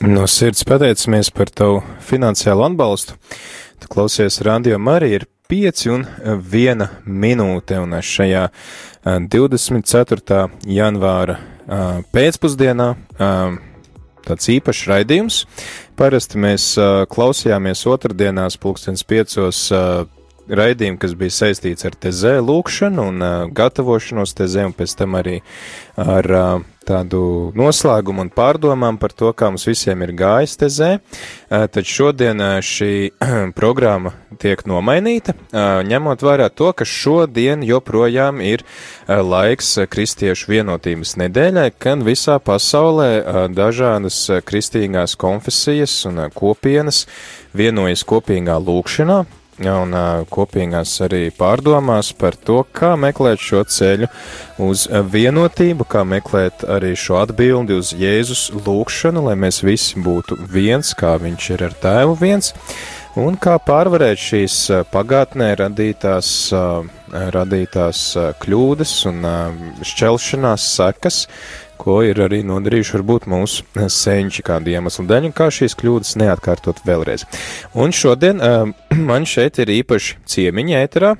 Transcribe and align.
No 0.00 0.26
sirds 0.28 0.60
pateicamies 0.68 1.30
par 1.32 1.48
tavu 1.48 1.78
finansiālu 2.04 2.66
atbalstu. 2.66 3.14
Tu 3.80 3.88
klausies 3.88 4.42
radio 4.44 4.76
Marija 4.78 5.22
ir 5.22 5.24
5 5.48 5.86
un 5.94 6.04
1 6.52 6.84
minūte, 7.08 7.78
un 7.80 7.96
šajā 8.04 8.42
24. 9.06 10.42
janvāra 10.68 11.38
pēcpusdienā 12.12 12.90
tāds 14.28 14.52
īpašs 14.52 14.84
raidījums. 14.92 15.40
Parasti 15.96 16.44
mēs 16.44 16.74
klausījāmies 17.08 17.88
otrdienās 17.88 18.60
pulkstens 18.60 19.00
piecos 19.00 19.64
raidījumu, 20.46 21.00
kas 21.00 21.16
bija 21.16 21.38
saistīts 21.40 21.88
ar 21.88 21.96
tezē 21.96 22.36
lūkšanu 22.44 23.10
un 23.14 23.28
gatavošanos 23.56 24.36
tezē, 24.36 24.68
un 24.68 24.76
pēc 24.76 24.98
tam 25.00 25.16
arī 25.16 25.40
ar 25.96 26.34
tādu 26.86 27.20
noslēgumu 27.56 28.24
un 28.24 28.30
pārdomām 28.32 28.98
par 29.00 29.14
to, 29.16 29.32
kā 29.36 29.50
mums 29.50 29.66
visiem 29.68 30.04
ir 30.06 30.12
gājis 30.16 30.56
tezē, 30.60 30.90
tad 31.48 31.88
šodien 31.88 32.40
šī 32.64 32.92
programma 33.58 34.14
tiek 34.40 34.62
nomainīta, 34.68 35.34
ņemot 35.86 36.24
vērā 36.26 36.48
to, 36.54 36.72
ka 36.76 36.86
šodien 36.88 37.64
joprojām 37.66 38.42
ir 38.44 38.64
laiks 39.06 39.76
kristiešu 39.90 40.52
vienotības 40.52 41.16
nedēļai, 41.22 41.70
kad 41.78 42.04
visā 42.06 42.38
pasaulē 42.42 43.48
dažādas 43.54 44.20
kristīgās 44.46 45.16
konfesijas 45.20 45.98
un 46.10 46.26
kopienas 46.34 47.04
vienojas 47.56 48.04
kopīgā 48.06 48.58
lūkšanā, 48.62 49.24
un 49.64 49.94
kopīgās 50.28 50.92
arī 51.06 51.30
pārdomās 51.32 52.12
par 52.16 52.36
to, 52.36 52.62
kā 52.76 52.94
meklēt 53.00 53.40
šo 53.40 53.62
ceļu 53.64 54.08
uz 54.66 54.86
vienotību, 55.12 55.86
kā 55.88 56.04
meklēt 56.04 56.66
arī 56.68 56.94
šo 56.98 57.22
atbildi 57.22 57.78
uz 57.78 57.94
Jēzus 57.96 58.50
lūgšanu, 58.66 59.24
lai 59.30 59.36
mēs 59.40 59.62
visi 59.64 60.02
būtu 60.02 60.38
viens, 60.52 60.92
kā 60.96 61.16
viņš 61.22 61.50
ir 61.56 61.66
ar 61.70 61.76
tēvu 61.82 62.18
viens, 62.20 62.52
un 63.16 63.38
kā 63.40 63.56
pārvarēt 63.64 64.20
šīs 64.20 64.58
pagātnē 64.92 65.54
radītās, 65.62 66.30
radītās 67.36 68.02
kļūdas 68.42 68.96
un 69.08 69.28
šķelšanās 69.86 70.66
sekas, 70.76 71.22
ko 71.78 72.00
ir 72.06 72.20
arī 72.24 72.42
nodarījuši 72.46 72.96
varbūt 72.96 73.28
mūsu 73.30 73.86
senči 73.92 74.44
kādu 74.46 74.72
iemeslu 74.74 75.06
dēļ, 75.08 75.28
un 75.28 75.36
kā 75.36 75.48
šīs 75.52 75.76
kļūdas 75.78 76.16
neatkārtot 76.22 76.82
vēlreiz. 76.86 77.26
Un 77.78 77.94
šodien 77.94 78.42
uh, 78.42 78.68
man 79.10 79.28
šeit 79.28 79.60
ir 79.62 79.72
īpaši 79.80 80.20
ciemiņi 80.26 80.78
ēterā. 80.82 81.14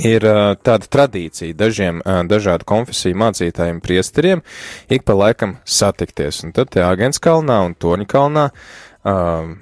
Ir 0.00 0.24
uh, 0.24 0.54
tāda 0.56 0.88
tradīcija 0.88 1.52
dažiem 1.56 1.98
uh, 2.00 2.22
dažādu 2.24 2.64
konfesiju 2.64 3.18
mācītājiem 3.20 3.82
priesteriem 3.84 4.40
ik 4.88 5.04
pa 5.04 5.16
laikam 5.18 5.58
satikties, 5.68 6.40
un 6.46 6.54
tad 6.56 6.72
te 6.72 6.80
Āgenskalnā 6.80 7.58
un 7.66 7.74
Toņkalnā 7.76 8.46
uh, 8.48 9.52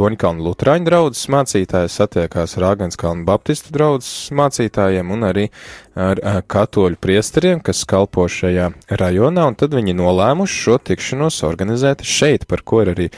Toņkalnu 0.00 0.46
Lutāņu 0.46 0.86
draugs 0.86 1.26
mācītājs 1.28 1.98
satiekās 2.00 2.54
ar 2.56 2.70
Āgenskalnu 2.70 3.26
Baptistu 3.28 3.74
draugs 3.74 4.08
mācītājiem 4.32 5.10
un 5.12 5.26
arī 5.28 5.44
ar 5.92 6.22
katoļu 6.48 6.96
priesteriem, 7.04 7.60
kas 7.60 7.82
kalpo 7.84 8.24
šajā 8.24 8.70
rajonā, 8.96 9.44
un 9.50 9.58
tad 9.60 9.76
viņi 9.76 9.92
nolēmuši 9.98 10.56
šo 10.64 10.78
tikšanos 10.88 11.42
organizēt 11.44 12.06
šeit, 12.06 12.48
par 12.48 12.64
ko 12.64 12.80
ir 12.86 12.94
arī 12.94 13.10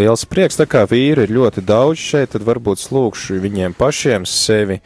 liels 0.00 0.26
prieks. 0.26 0.58
Tā 0.58 0.66
kā 0.66 0.82
vīri 0.90 1.28
ir 1.28 1.36
ļoti 1.36 1.62
daudz 1.68 2.02
šeit, 2.02 2.34
tad 2.34 2.42
varbūt 2.48 2.82
slūgšu 2.88 3.38
viņiem 3.46 3.78
pašiem 3.78 4.26
sevi 4.26 4.80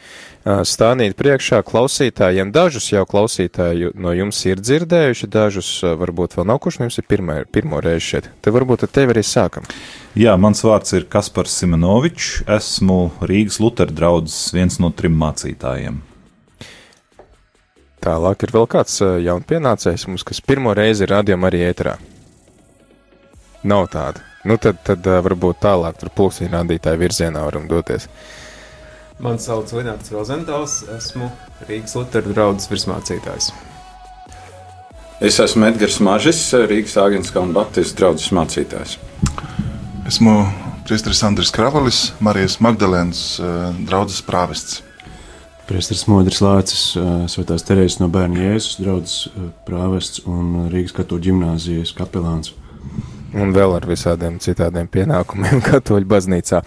stāvīt 0.45 1.15
priekšā 1.17 1.61
klausītājiem. 1.65 2.51
Dažus 2.53 2.91
jau 2.91 3.01
klausītāji 3.09 3.91
no 3.97 4.13
jums 4.13 4.37
ir 4.45 4.61
dzirdējuši, 4.61 5.29
dažus 5.33 5.69
varbūt 5.83 6.37
vēl 6.37 6.45
nav, 6.51 6.59
kurš 6.61 6.79
no 6.79 6.85
jums 6.85 6.99
ir 7.01 7.07
pirmā, 7.09 7.39
pirmo 7.49 7.81
reizi 7.81 8.05
šeit. 8.11 8.29
Te 8.45 8.53
varbūt 8.53 8.85
ar 8.85 8.91
tevi 8.93 9.15
arī 9.15 9.23
sākam. 9.25 9.65
Jā, 10.13 10.35
mans 10.37 10.61
vārds 10.61 10.93
ir 10.93 11.07
Kaspars 11.09 11.55
Simonovičs. 11.57 12.43
Esmu 12.57 12.99
Rīgas 13.25 13.57
Lutera 13.63 13.91
draugs, 13.91 14.37
viens 14.53 14.77
no 14.79 14.91
trim 14.93 15.17
mācītājiem. 15.17 16.03
Tālāk 18.05 18.45
ir 18.45 18.53
vēl 18.53 18.69
kāds 18.69 18.99
jaunpienācējs 19.01 20.05
mums, 20.11 20.23
kas 20.27 20.43
pirmo 20.45 20.75
reizi 20.77 21.07
ir 21.07 21.15
rādījumā 21.15 21.49
arī 21.49 21.65
ēterā. 21.71 21.97
Nav 23.65 23.87
tāda. 23.89 24.21
Nu, 24.45 24.59
tad, 24.61 24.83
tad 24.85 25.07
varbūt 25.25 25.57
tālāk 25.63 25.97
tur 25.97 26.11
pulsī 26.13 26.45
rādītāju 26.51 27.01
virzienā 27.01 27.41
varam 27.47 27.65
doties. 27.65 28.05
Mani 29.23 29.39
sauc 29.39 29.71
Linnārds 29.71 30.11
Rozentāls, 30.11 30.81
esmu 30.91 31.29
Rīgas 31.69 31.93
Lutera 31.95 32.33
draugs 32.35 32.67
virsmācītājs. 32.67 33.53
Es 35.23 35.37
esmu 35.39 35.69
Edgars 35.69 36.01
Mažis, 36.03 36.41
Rīgas 36.67 36.97
Āgānskalna 36.99 37.55
Baptistu 37.55 38.01
draugs 38.01 38.27
mācītājs. 38.35 38.97
Esmu 40.11 40.33
Priesteris 40.85 41.23
Andris 41.23 41.53
Kravalis, 41.55 42.01
Marijas 42.19 42.59
Magdalēnas 42.59 43.23
draugs 43.87 44.19
prāvests. 44.27 44.83
Priesteris 45.65 46.03
Modris 46.11 46.43
Lācis, 46.43 46.83
Svētās 47.31 47.63
Terēzes 47.65 48.01
no 48.03 48.11
bērna 48.11 48.43
Jēzus 48.51 48.75
draugs 48.83 49.15
prāvests 49.65 50.25
un 50.27 50.67
Rīgas 50.75 50.93
katoļu 50.99 51.29
ģimnāzijas 51.31 51.95
kapelāns 51.95 52.51
un 53.35 53.51
vēl 53.55 53.75
ar 53.77 53.87
visādiem 53.89 54.39
citādiem 54.43 54.87
pienākumiem 54.91 55.61
katoļu 55.69 56.09
baznīcā. 56.15 56.63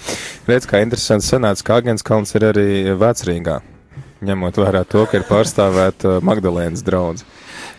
Redz, 0.49 0.69
kā 0.69 0.83
interesanti 0.85 1.29
sanāca, 1.29 1.65
ka 1.65 1.81
Agenskalns 1.83 2.35
ir 2.39 2.49
arī 2.51 2.69
vecrīgā, 2.99 3.59
ņemot 4.29 4.63
vērā 4.63 4.85
to, 4.89 5.07
ka 5.09 5.21
ir 5.21 5.27
pārstāvēta 5.29 6.19
Magdalēnas 6.27 6.85
draudz. 6.87 7.25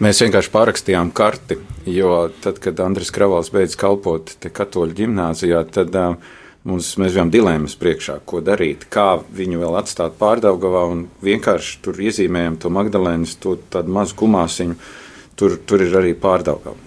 Mēs 0.03 0.21
vienkārši 0.23 0.51
parakstījām 0.53 1.09
karti, 1.15 1.59
jo 1.91 2.29
tad, 2.43 2.59
kad 2.63 2.79
Andris 2.83 3.11
Kravals 3.15 3.51
beidz 3.51 3.75
kalpot 3.79 4.31
katoļu 4.39 4.95
ģimnāzijā, 4.95 5.65
tad 5.75 5.95
uh, 5.99 6.29
mums, 6.67 6.93
mēs 6.99 7.15
bijām 7.15 7.31
dilēmas 7.33 7.75
priekšā, 7.79 8.19
ko 8.27 8.41
darīt, 8.45 8.87
kā 8.91 9.19
viņu 9.35 9.61
vēl 9.61 9.77
atstāt 9.79 10.17
pārdaugavā 10.19 10.85
un 10.91 11.05
vienkārši 11.25 11.79
tur 11.85 11.99
iezīmējam 12.03 12.59
to 12.61 12.71
Magdalēnas, 12.73 13.37
to 13.43 13.55
tādu 13.71 13.93
mazu 13.95 14.17
gumāsiņu, 14.19 14.77
tur, 15.39 15.57
tur 15.65 15.83
ir 15.83 15.95
arī 15.99 16.13
pārdaugava. 16.19 16.77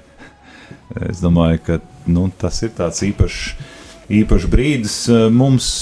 Es 1.09 1.19
domāju, 1.25 1.59
ka 1.65 1.81
nu, 2.07 2.29
tas 2.31 2.63
ir 2.63 2.71
tāds 2.79 3.03
īpašs, 3.09 3.43
īpašs 4.21 4.47
brīdis 4.53 4.97
mums. 5.35 5.73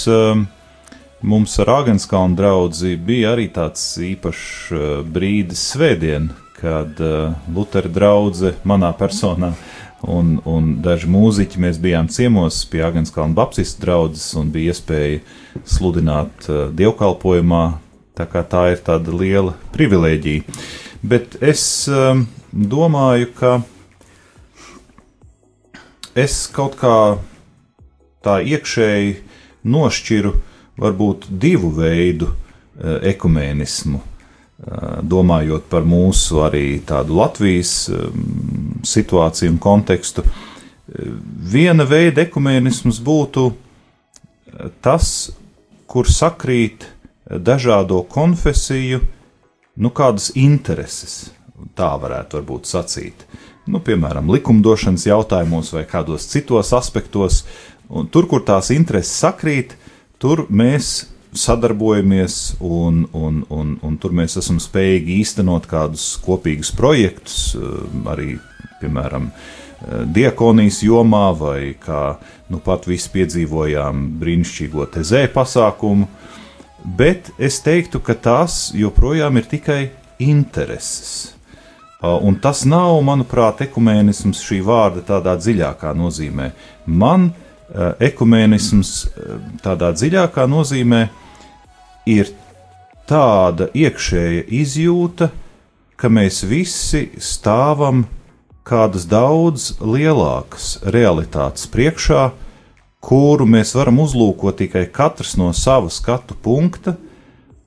Mums 1.27 1.59
ar 1.61 1.71
Agenskalnu 1.73 2.37
draugu 2.39 2.95
bija 3.03 3.33
arī 3.35 3.49
tāds 3.53 3.83
īpašs 4.05 5.05
brīdis 5.11 5.63
svētdien, 5.73 6.29
kad 6.61 7.01
uh, 7.01 7.35
Lutera 7.53 7.91
draudzē 7.93 8.55
manā 8.65 8.93
personā 8.97 9.53
un, 10.07 10.37
un 10.49 10.77
daži 10.85 11.09
mūziķi 11.11 11.61
mēs 11.63 11.81
bijām 11.83 12.09
ciemos 12.13 12.63
pie 12.71 12.83
Agenskalna 12.87 13.37
Baptistu 13.37 13.85
draudzes 13.85 14.31
un 14.39 14.51
bija 14.55 14.75
iespēja 14.75 15.21
sludināt 15.69 16.49
uh, 16.49 16.67
dievkalpojumā, 16.77 17.65
tā 18.17 18.27
tā 18.27 18.65
ir 18.73 18.83
tāda 18.85 19.13
liela 19.13 19.57
privilēģija. 19.77 20.57
Bet 21.07 21.37
es 21.45 21.63
um, 21.93 22.25
domāju, 22.53 23.31
ka 23.37 23.53
es 26.17 26.47
kaut 26.53 26.79
kā 26.81 26.97
tā 28.25 28.41
iekšēji 28.43 29.17
nošķiru 29.69 30.33
varbūt 30.81 31.29
divu 31.31 31.71
veidu 31.77 32.33
uh, 32.33 32.99
ekumēnismu 33.05 34.16
domājot 34.67 35.69
par 35.71 35.87
mūsu 35.87 36.43
arī 36.47 36.81
tādu 36.87 37.21
Latvijas 37.21 37.87
situāciju 38.87 39.55
un 39.55 39.61
kontekstu. 39.63 40.25
Viena 41.53 41.87
veida 41.87 42.25
ekumēnisms 42.27 42.99
būtu 43.05 43.47
tas, 44.83 45.31
kur 45.87 46.11
sakrīt 46.11 46.87
dažādo 47.27 48.03
konfesiju, 48.11 49.01
nu, 49.77 49.91
kādas 49.91 50.31
intereses, 50.39 51.31
tā 51.79 51.91
varētu 52.01 52.41
varbūt 52.41 52.71
sacīt. 52.71 53.27
Nu, 53.67 53.81
piemēram, 53.83 54.31
likumdošanas 54.31 55.09
jautājumos 55.09 55.73
vai 55.75 55.83
kādos 55.91 56.29
citos 56.31 56.71
aspektos, 56.77 57.43
un 57.91 58.07
tur, 58.11 58.29
kur 58.31 58.45
tās 58.47 58.71
intereses 58.75 59.19
sakrīt, 59.19 59.75
tur 60.23 60.47
mēs 60.51 61.09
sadarbojamies, 61.37 62.57
un, 62.61 63.05
un, 63.13 63.43
un, 63.53 63.77
un 63.83 63.99
tur 64.01 64.15
mēs 64.17 64.39
esam 64.41 64.59
spējīgi 64.63 65.21
īstenot 65.23 65.69
kādus 65.71 66.15
kopīgus 66.25 66.73
projektus, 66.77 67.55
arī, 68.09 68.37
piemēram, 68.81 69.31
diakonijas 70.17 70.81
jomā, 70.87 71.29
vai 71.37 71.77
kā 71.81 72.17
nu 72.53 72.61
pat 72.65 72.89
visi 72.89 73.11
piedzīvojām 73.15 74.07
brīnišķīgo 74.21 74.89
tezē 74.97 75.27
pasākumu. 75.35 76.09
Bet 76.87 77.33
es 77.43 77.59
teiktu, 77.65 78.01
ka 78.01 78.15
tās 78.15 78.71
joprojām 78.77 79.41
ir 79.41 79.49
tikai 79.51 79.81
intereses. 80.23 81.33
Un 82.01 82.37
tas 82.39 82.63
nav, 82.69 82.95
manuprāt, 83.03 83.65
ekumēnisms 83.67 84.43
šī 84.45 84.61
vārda 84.65 85.03
tādā 85.09 85.35
dziļākā 85.41 85.91
nozīmē. 85.97 86.51
Man 86.87 87.31
ekumēnisms 87.75 88.93
tādā 89.65 89.91
dziļākā 89.97 90.45
nozīmē 90.51 91.07
ir 92.07 92.31
tāda 93.07 93.69
iekšēja 93.75 94.47
izjūta, 94.63 95.31
ka 95.97 96.11
mēs 96.13 96.43
visi 96.47 97.09
stāvam 97.23 98.05
kādas 98.67 99.07
daudz 99.09 99.77
lielākas 99.81 100.77
realitātes 100.83 101.69
priekšā, 101.71 102.31
kuru 103.01 103.47
mēs 103.47 103.77
varam 103.79 104.01
uzlūkot 104.03 104.59
tikai 104.59 104.87
katrs 104.91 105.37
no 105.39 105.53
sava 105.55 105.91
skatu 105.93 106.35
punkta, 106.43 106.97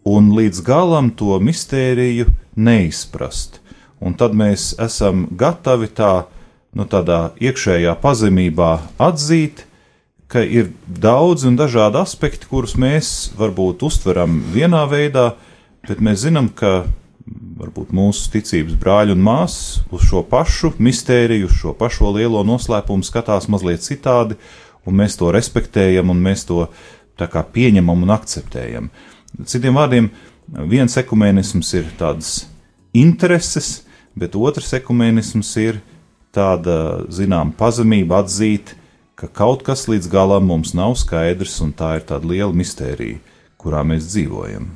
un 0.04 0.34
līdz 0.36 0.62
galam 0.66 1.12
to 1.16 1.38
mistēriju 1.40 2.28
neizprast. 2.60 3.60
Un 4.00 4.16
tad 4.20 4.36
mēs 4.36 4.74
esam 4.80 5.28
gatavi 5.40 5.90
tā, 5.96 6.26
nu, 6.76 6.86
tādā 6.88 7.32
iekšējā 7.40 7.96
pazemībā 8.00 8.72
atzīt, 9.00 9.66
ka 10.30 10.44
ir 10.46 10.70
daudz 10.86 11.48
un 11.50 11.58
dažādi 11.58 11.98
aspekti, 12.02 12.48
kurus 12.50 12.76
mēs 12.78 13.32
varbūt 13.38 13.82
uztveram 13.88 14.40
vienā 14.54 14.84
veidā, 14.90 15.34
bet 15.88 16.04
mēs 16.06 16.22
zinām, 16.28 16.52
ka 16.54 16.84
varbūt 17.60 17.92
mūsu 17.94 18.30
ticības 18.34 18.78
brāļi 18.80 19.16
un 19.16 19.24
māsas 19.26 19.82
uz 19.94 20.06
šo 20.06 20.22
pašu 20.30 20.74
mistēriju, 20.78 21.50
uz 21.50 21.58
šo 21.58 21.74
pašu 21.78 22.14
lielo 22.16 22.44
noslēpumu 22.46 23.06
skatās 23.06 23.50
mazliet 23.52 23.84
citādi, 23.86 24.38
un 24.86 24.98
mēs 25.02 25.18
to 25.20 25.34
respektējam, 25.34 26.14
un 26.14 26.22
mēs 26.24 26.46
to 26.50 26.66
pieņemam 27.20 28.06
un 28.06 28.14
akceptējam. 28.16 28.90
Citiem 29.46 29.76
vārdiem, 29.76 30.10
viens 30.70 30.96
ekumēnisms 30.98 31.74
ir 31.78 31.90
tādas 32.00 32.48
intereses, 32.96 33.84
bet 34.16 34.38
otrs 34.38 34.72
ekumēnisms 34.78 35.52
ir 35.62 35.82
tāda, 36.34 37.06
zinām, 37.12 37.52
pazemība 37.58 38.24
atzīt, 38.24 38.76
ka 39.20 39.28
kaut 39.42 39.64
kas 39.68 39.88
līdz 39.92 40.08
galam 40.12 40.48
mums 40.50 40.74
nav 40.78 40.96
skaidrs, 41.00 41.58
un 41.66 41.74
tā 41.76 41.98
ir 42.00 42.06
tāda 42.08 42.30
liela 42.30 42.56
mistērija, 42.56 43.20
kurā 43.60 43.84
mēs 43.88 44.08
dzīvojam. 44.14 44.70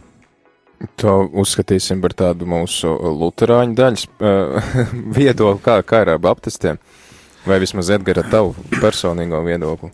To 1.00 1.16
uzskatīsim 1.40 2.02
par 2.04 2.16
tādu 2.20 2.48
mūsu 2.50 2.92
luterāņu 2.92 3.78
daļas 3.78 4.06
uh, 4.20 4.72
viedokli, 5.18 5.64
kā, 5.64 5.80
kā 5.88 6.04
ir 6.04 6.14
ar 6.16 6.24
baptistiem, 6.24 6.80
vai 7.48 7.60
vismaz 7.64 7.92
Edgara 7.96 8.26
tavu 8.28 8.56
personīgo 8.82 9.40
viedokli. 9.48 9.94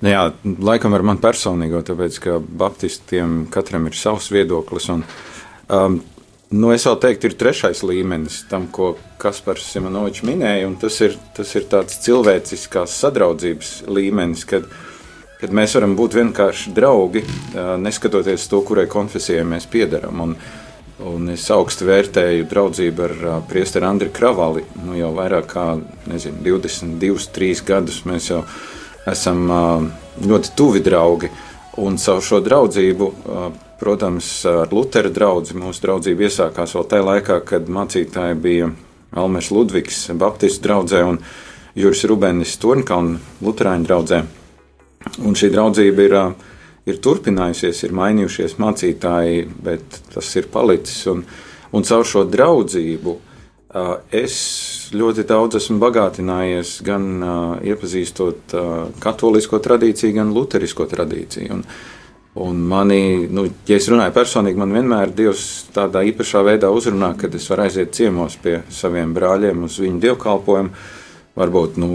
Nu 0.00 0.08
jā, 0.08 0.22
laikam 0.42 0.96
ar 0.96 1.04
mani 1.04 1.20
personīgo, 1.22 1.82
tāpēc 1.84 2.16
ka 2.24 2.38
baptistiem 2.40 3.44
katram 3.52 3.86
ir 3.90 3.98
savs 3.98 4.30
viedoklis. 4.32 4.88
Un, 4.94 5.04
um, 5.68 6.00
nu 6.50 6.70
es 6.74 6.86
vēl 6.86 7.00
teiktu, 7.02 7.30
ir 7.30 7.38
trešais 7.40 7.82
līmenis 7.86 8.44
tam, 8.50 8.68
ko 8.72 8.94
Kaspars 9.20 9.68
Simonovičs 9.72 10.24
minēja, 10.26 10.68
un 10.68 10.78
tas 10.80 10.96
ir, 11.04 11.18
tas 11.36 11.50
ir 11.58 11.66
tāds 11.70 11.98
cilvēciskās 12.04 12.94
sadraudzības 13.02 13.74
līmenis, 13.90 14.46
kad 14.48 14.68
kad 15.40 15.52
mēs 15.56 15.74
varam 15.76 15.94
būt 15.96 16.16
vienkārši 16.18 16.72
draugi, 16.76 17.22
neskatoties 17.80 18.44
to, 18.50 18.60
kurai 18.66 18.84
konfesijai 18.90 19.46
mēs 19.48 19.66
piedaram. 19.72 20.20
Un, 20.26 20.34
un 21.08 21.30
es 21.32 21.46
augstu 21.54 21.88
vērtēju 21.88 22.48
draudzību 22.50 23.06
ar 23.06 23.14
priesteri 23.48 23.88
Andriu 23.88 24.12
Kravali. 24.12 24.66
Nu, 24.84 24.92
jau 24.98 25.14
vairāk 25.16 25.48
kā 25.54 25.64
nezinu, 26.10 26.42
22, 26.44 27.30
3 27.38 27.64
gadus 27.70 28.02
mēs 28.08 28.28
jau 28.34 28.42
esam 29.08 29.46
ļoti 30.20 30.52
tuvi 30.58 30.84
draugi. 30.84 31.32
Un 31.80 31.96
savu 32.02 32.20
šo 32.26 32.42
draudzību, 32.44 33.10
protams, 33.80 34.28
ar 34.46 34.72
Lutera 34.74 35.10
draugu, 35.12 35.56
mūsu 35.58 35.84
draudzība 35.86 36.28
iesākās 36.28 36.76
vēl 36.76 36.86
tajā 36.90 37.06
laikā, 37.06 37.38
kad 37.48 37.70
mācītāji 37.72 38.36
bija 38.40 38.70
Almers 39.16 39.50
Ludvigs, 39.50 40.04
Baptistu 40.20 40.68
draugzē 40.68 41.00
un 41.08 41.18
Juris 41.78 42.04
Rubenis 42.10 42.56
Turnkalna 42.60 43.18
Luterāņu 43.42 43.88
draugzē. 43.88 44.20
Un 45.24 45.36
šī 45.38 45.48
draudzība 45.54 46.06
ir, 46.06 46.16
ir 46.92 47.00
turpinājusies, 47.02 47.84
ir 47.86 47.96
mainījušies 47.96 48.58
mācītāji, 48.60 49.46
bet 49.64 50.00
tas 50.12 50.28
ir 50.36 50.50
palicis. 50.52 51.00
Un, 51.10 51.24
un 51.72 51.86
caur 51.88 52.06
šo 52.06 52.26
draudzību 52.28 53.16
es 54.10 54.36
ļoti 54.92 55.24
daudz 55.30 55.60
esmu 55.60 55.78
bagātinājies 55.80 56.80
gan 56.86 57.06
iepazīstot 57.62 58.54
katolisko 59.00 59.60
tradīciju, 59.62 60.16
gan 60.18 60.34
luterisko 60.34 60.88
tradīciju. 60.90 61.54
Un, 61.54 61.64
Un 62.38 62.60
manī, 62.62 63.26
nu, 63.26 63.42
ja 63.66 63.74
es 63.80 63.88
runāju 63.90 64.14
personīgi, 64.14 64.60
man 64.60 64.70
vienmēr 64.76 65.10
Dievs 65.18 65.66
tādā 65.74 66.04
īpašā 66.06 66.44
veidā 66.46 66.68
uzrunā, 66.70 67.16
kad 67.18 67.34
es 67.34 67.48
varu 67.50 67.64
aiziet 67.64 67.90
ciemos 67.96 68.36
pie 68.38 68.60
saviem 68.70 69.10
brāļiem 69.16 69.64
uz 69.66 69.80
viņu 69.82 69.98
dievkalpojumu. 70.04 70.70
Varbūt 71.40 71.80
nu, 71.82 71.90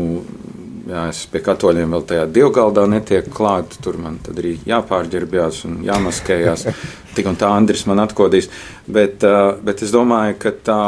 jā, 0.89 1.05
es 1.13 1.21
pie 1.31 1.39
katoļiem 1.45 1.95
vēl 1.95 2.05
tajā 2.11 2.27
divgaldā 2.35 2.83
netieku 2.91 3.31
klāt, 3.35 3.77
tur 3.79 3.95
man 4.01 4.19
tad 4.25 4.43
arī 4.43 4.57
jāpārģērbjās 4.67 5.63
un 5.69 5.81
jāmaskējās. 5.87 6.67
Tik 7.15 7.31
un 7.31 7.39
tā 7.39 7.55
Andris 7.55 7.85
man 7.87 8.03
atkodīs. 8.03 8.51
Bet, 8.91 9.23
bet 9.63 9.87
es 9.87 9.95
domāju, 9.95 10.35
ka 10.41 10.51
tā, 10.67 10.81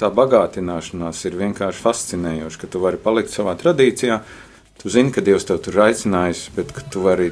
tā 0.00 0.10
bagātināšanās 0.10 1.22
ir 1.30 1.38
vienkārši 1.38 1.84
fascinējoša, 1.86 2.64
ka 2.64 2.72
tu 2.72 2.82
vari 2.82 2.98
palikt 2.98 3.30
savā 3.30 3.54
tradīcijā. 3.60 4.18
Tu 4.82 4.90
zini, 4.90 5.14
ka 5.14 5.22
Dievs 5.22 5.46
tev 5.46 5.62
tur 5.62 5.84
aicinājis, 5.86 6.48
bet 6.58 6.74
ka 6.74 6.82
tu 6.90 7.06
vari 7.06 7.30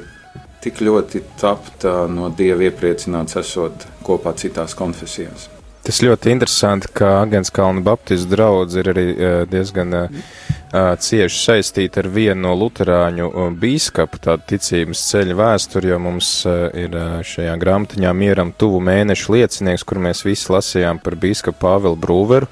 tik 0.67 0.83
ļoti 0.83 1.23
tapt 1.39 1.87
no 2.11 2.31
Dieva 2.35 2.67
iepriecināts, 2.67 3.39
esot 3.39 3.87
kopā 4.05 4.35
citās 4.37 4.75
konfesijās. 4.77 5.47
Tas 5.87 6.01
ļoti 6.03 6.33
interesanti, 6.33 6.89
ka 6.99 7.21
Agenskalna 7.21 7.79
Baptistu 7.79 8.33
draudz 8.33 8.75
ir 8.75 8.89
arī 8.91 9.05
diezgan 9.47 9.93
uh, 9.95 10.25
cieši 10.99 11.37
saistīta 11.39 12.01
ar 12.01 12.09
vienu 12.11 12.41
no 12.43 12.55
luterāņu 12.59 13.29
bīskapu 13.61 14.19
tādu 14.19 14.43
ticības 14.51 15.05
ceļa 15.13 15.37
vēsturi, 15.39 15.93
jo 15.93 15.99
mums 16.03 16.31
ir 16.75 16.97
šajā 17.23 17.55
grāmatiņā 17.61 18.11
mieram 18.11 18.51
tuvu 18.51 18.81
mēnešu 18.83 19.37
liecinieks, 19.37 19.87
kur 19.87 20.03
mēs 20.03 20.25
visi 20.27 20.51
lasījām 20.51 20.99
par 20.99 21.15
bīskapu 21.15 21.61
Pāvilu 21.63 21.95
Brūveru. 21.95 22.51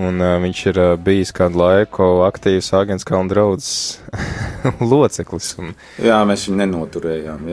Un 0.00 0.22
uh, 0.24 0.38
viņš 0.40 0.60
ir 0.70 0.78
uh, 0.80 0.90
bijis 0.96 1.34
kādu 1.36 1.58
laiku 1.60 2.22
aktīvs 2.24 2.70
Agenskalna 2.78 3.28
draudzes 3.28 3.98
loceklis. 4.92 5.50
Un... 5.60 5.74
Jā, 6.00 6.22
mēs 6.28 6.46
viņu 6.48 6.60
nenoturējām. 6.62 7.42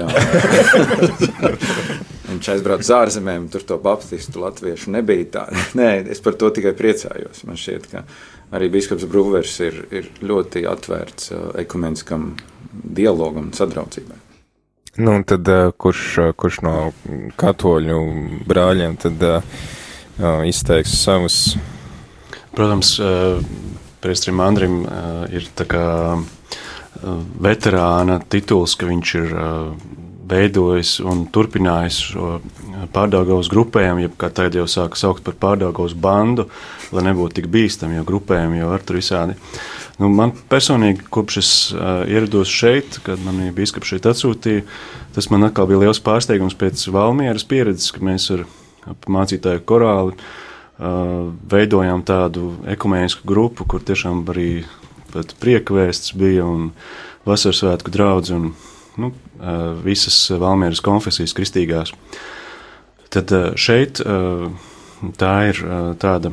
viņš 2.29 2.49
aizbrauca 2.53 2.85
uz 2.85 2.91
ārzemēm, 2.95 3.49
tur 3.51 3.65
to 3.67 3.75
baptistu 3.83 4.39
latviešu 4.39 4.93
nebija 4.95 5.25
tā. 5.33 5.43
Nē, 5.75 5.89
es 6.15 6.23
par 6.23 6.37
to 6.39 6.47
tikai 6.55 6.71
priecājos. 6.79 7.43
Man 7.49 7.59
šķiet, 7.59 7.89
ka 7.91 8.05
arī 8.55 8.69
biskups 8.71 9.03
Brūvers 9.09 9.57
ir, 9.65 9.81
ir 9.91 10.07
ļoti 10.23 10.63
atvērts 10.69 11.33
uh, 11.35 11.41
ekumeniskam 11.59 12.37
dialogam 12.71 13.49
un 13.49 13.57
sadraudzībai. 13.57 14.15
Nu, 15.03 15.17
un 15.17 15.27
tad 15.27 15.43
uh, 15.51 15.73
kurš, 15.75 16.05
uh, 16.23 16.31
kurš 16.39 16.61
no 16.63 16.77
katoļu 17.39 17.99
brāļiem 18.47 18.95
tad 19.03 19.27
uh, 19.27 19.43
izteiks 20.47 20.95
savus? 21.03 21.41
Protams, 22.55 22.95
uh, 22.99 23.39
Priestrim 23.99 24.39
Andrim 24.39 24.81
uh, 24.85 25.25
ir 25.31 25.47
uh, 25.75 26.21
veterāna 27.39 28.19
tituls, 28.31 28.75
ka 28.79 28.87
viņš 28.89 29.15
ir 29.19 29.33
veidojis 30.29 30.99
un 31.05 31.25
turpinājis 31.33 31.97
šo 32.11 32.29
pārdagavas 32.93 33.49
grupējumu, 33.51 34.03
jeb 34.05 34.15
kā 34.19 34.29
tagad 34.33 34.59
jau 34.59 34.67
sāka 34.69 34.99
saukt 34.99 35.23
par 35.25 35.37
pārdagavas 35.41 35.95
bandu, 35.97 36.47
lai 36.93 37.05
nebūtu 37.07 37.39
tik 37.39 37.49
bīstami, 37.51 37.97
jo 37.97 38.05
grupējumi 38.07 38.61
jau 38.61 38.71
var 38.71 38.85
tur 38.85 38.99
visādi. 38.99 39.37
Nu, 39.99 40.07
man 40.15 40.31
personīgi, 40.51 41.07
kopš 41.11 41.39
es 41.41 41.53
uh, 41.75 42.03
ierados 42.07 42.51
šeit, 42.51 43.01
kad 43.03 43.19
mani 43.25 43.49
biskups 43.55 43.89
šeit 43.91 44.07
atsūtīja, 44.07 44.63
tas 45.15 45.27
man 45.33 45.49
atkal 45.49 45.67
bija 45.67 45.81
liels 45.85 45.99
pārsteigums 46.03 46.55
pēc 46.59 46.85
Valmieras 46.93 47.47
pieredzes, 47.49 47.91
ka 47.95 48.03
mēs 48.05 48.29
ar 48.35 48.45
mācītāju 49.11 49.65
korāli 49.67 50.15
uh, 50.15 50.29
veidojām 50.79 52.03
tādu 52.07 52.53
ekumēnisku 52.71 53.27
grupu, 53.27 53.65
kur 53.67 53.83
tiešām 53.83 54.23
arī 54.31 54.63
pat 55.11 55.33
priekvēsts 55.41 56.13
bija 56.15 56.45
un 56.47 56.69
vasarsvētku 57.27 57.91
draudz 57.91 58.31
un 58.31 58.53
nu, 58.99 59.11
visas 59.83 60.17
Valmieras 60.39 60.81
konfesijas 60.85 61.35
kristīgās. 61.35 61.91
Tad 63.11 63.33
šeit 63.59 63.99
tā 65.19 65.33
ir 65.49 65.61
tāda 65.99 66.31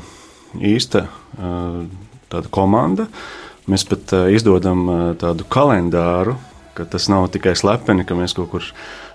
īsta 0.61 1.07
tāda 1.37 2.53
komanda. 2.53 3.09
Mēs 3.67 3.83
pat 3.88 4.12
izdodam 4.31 4.87
tādu 5.19 5.47
kalendāru, 5.50 6.37
ka 6.76 6.87
tas 6.87 7.09
nav 7.11 7.26
tikai 7.35 7.57
slepeni, 7.59 8.07
ka 8.07 8.15
mēs 8.15 8.37
kaut 8.37 8.53
kur 8.53 8.71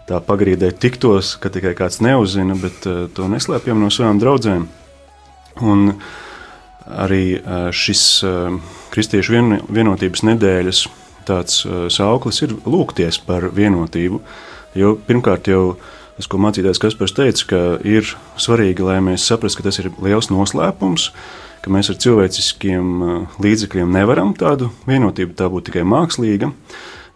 tā 0.09 0.19
pagrīdē 0.25 0.73
tiktos, 0.75 1.37
ka 1.39 1.53
tikai 1.53 1.71
kāds 1.77 2.01
neuzzina, 2.03 2.57
bet 2.59 2.83
to 2.83 3.31
neslēpjam 3.31 3.79
no 3.79 3.91
savām 3.93 4.19
draudzēm. 4.19 4.67
Un 5.59 5.97
arī 6.87 7.41
šis 7.75 8.03
Kristiešu 8.91 9.35
vienotības 9.71 10.23
nedēļas 10.27 10.85
tāds 11.27 11.61
sauklis 11.93 12.41
ir 12.45 12.55
lūgties 12.65 13.19
par 13.27 13.49
vienotību. 13.55 14.21
Jo 14.79 14.95
pirmkārt 15.07 15.51
jau 15.51 15.75
tas, 16.15 16.27
ko 16.31 16.39
mācītājs 16.41 16.79
Kaspars 16.81 17.15
teica, 17.17 17.45
ka 17.49 17.61
ir 17.87 18.07
svarīgi, 18.39 18.83
lai 18.85 18.99
mēs 19.03 19.25
saprastu, 19.27 19.59
ka 19.59 19.67
tas 19.69 19.79
ir 19.81 19.91
liels 20.03 20.31
noslēpums, 20.31 21.09
ka 21.61 21.71
mēs 21.73 21.91
ar 21.91 21.99
cilvēciskiem 22.01 23.05
līdzekļiem 23.41 23.93
nevaram 23.93 24.33
tādu 24.37 24.71
vienotību, 24.89 25.35
tā 25.37 25.49
būtu 25.51 25.69
tikai 25.69 25.85
mākslīga. 25.87 26.51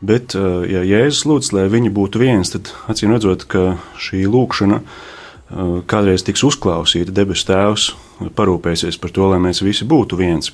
Bet, 0.05 0.35
ja 0.35 0.83
Jēzus 0.85 1.23
lūdz, 1.25 1.51
lai 1.55 1.67
viņi 1.71 1.89
būtu 1.95 2.21
viens, 2.21 2.51
tad 2.53 2.69
acīm 2.91 3.15
redzot, 3.15 3.47
ka 3.49 3.77
šī 3.97 4.25
lūkšana 4.29 4.81
kādreiz 5.89 6.25
tiks 6.25 6.43
uzklausīta, 6.45 7.13
debesu 7.15 7.47
Tēvs 7.49 7.87
parūpēsies 8.19 8.99
par 9.01 9.11
to, 9.15 9.29
lai 9.31 9.39
mēs 9.43 9.63
visi 9.65 9.87
būtu 9.87 10.19
viens. 10.19 10.53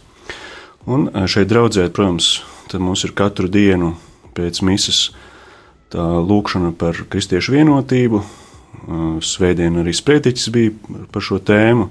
Un 0.90 1.10
šeit 1.30 1.50
draudzē, 1.52 1.90
protams, 1.94 2.40
mums 2.74 3.04
ir 3.06 3.14
katru 3.14 3.50
dienu 3.52 3.94
pēc 4.34 4.62
misijas 4.66 5.12
tā 5.92 6.06
lūkšana 6.24 6.72
par 6.80 6.98
kristiešu 7.12 7.54
vienotību. 7.58 8.24
Svētdien 9.22 9.76
arī 9.82 9.94
sprediķis 9.94 10.50
bija 10.56 10.72
par 11.12 11.22
šo 11.26 11.38
tēmu, 11.44 11.90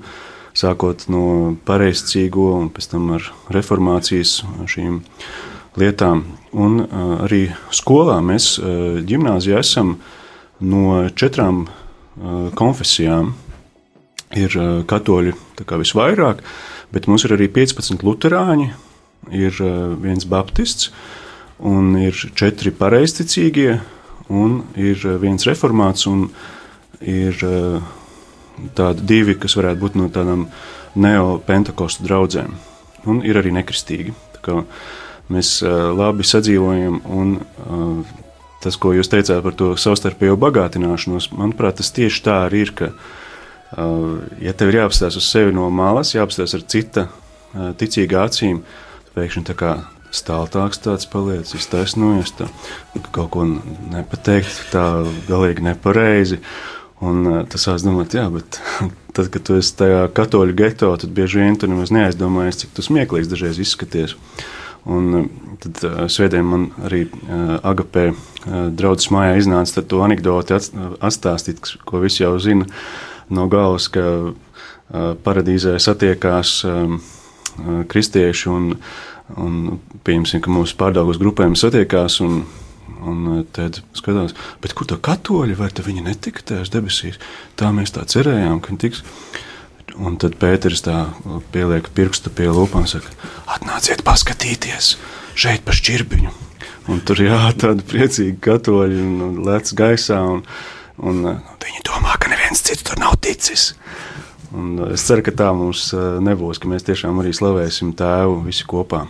sākot 0.57 1.05
no 1.12 1.55
pareizcīgo 1.69 2.49
un 2.57 2.71
pēc 2.75 2.91
tam 2.95 3.12
ar 3.19 3.29
reformācijas 3.53 4.41
šīm 4.73 5.03
lietām. 5.79 6.25
Un 6.50 6.81
arī 7.23 7.45
skolā 7.77 8.19
mēs 8.25 8.57
ģimnāzijā 9.07 9.61
esam 9.62 9.99
no 10.59 11.05
četrām 11.15 11.69
konfesijām. 12.59 13.35
Ir 14.39 14.55
katoļi 14.87 15.33
visvairāk, 15.59 16.45
bet 16.95 17.09
mums 17.11 17.25
ir 17.27 17.35
arī 17.35 17.49
15 17.51 18.05
luterāņi, 18.07 18.69
ir 19.35 19.57
viens 19.99 20.27
baptists, 20.31 20.93
un 21.59 21.97
ir 21.99 22.15
četri 22.39 22.71
pareizticīgie, 22.71 23.81
un 24.31 24.61
ir 24.79 25.03
viens 25.19 25.47
reformāts, 25.49 26.07
un 26.07 26.29
ir 27.03 27.35
tādi 28.79 29.07
divi, 29.11 29.35
kas 29.35 29.59
varētu 29.59 29.83
būt 29.83 29.99
no 29.99 30.07
tādām 30.15 30.47
neopentekostu 30.95 32.07
draugiem, 32.07 32.55
un 33.11 33.23
ir 33.27 33.41
arī 33.41 33.51
nekristīgi. 33.59 34.15
Mēs 35.31 35.57
labi 35.99 36.27
sadzīvojam, 36.27 37.01
un 37.07 37.35
tas, 38.63 38.79
ko 38.79 38.95
jūs 38.95 39.11
teicāt 39.11 39.43
par 39.43 39.59
to 39.59 39.73
savstarpējo 39.75 40.39
bagātināšanos, 40.39 41.33
manuprāt, 41.35 41.81
tas 41.83 41.91
tieši 41.99 42.23
tā 42.27 42.45
arī 42.47 42.63
ir. 42.69 42.95
Ka, 43.71 43.87
ja 44.43 44.55
tev 44.57 44.73
ir 44.73 44.81
jāapstāsta 44.81 45.21
uz 45.21 45.31
sevi 45.31 45.55
no 45.55 45.69
malas, 45.71 46.15
jāapstāsta 46.15 46.59
ar 46.59 46.67
cita 46.71 47.07
ticīga 47.79 48.25
acīm, 48.27 48.62
pēkšņi 49.15 49.47
tā 49.47 49.57
kā 49.59 49.73
stāvāks 50.15 50.83
tāds 50.83 51.07
paliec, 51.11 51.50
iztaisnojies, 51.55 52.35
tā, 52.39 52.49
kaut 53.15 53.31
ko 53.35 53.47
nepateikt, 53.47 54.71
tā 54.75 54.85
galīgi 55.29 55.67
nepareizi. 55.71 56.41
Un 57.00 57.47
tas 57.49 57.62
sāc 57.65 57.81
domāt, 57.81 58.12
jā, 58.19 58.27
bet 58.29 58.59
tad, 59.17 59.31
kad 59.33 59.45
tu 59.47 59.57
esi 59.57 59.77
tajā 59.79 60.03
katoļu 60.17 60.57
geto, 60.59 60.91
tad 61.00 61.12
bieži 61.17 61.41
vien 61.41 61.57
tu 61.57 61.71
nemaz 61.71 61.93
neaizdomājies, 61.95 62.65
cik 62.65 62.75
tu 62.77 62.85
smieklīgs 62.85 63.31
dažreiz 63.31 63.61
izskaties. 63.62 64.17
Un 64.91 65.29
tad 65.61 65.81
svētdien 66.09 66.45
man 66.49 66.71
arī 66.89 67.03
Agapē 67.69 68.11
draudzes 68.77 69.11
mājā 69.12 69.35
iznāca 69.37 69.85
to 69.85 70.00
anekdoti 70.05 70.57
atstāstīt, 70.57 71.75
ko 71.85 72.00
visi 72.00 72.23
jau 72.25 72.35
zina 72.41 72.65
no 73.31 73.47
galvas, 73.51 73.89
ka 73.93 74.35
paradīzē 75.25 75.77
satiekās 75.83 76.61
kristieši 77.91 78.51
un 78.51 78.73
Un 79.39 79.79
pieņemsim, 80.07 80.43
ka 80.43 80.51
mūsu 80.53 80.75
pārdaugas 80.81 81.21
grupējumi 81.21 81.59
satiekās 81.59 82.19
un, 82.25 82.41
un 83.07 83.45
tad 83.55 83.81
skatās, 83.97 84.35
kur 84.75 84.89
tā 84.91 84.99
katoļi, 84.99 85.57
vai 85.59 85.71
tā 85.75 85.85
viņi 85.87 86.07
netika 86.07 86.43
tajās 86.51 86.73
debesīs? 86.75 87.21
Tā 87.61 87.71
mēs 87.75 87.95
tā 87.95 88.07
cerējām, 88.11 88.59
ka 88.65 88.75
tiks. 88.81 89.05
Un 90.01 90.17
tad 90.23 90.37
Pēters 90.41 90.85
tā 90.87 91.11
pieliek 91.53 91.89
pirkstu 91.95 92.31
pie 92.33 92.47
lūpām 92.49 92.87
un 92.87 92.91
saka, 92.91 93.11
atnāciet 93.51 94.05
paskatīties 94.07 94.95
šeit 95.35 95.65
pa 95.67 95.75
šķirbiņu. 95.77 96.31
Un 96.91 97.03
tur 97.07 97.21
jā, 97.23 97.41
tādi 97.59 97.85
priecīgi 97.87 98.39
katoļi 98.43 99.03
un, 99.03 99.41
lec 99.47 99.75
gaisā 99.77 100.23
un, 100.31 100.45
un, 101.03 101.27
un 101.27 101.59
viņi 101.67 101.85
domā, 101.87 102.17
ka 102.23 102.30
neviens 102.50 102.62
cits 102.66 102.83
tur 102.83 102.99
nav 102.99 103.16
ticis. 103.21 103.75
Un 104.52 104.92
es 104.92 105.04
ceru, 105.07 105.23
ka 105.23 105.30
tā 105.30 105.52
mums 105.54 105.92
nebūs, 105.95 106.59
ka 106.59 106.69
mēs 106.69 106.83
tiešām 106.83 107.21
arī 107.23 107.30
slavēsim 107.33 107.95
tēvu 107.95 108.42
visi 108.42 108.66
kopā. 108.66 109.07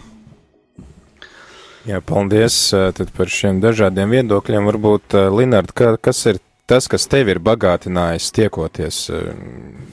Jā, 1.88 2.02
paldies 2.04 2.74
par 3.16 3.28
šiem 3.32 3.62
dažādiem 3.62 4.10
viedokļiem. 4.12 4.66
Varbūt, 4.68 5.16
Linārd, 5.32 5.72
kas 5.72 6.26
ir 6.28 6.40
tas, 6.68 6.86
kas 6.86 7.08
tev 7.08 7.30
ir 7.32 7.40
bagātinājis 7.40 8.28
tiekoties? 8.36 8.98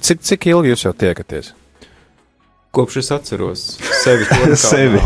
Cik, 0.03 0.19
cik 0.19 0.49
ilgi 0.51 0.73
jūs 0.73 0.83
jau 0.83 0.91
tiekaties? 0.91 1.53
Kopš 2.75 2.97
es 2.99 3.11
atceros 3.15 3.63
sevi. 4.03 4.27
sevi. 4.59 4.99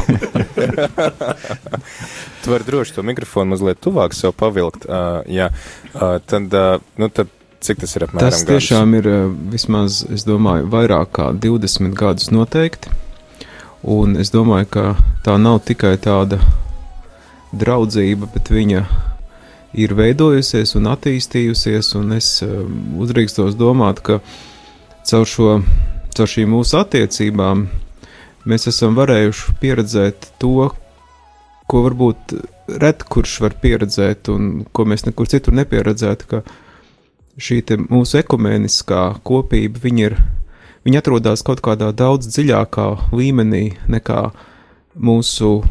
tu 2.41 2.51
vari 2.51 2.65
droši 2.65 2.97
to 2.97 3.05
mikrofonu 3.05 3.53
mazliet 3.53 3.79
tuvāk 3.85 4.17
sev 4.17 4.33
pavilkt. 4.33 4.89
Uh, 4.89 5.21
jā, 5.29 5.51
uh, 5.93 6.17
tad, 6.25 6.49
uh, 6.49 6.81
nu, 6.97 7.11
tad 7.13 7.29
cik 7.61 7.83
tas 7.83 7.95
ir 7.95 8.07
apmēram? 8.07 8.25
Tas 8.29 8.43
tiešām 8.47 8.95
gadus? 8.95 9.05
ir 9.05 9.35
vismaz, 9.53 10.01
es 10.13 10.25
domāju, 10.27 10.69
vairāk 10.71 11.13
kā 11.17 11.29
20 11.37 11.95
gadus 11.97 12.31
noteikti. 12.33 12.91
Un 13.81 14.17
es 14.21 14.29
domāju, 14.33 14.67
ka 14.73 14.83
tā 15.25 15.37
nav 15.41 15.63
tikai 15.65 15.95
tāda 16.01 16.37
draudzība, 17.51 18.29
bet 18.33 18.51
viņa 18.53 18.83
ir 19.81 19.95
veidojusies 19.95 20.75
un 20.77 20.89
attīstījusies, 20.91 21.93
un 21.99 22.17
es 22.17 22.33
um, 22.45 22.99
uzdrīkstos 23.01 23.55
domāt, 23.59 24.03
ka 24.05 24.19
caur, 25.07 25.27
šo, 25.27 25.55
caur 26.15 26.29
šīm 26.29 26.51
mūsu 26.53 26.77
attiecībām 26.81 27.65
mēs 28.49 28.67
esam 28.71 28.97
varējuši 28.97 29.57
pieredzēt 29.61 30.31
to, 30.41 30.71
ko 31.71 31.83
varbūt 31.85 32.35
ret 32.81 33.03
kurš 33.07 33.37
var 33.45 33.55
pieredzēt, 33.61 34.29
un 34.33 34.65
ko 34.71 34.85
mēs 34.87 35.05
nekur 35.07 35.29
citur 35.31 35.55
nepieredzētu, 35.55 36.27
šī 37.39 37.61
mūsu 37.89 38.19
ekumeniskā 38.21 39.03
kopība, 39.27 39.79
viņa 39.83 40.03
ir, 40.09 40.17
viņa 40.85 41.03
atrodas 41.03 41.43
kaut 41.45 41.61
kādā 41.63 41.91
daudz 41.95 42.29
dziļākā 42.33 42.87
līmenī 43.15 43.65
nekā 43.91 44.23
mūsu 44.95 45.61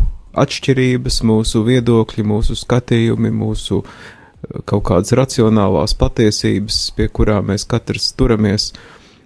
atšķirības, 0.40 1.20
mūsu 1.26 1.64
viedokļi, 1.66 2.24
mūsu 2.24 2.56
skatījumi, 2.58 3.32
mūsu 3.34 3.82
eh, 3.82 4.60
kaut 4.64 4.86
kādas 4.88 5.14
racionālās 5.18 5.96
patiesības, 5.98 6.82
pie 6.96 7.08
kurām 7.12 7.50
mēs 7.50 7.66
katrs 7.68 8.12
turamies. 8.16 8.70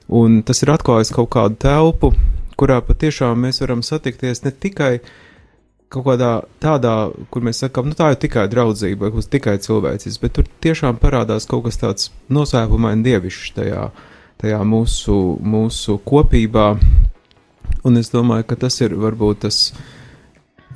Un 0.08 0.42
tas 0.44 0.60
ir 0.62 0.72
atklājis 0.74 1.12
kaut 1.14 1.30
kādu 1.32 1.60
telpu, 1.60 2.12
kurā 2.60 2.80
patiešām 2.84 3.46
mēs 3.46 3.62
varam 3.62 3.82
satikties 3.84 4.44
ne 4.44 4.52
tikai 4.52 4.98
kaut 5.94 6.06
kādā 6.08 6.30
tādā, 6.62 6.94
kur 7.30 7.44
mēs 7.46 7.62
sakām, 7.64 7.88
nu 7.90 7.98
tā 7.98 8.10
ir 8.12 8.20
tikai 8.20 8.46
draudzība, 8.50 9.12
vai 9.14 9.24
tikai 9.30 9.56
cilvēcis, 9.62 10.18
bet 10.22 10.36
tur 10.38 10.48
tiešām 10.64 10.98
parādās 11.02 11.48
kaut 11.50 11.66
kas 11.68 11.80
tāds 11.80 12.10
noslēpumaini 12.34 13.06
dievišķs 13.06 13.54
tajā, 13.58 13.88
tajā 14.42 14.62
mūsu, 14.68 15.18
mūsu 15.40 15.98
kopībā. 16.06 16.72
Un 17.84 18.00
es 18.00 18.10
domāju, 18.12 18.48
ka 18.48 18.58
tas 18.64 18.80
ir 18.80 18.96
varbūt 18.96 19.44
tas 19.44 19.60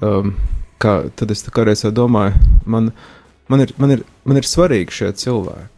um, 0.04 0.34
kā, 0.82 1.00
tad 1.16 1.32
es 1.34 1.44
kādreiz 1.48 1.84
domāju, 1.94 2.37
man, 2.66 2.92
man, 3.48 3.64
ir, 3.64 3.75
man, 3.80 3.96
ir, 3.96 4.04
man 4.28 4.40
ir 4.40 4.48
svarīgi 4.48 5.00
šie 5.00 5.12
cilvēki. 5.25 5.77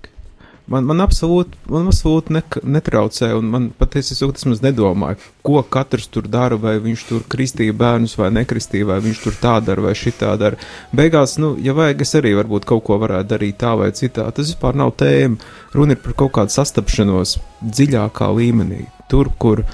Man, 0.71 0.85
man 0.87 1.03
absolūti, 1.03 1.59
man 1.67 1.89
absolūti 1.91 2.35
ne, 2.37 2.41
netraucē, 2.77 3.33
un 3.35 3.49
man 3.51 3.65
patiesībā 3.75 4.29
tas 4.37 4.47
maz 4.47 4.61
nedomāja, 4.63 5.17
ko 5.43 5.65
katrs 5.67 6.07
tur 6.15 6.29
dara, 6.31 6.55
vai 6.63 6.77
viņš 6.85 7.03
tur 7.09 7.25
kristīja 7.33 7.75
bērnus 7.75 8.15
vai 8.21 8.29
nekristīja, 8.37 8.87
vai 8.93 9.01
viņš 9.03 9.23
tur 9.25 9.39
tā 9.43 9.57
dara 9.67 9.89
vai 9.89 9.97
šitā 9.99 10.37
dara. 10.39 10.61
Beigās, 10.95 11.35
nu, 11.43 11.57
ja 11.59 11.75
vajag, 11.75 12.05
es 12.07 12.15
arī 12.21 12.37
varbūt 12.39 12.69
kaut 12.71 12.85
ko 12.87 13.01
varētu 13.03 13.33
darīt 13.33 13.59
tā 13.59 13.75
vai 13.83 13.91
citā. 13.99 14.29
Tas 14.31 14.53
vispār 14.53 14.79
nav 14.79 14.95
tēma. 15.03 15.43
Runa 15.75 15.99
ir 15.99 16.03
par 16.05 16.15
kaut 16.23 16.37
kādu 16.39 16.55
sastapšanos 16.55 17.35
dziļākā 17.67 18.31
līmenī, 18.39 18.85
tur, 19.11 19.35
kur, 19.43 19.65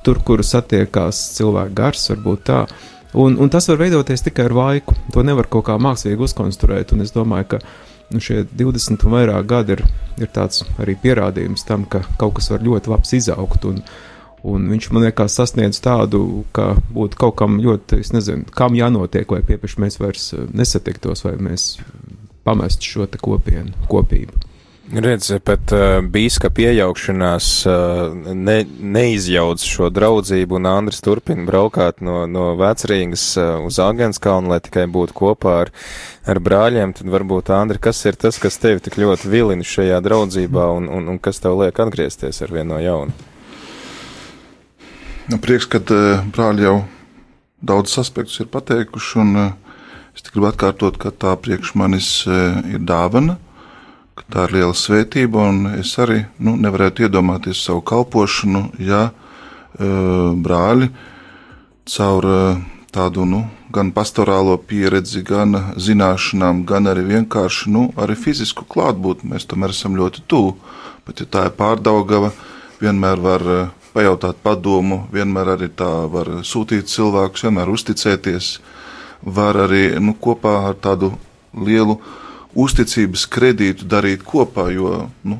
tur, 0.00 0.24
kur 0.24 0.40
satiekās 0.48 1.20
cilvēku 1.36 1.76
gars, 1.82 2.08
varbūt 2.14 2.48
tā. 2.48 2.64
Un, 3.12 3.36
un 3.36 3.52
tas 3.52 3.68
var 3.68 3.84
veidoties 3.84 4.24
tikai 4.24 4.48
ar 4.48 4.56
laiku. 4.56 4.96
To 5.12 5.20
nevar 5.20 5.44
kaut 5.52 5.68
kā 5.68 5.76
mākslīgi 5.76 6.24
uzkonstruēt. 6.24 6.96
Un 6.96 7.04
es 7.04 7.12
domāju, 7.12 7.50
ka 7.52 7.66
nu, 8.12 8.22
šie 8.22 8.44
20 8.58 9.06
un 9.06 9.14
vairāk 9.16 9.48
gadi 9.50 9.76
ir, 9.76 9.84
ir 10.20 10.30
tāds 10.34 10.64
arī 10.82 10.96
pierādījums 11.02 11.66
tam, 11.68 11.86
ka 11.88 12.02
kaut 12.20 12.38
kas 12.38 12.50
var 12.52 12.64
ļoti 12.64 12.92
labs 12.92 13.14
izaugt. 13.18 13.66
Un, 13.68 13.82
un 14.48 14.68
viņš 14.72 14.90
man 14.92 15.06
liekas 15.06 15.38
sasniedz 15.38 15.80
tādu, 15.84 16.44
ka 16.56 16.72
būtu 16.92 17.20
kaut 17.20 17.38
kam 17.40 17.60
ļoti, 17.62 18.00
es 18.04 18.12
nezinu, 18.14 18.48
kam 18.54 18.78
jānotiek, 18.78 19.28
lai 19.32 19.42
piepriekš 19.46 19.78
mēs 19.82 20.00
vairs 20.02 20.30
nesatiktos, 20.52 21.24
vai 21.26 21.36
mēs 21.40 21.76
pamestu 22.46 22.94
šo 22.94 23.10
kopienu, 23.22 23.74
kopību. 23.90 24.51
Redz, 24.90 25.28
pat 25.46 25.70
uh, 25.70 26.00
bīskapa 26.10 26.64
iejaukšanās 26.66 27.48
uh, 27.70 28.16
ne, 28.34 28.56
neizjauc 28.66 29.62
šo 29.62 29.86
draudzību, 29.94 30.56
un 30.58 30.66
Andris 30.66 30.98
turpina 31.04 31.46
braukāt 31.46 32.02
no, 32.02 32.24
no 32.26 32.48
vecrīgas 32.58 33.28
uh, 33.38 33.62
uz 33.62 33.78
Agenskalnu, 33.80 34.50
lai 34.50 34.58
tikai 34.60 34.88
būtu 34.90 35.14
kopā 35.14 35.52
ar, 35.60 35.70
ar 36.26 36.40
brāļiem. 36.42 36.96
Tad 36.98 37.12
varbūt, 37.14 37.52
Andri, 37.54 37.78
kas 37.78 38.02
ir 38.10 38.18
tas, 38.18 38.40
kas 38.42 38.58
tevi 38.58 38.82
tik 38.82 38.98
ļoti 38.98 39.30
vilina 39.30 39.62
šajā 39.62 40.00
draudzībā, 40.02 40.66
un, 40.74 40.90
un, 40.90 41.06
un 41.14 41.22
kas 41.22 41.38
tev 41.44 41.62
liek 41.62 41.78
atgriezties 41.78 42.42
ar 42.42 42.52
vienu 42.52 42.74
no 42.74 42.82
jaunu? 42.82 43.14
Nu, 45.30 45.38
prieks, 45.38 45.70
ka 45.70 45.78
uh, 45.78 46.26
brāļi 46.34 46.66
jau 46.66 46.74
daudz 47.62 47.94
aspektus 48.02 48.42
ir 48.42 48.50
pateikuši, 48.50 49.14
un 49.22 49.32
uh, 49.46 49.80
es 50.10 50.26
gribu 50.26 50.50
atkārtot, 50.50 50.98
ka 50.98 51.14
tā 51.14 51.38
priekš 51.38 51.76
manis 51.78 52.12
uh, 52.26 52.58
ir 52.66 52.82
dāvana 52.82 53.38
ka 54.18 54.26
tā 54.28 54.44
ir 54.48 54.56
liela 54.58 54.76
svētība, 54.76 55.46
un 55.48 55.78
es 55.78 55.94
arī 56.00 56.22
nu, 56.42 56.56
nevarētu 56.60 57.06
iedomāties 57.06 57.62
savu 57.64 57.82
kalpošanu, 57.88 58.66
ja 58.82 59.08
uh, 59.08 60.32
brāļi 60.36 60.90
caur 61.88 62.28
uh, 62.28 62.62
tādu 62.92 63.24
nu, 63.28 63.42
gan 63.72 63.92
pastorālo 63.96 64.58
pieredzi, 64.68 65.22
gan 65.24 65.56
zināšanām, 65.80 66.64
gan 66.68 66.90
arī 66.92 67.06
vienkārši 67.08 67.72
nu, 67.72 67.86
arī 67.96 68.18
fizisku 68.20 68.66
klātbūtni. 68.68 69.32
Mēs 69.32 69.48
tomēr 69.48 69.72
esam 69.72 69.96
ļoti 69.96 70.26
tuvu. 70.28 70.58
Pat 71.06 71.22
ja 71.24 71.26
tā 71.26 71.46
ir 71.48 71.56
pārdaugava, 71.56 72.30
vienmēr 72.82 73.22
var 73.22 73.46
uh, 73.48 73.70
pajautāt 73.96 74.40
padomu, 74.44 75.06
vienmēr 75.12 75.54
arī 75.56 75.70
tā 75.72 75.90
var 76.12 76.28
sūtīt 76.44 76.90
cilvēkus, 76.92 77.46
vienmēr 77.48 77.72
uzticēties, 77.72 78.58
var 79.22 79.56
arī 79.64 79.86
nu, 80.02 80.14
kopā 80.20 80.58
ar 80.68 80.76
tādu 80.82 81.14
lielu 81.56 81.98
uzticības 82.58 83.26
kredītu 83.32 83.86
darīt 83.88 84.24
kopā, 84.26 84.68
jo 84.74 85.06
nu, 85.24 85.38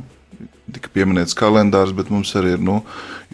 tika 0.73 0.93
pieminēts 0.93 1.37
kalendārs, 1.37 1.93
bet 1.97 2.11
mums 2.13 2.33
arī 2.39 2.57
ir, 2.57 2.63
nu, 2.65 2.81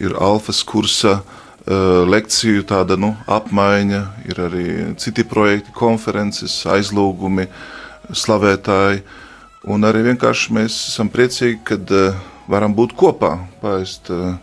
ir 0.01 0.17
alfas 0.19 0.65
kursa 0.67 1.19
uh, 1.21 2.03
lekciju 2.09 2.65
tāda 2.69 2.99
nu, 2.99 3.13
apmaiņa, 3.31 4.03
ir 4.31 4.43
arī 4.49 4.67
citi 5.01 5.27
projekti, 5.29 5.75
konferences, 5.77 6.61
aizlūgumi, 6.69 7.49
slavētāji. 8.11 9.05
Un 9.69 9.85
arī 9.85 10.05
vienkārši 10.07 10.55
mēs 10.57 10.75
esam 10.93 11.11
priecīgi, 11.13 11.61
kad 11.71 11.95
uh, 11.95 12.19
varam 12.51 12.75
būt 12.75 12.97
kopā, 12.99 13.37
paist 13.63 14.11
uh, 14.15 14.35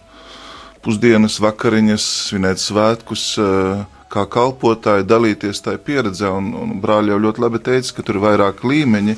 pusdienas, 0.86 1.40
vakariņas, 1.44 2.08
svinēt 2.30 2.62
svētkus. 2.62 3.34
Uh, 3.42 3.84
kā 4.14 4.26
kalpotāji 4.32 5.08
dalīties 5.08 5.64
tajā 5.66 5.82
pieredzē. 5.86 6.32
Un, 6.34 6.52
un 6.58 6.76
brāļi 6.84 7.14
jau 7.14 7.22
ļoti 7.28 7.44
labi 7.44 7.62
teica, 7.66 7.96
ka 7.98 8.06
tur 8.06 8.20
ir 8.20 8.26
vairāk 8.26 8.64
līmeņi, 8.68 9.18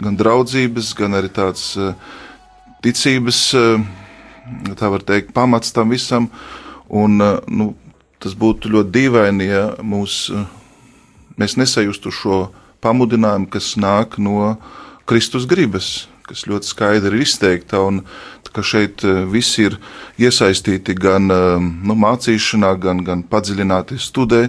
gan 0.00 0.18
draudzības, 0.20 0.92
gan 0.98 1.18
arī 1.18 1.32
tāds 1.34 1.72
uh, 1.80 1.94
ticības, 2.84 3.42
uh, 3.58 4.74
tā 4.78 4.90
var 4.92 5.04
teikt, 5.06 5.34
pamats 5.36 5.74
tam 5.76 5.92
visam. 5.94 6.30
Un, 6.88 7.20
uh, 7.22 7.38
nu, 7.48 7.72
tas 8.20 8.36
būtu 8.36 8.72
ļoti 8.72 8.94
dīvaini, 8.96 9.48
ja 9.48 9.64
mūs, 9.80 10.22
mēs 11.40 11.56
nesajustu 11.60 12.12
šo 12.12 12.40
pamudinājumu, 12.84 13.48
kas 13.52 13.74
nāk 13.80 14.18
no 14.20 14.56
Kristus 15.08 15.46
gribas 15.48 16.09
kas 16.30 16.46
ļoti 16.46 16.70
skaidri 16.70 17.18
ir 17.18 17.24
izteikta, 17.26 17.82
un 17.82 18.04
ka 18.54 18.62
šeit 18.66 19.04
eh, 19.06 19.22
visi 19.30 19.66
ir 19.68 19.76
iesaistīti 20.18 20.94
gan 20.98 21.30
eh, 21.30 21.56
nu, 21.60 21.96
mācīšanā, 21.98 22.70
gan, 22.82 23.02
gan 23.06 23.24
padziļināti 23.30 23.98
studē 24.00 24.44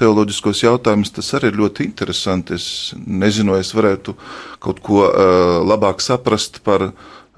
teoloģiskos 0.00 0.64
jautājumus. 0.64 1.12
Tas 1.16 1.32
arī 1.38 1.52
ir 1.52 1.60
ļoti 1.60 1.86
interesanti. 1.88 2.56
Es 2.56 2.94
nezinu, 2.96 3.56
es 3.60 3.72
varētu 3.76 4.16
kaut 4.60 4.80
ko 4.84 5.04
uh, 5.04 5.60
labāk 5.62 6.00
saprast 6.02 6.58
par 6.66 6.90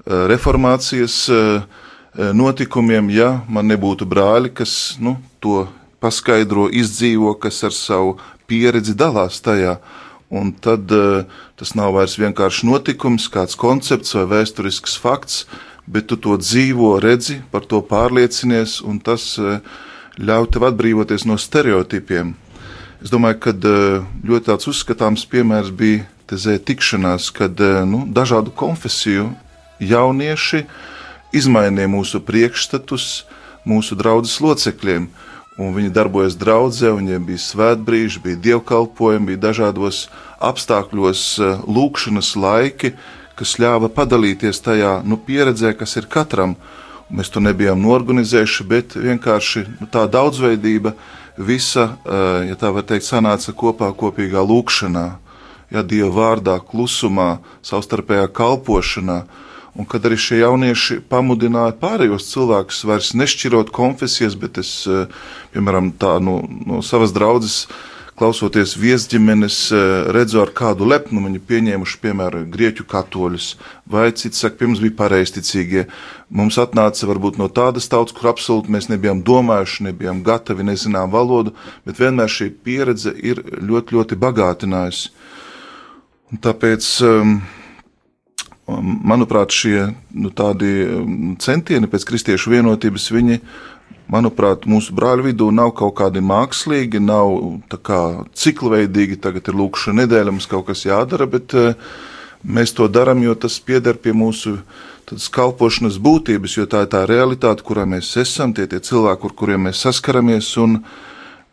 reformācijas 0.09 1.17
notikumiem, 2.33 3.11
ja 3.13 3.27
man 3.51 3.67
nebūtu 3.69 4.07
brāļi, 4.09 4.49
kas 4.57 4.73
nu, 5.03 5.17
to 5.43 5.67
paskaidro, 6.01 6.69
izdzīvo, 6.71 7.35
kas 7.43 7.59
ar 7.67 7.75
savu 7.75 8.15
pieredzi 8.49 8.95
dalās 8.97 9.41
tajā. 9.45 9.77
Un 10.29 10.51
tad 10.53 10.91
uh, 10.93 11.25
tas 11.57 11.73
nav 11.73 11.95
vairs 11.95 12.19
vienkārši 12.21 12.67
notikums, 12.69 13.25
kāds 13.33 13.57
koncepts 13.57 14.13
vai 14.13 14.27
vēsturisks 14.35 14.93
fakts, 15.01 15.47
bet 15.89 16.05
tu 16.11 16.19
to 16.21 16.37
dzīvo, 16.37 16.99
redzi, 17.01 17.39
par 17.49 17.65
to 17.65 17.81
pārliecinies, 17.81 18.77
un 18.85 18.99
tas 19.01 19.31
uh, 19.41 19.57
ļauj 20.21 20.51
tev 20.53 20.67
atbrīvoties 20.69 21.25
no 21.25 21.39
stereotipiem. 21.41 22.35
Es 23.01 23.09
domāju, 23.09 23.39
ka 23.41 23.55
uh, 23.57 24.05
ļoti 24.21 24.51
tāds 24.51 24.69
uzskatāms 24.69 25.25
piemērs 25.29 25.73
bija 25.73 26.05
Tezē 26.29 26.59
tikšanās, 26.61 27.31
kad 27.33 27.57
nu, 27.89 28.03
dažādu 28.13 28.51
konfesiju 28.53 29.31
jaunieši 29.81 30.59
izmainīja 31.33 31.89
mūsu 31.89 32.21
priekšstatus 32.21 33.05
mūsu 33.65 33.97
draudzes 33.97 34.35
locekļiem 34.43 35.07
un 35.59 35.75
viņi 35.75 35.91
darbojas 35.93 36.37
draudzē, 36.39 36.93
viņiem 36.95 37.25
bija 37.27 37.43
svētbrīži, 37.43 38.21
bija 38.23 38.39
dievkalpojumi, 38.47 39.33
bija 39.33 39.43
dažādos 39.49 40.05
apstākļos 40.39 41.23
eh, 41.43 41.63
lūkšanas 41.67 42.33
laiki, 42.39 42.93
kas 43.39 43.57
ļāva 43.59 43.91
padalīties 43.91 44.61
tajā 44.63 44.99
nu, 45.07 45.19
pieredzē, 45.19 45.73
kas 45.77 45.97
ir 45.99 46.07
katram. 46.11 46.55
Mēs 47.09 47.31
to 47.33 47.41
nebijām 47.41 47.79
norganizējuši, 47.81 48.65
bet 48.69 48.95
vienkārši 48.95 49.65
nu, 49.79 49.87
tā 49.91 50.05
daudzveidība 50.11 50.93
visa, 51.35 51.89
eh, 52.05 52.51
ja 52.51 52.59
tā 52.59 52.71
var 52.75 52.87
teikt, 52.87 53.07
sanāca 53.09 53.55
kopā 53.55 53.91
kopīgā 53.91 54.43
lūkšanā, 54.45 55.05
ja 55.69 55.83
Dieva 55.83 56.13
vārdā, 56.15 56.55
klusumā, 56.63 57.39
savstarpējā 57.67 58.31
kalpošanā 58.31 59.21
Un 59.77 59.85
kad 59.85 60.05
arī 60.07 60.17
šie 60.19 60.41
jaunieši 60.41 60.99
pamudināja 61.11 61.75
pārējos 61.79 62.31
cilvēkus 62.31 62.81
vairs 62.89 63.13
nešķirot 63.17 63.69
konfesijas, 63.75 64.35
bet 64.39 64.57
es, 64.57 64.73
eh, 64.87 65.05
piemēram, 65.53 65.93
tā 66.01 66.17
no, 66.23 66.41
no 66.65 66.81
savas 66.85 67.13
draudzes 67.15 67.65
klausoties 68.19 68.73
viesģimenes, 68.75 69.57
eh, 69.71 70.11
redzu, 70.11 70.41
ar 70.41 70.51
kādu 70.51 70.87
lepnumu 70.89 71.29
viņi 71.29 71.39
pieņēmuši, 71.49 71.99
piemēram, 72.03 72.49
grieķu 72.51 72.83
katoļus, 72.89 73.53
vai 73.87 74.09
cits 74.11 74.41
saka, 74.43 74.57
pirms 74.59 74.81
bija 74.83 74.97
pareizticīgie. 74.99 75.85
Mums 76.29 76.59
atnāca 76.59 77.07
varbūt 77.07 77.39
no 77.39 77.47
tādas 77.47 77.87
tautas, 77.87 78.15
kur 78.17 78.33
absolūti 78.33 78.73
mēs 78.73 78.89
nebijām 78.91 79.23
domājuši, 79.23 79.87
nebijām 79.87 80.23
gatavi, 80.23 80.67
nezinām 80.67 81.13
valodu, 81.13 81.55
bet 81.85 82.01
vienmēr 82.01 82.27
šī 82.27 82.51
pieredze 82.63 83.15
ir 83.15 83.39
ļoti, 83.63 83.95
ļoti 83.95 84.19
bagātinājusi. 84.19 85.13
Un 86.29 86.43
tāpēc 86.43 86.85
um, 87.07 87.39
manuprāt, 88.79 89.53
šie 89.55 89.89
nu, 90.11 90.31
um, 90.31 91.35
centieni 91.41 91.89
pēc 91.89 92.05
kristiešu 92.09 92.53
vienotības, 92.53 93.09
viņi, 93.15 93.39
manuprāt, 94.09 94.65
mūsu 94.69 94.95
brāļu 94.97 95.29
vidū 95.29 95.49
nav 95.53 95.73
kaut 95.77 95.97
kādi 95.99 96.23
mākslīgi, 96.25 97.01
nav 97.03 97.59
kā 97.85 98.01
ciklveidīgi. 98.33 99.19
Tagad 99.21 99.51
ir 99.51 99.59
lūkšana 99.59 100.03
nedēļa, 100.03 100.35
mums 100.35 100.49
kaut 100.49 100.69
kas 100.69 100.85
jādara, 100.87 101.29
bet 101.29 101.53
uh, 101.57 101.75
mēs 102.43 102.73
to 102.77 102.89
darām, 102.89 103.21
jo 103.25 103.35
tas 103.35 103.59
pieder 103.59 103.99
pie 103.99 104.15
mūsu 104.17 104.59
kalpošanas 105.09 105.97
būtības, 105.97 106.57
jo 106.59 106.67
tā 106.69 106.85
ir 106.85 106.91
tā 106.93 107.05
realitāte, 107.09 107.65
kurā 107.65 107.87
mēs 107.89 108.11
esam, 108.21 108.53
tie, 108.53 108.67
tie 108.69 108.77
cilvēki, 108.77 109.25
ar 109.25 109.37
kuriem 109.41 109.69
mēs 109.69 109.81
saskaramies. 109.87 110.51
Un, 110.61 110.81
uh, 110.83 111.07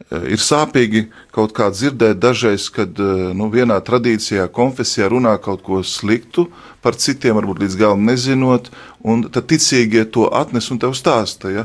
Ir 0.07 0.39
sāpīgi 0.39 1.07
kaut 1.35 1.51
kā 1.57 1.67
dzirdēt 1.75 2.21
dažreiz, 2.23 2.69
kad 2.71 2.99
uh, 3.03 3.33
nu, 3.35 3.49
vienā 3.51 3.79
tradīcijā, 3.83 4.45
konfesijā 4.55 5.09
runā 5.11 5.33
kaut 5.43 5.65
ko 5.67 5.81
sliktu 5.83 6.47
par 6.85 6.95
citiem, 6.95 7.35
varbūt 7.35 7.65
līdz 7.65 7.79
galam 7.81 8.05
nezinot, 8.07 8.71
un 9.03 9.25
tad 9.27 9.49
ticīgie 9.51 10.05
to 10.15 10.29
atnes 10.31 10.71
un 10.71 10.79
tev 10.83 10.95
stāsta. 10.95 11.51
Ja? 11.51 11.65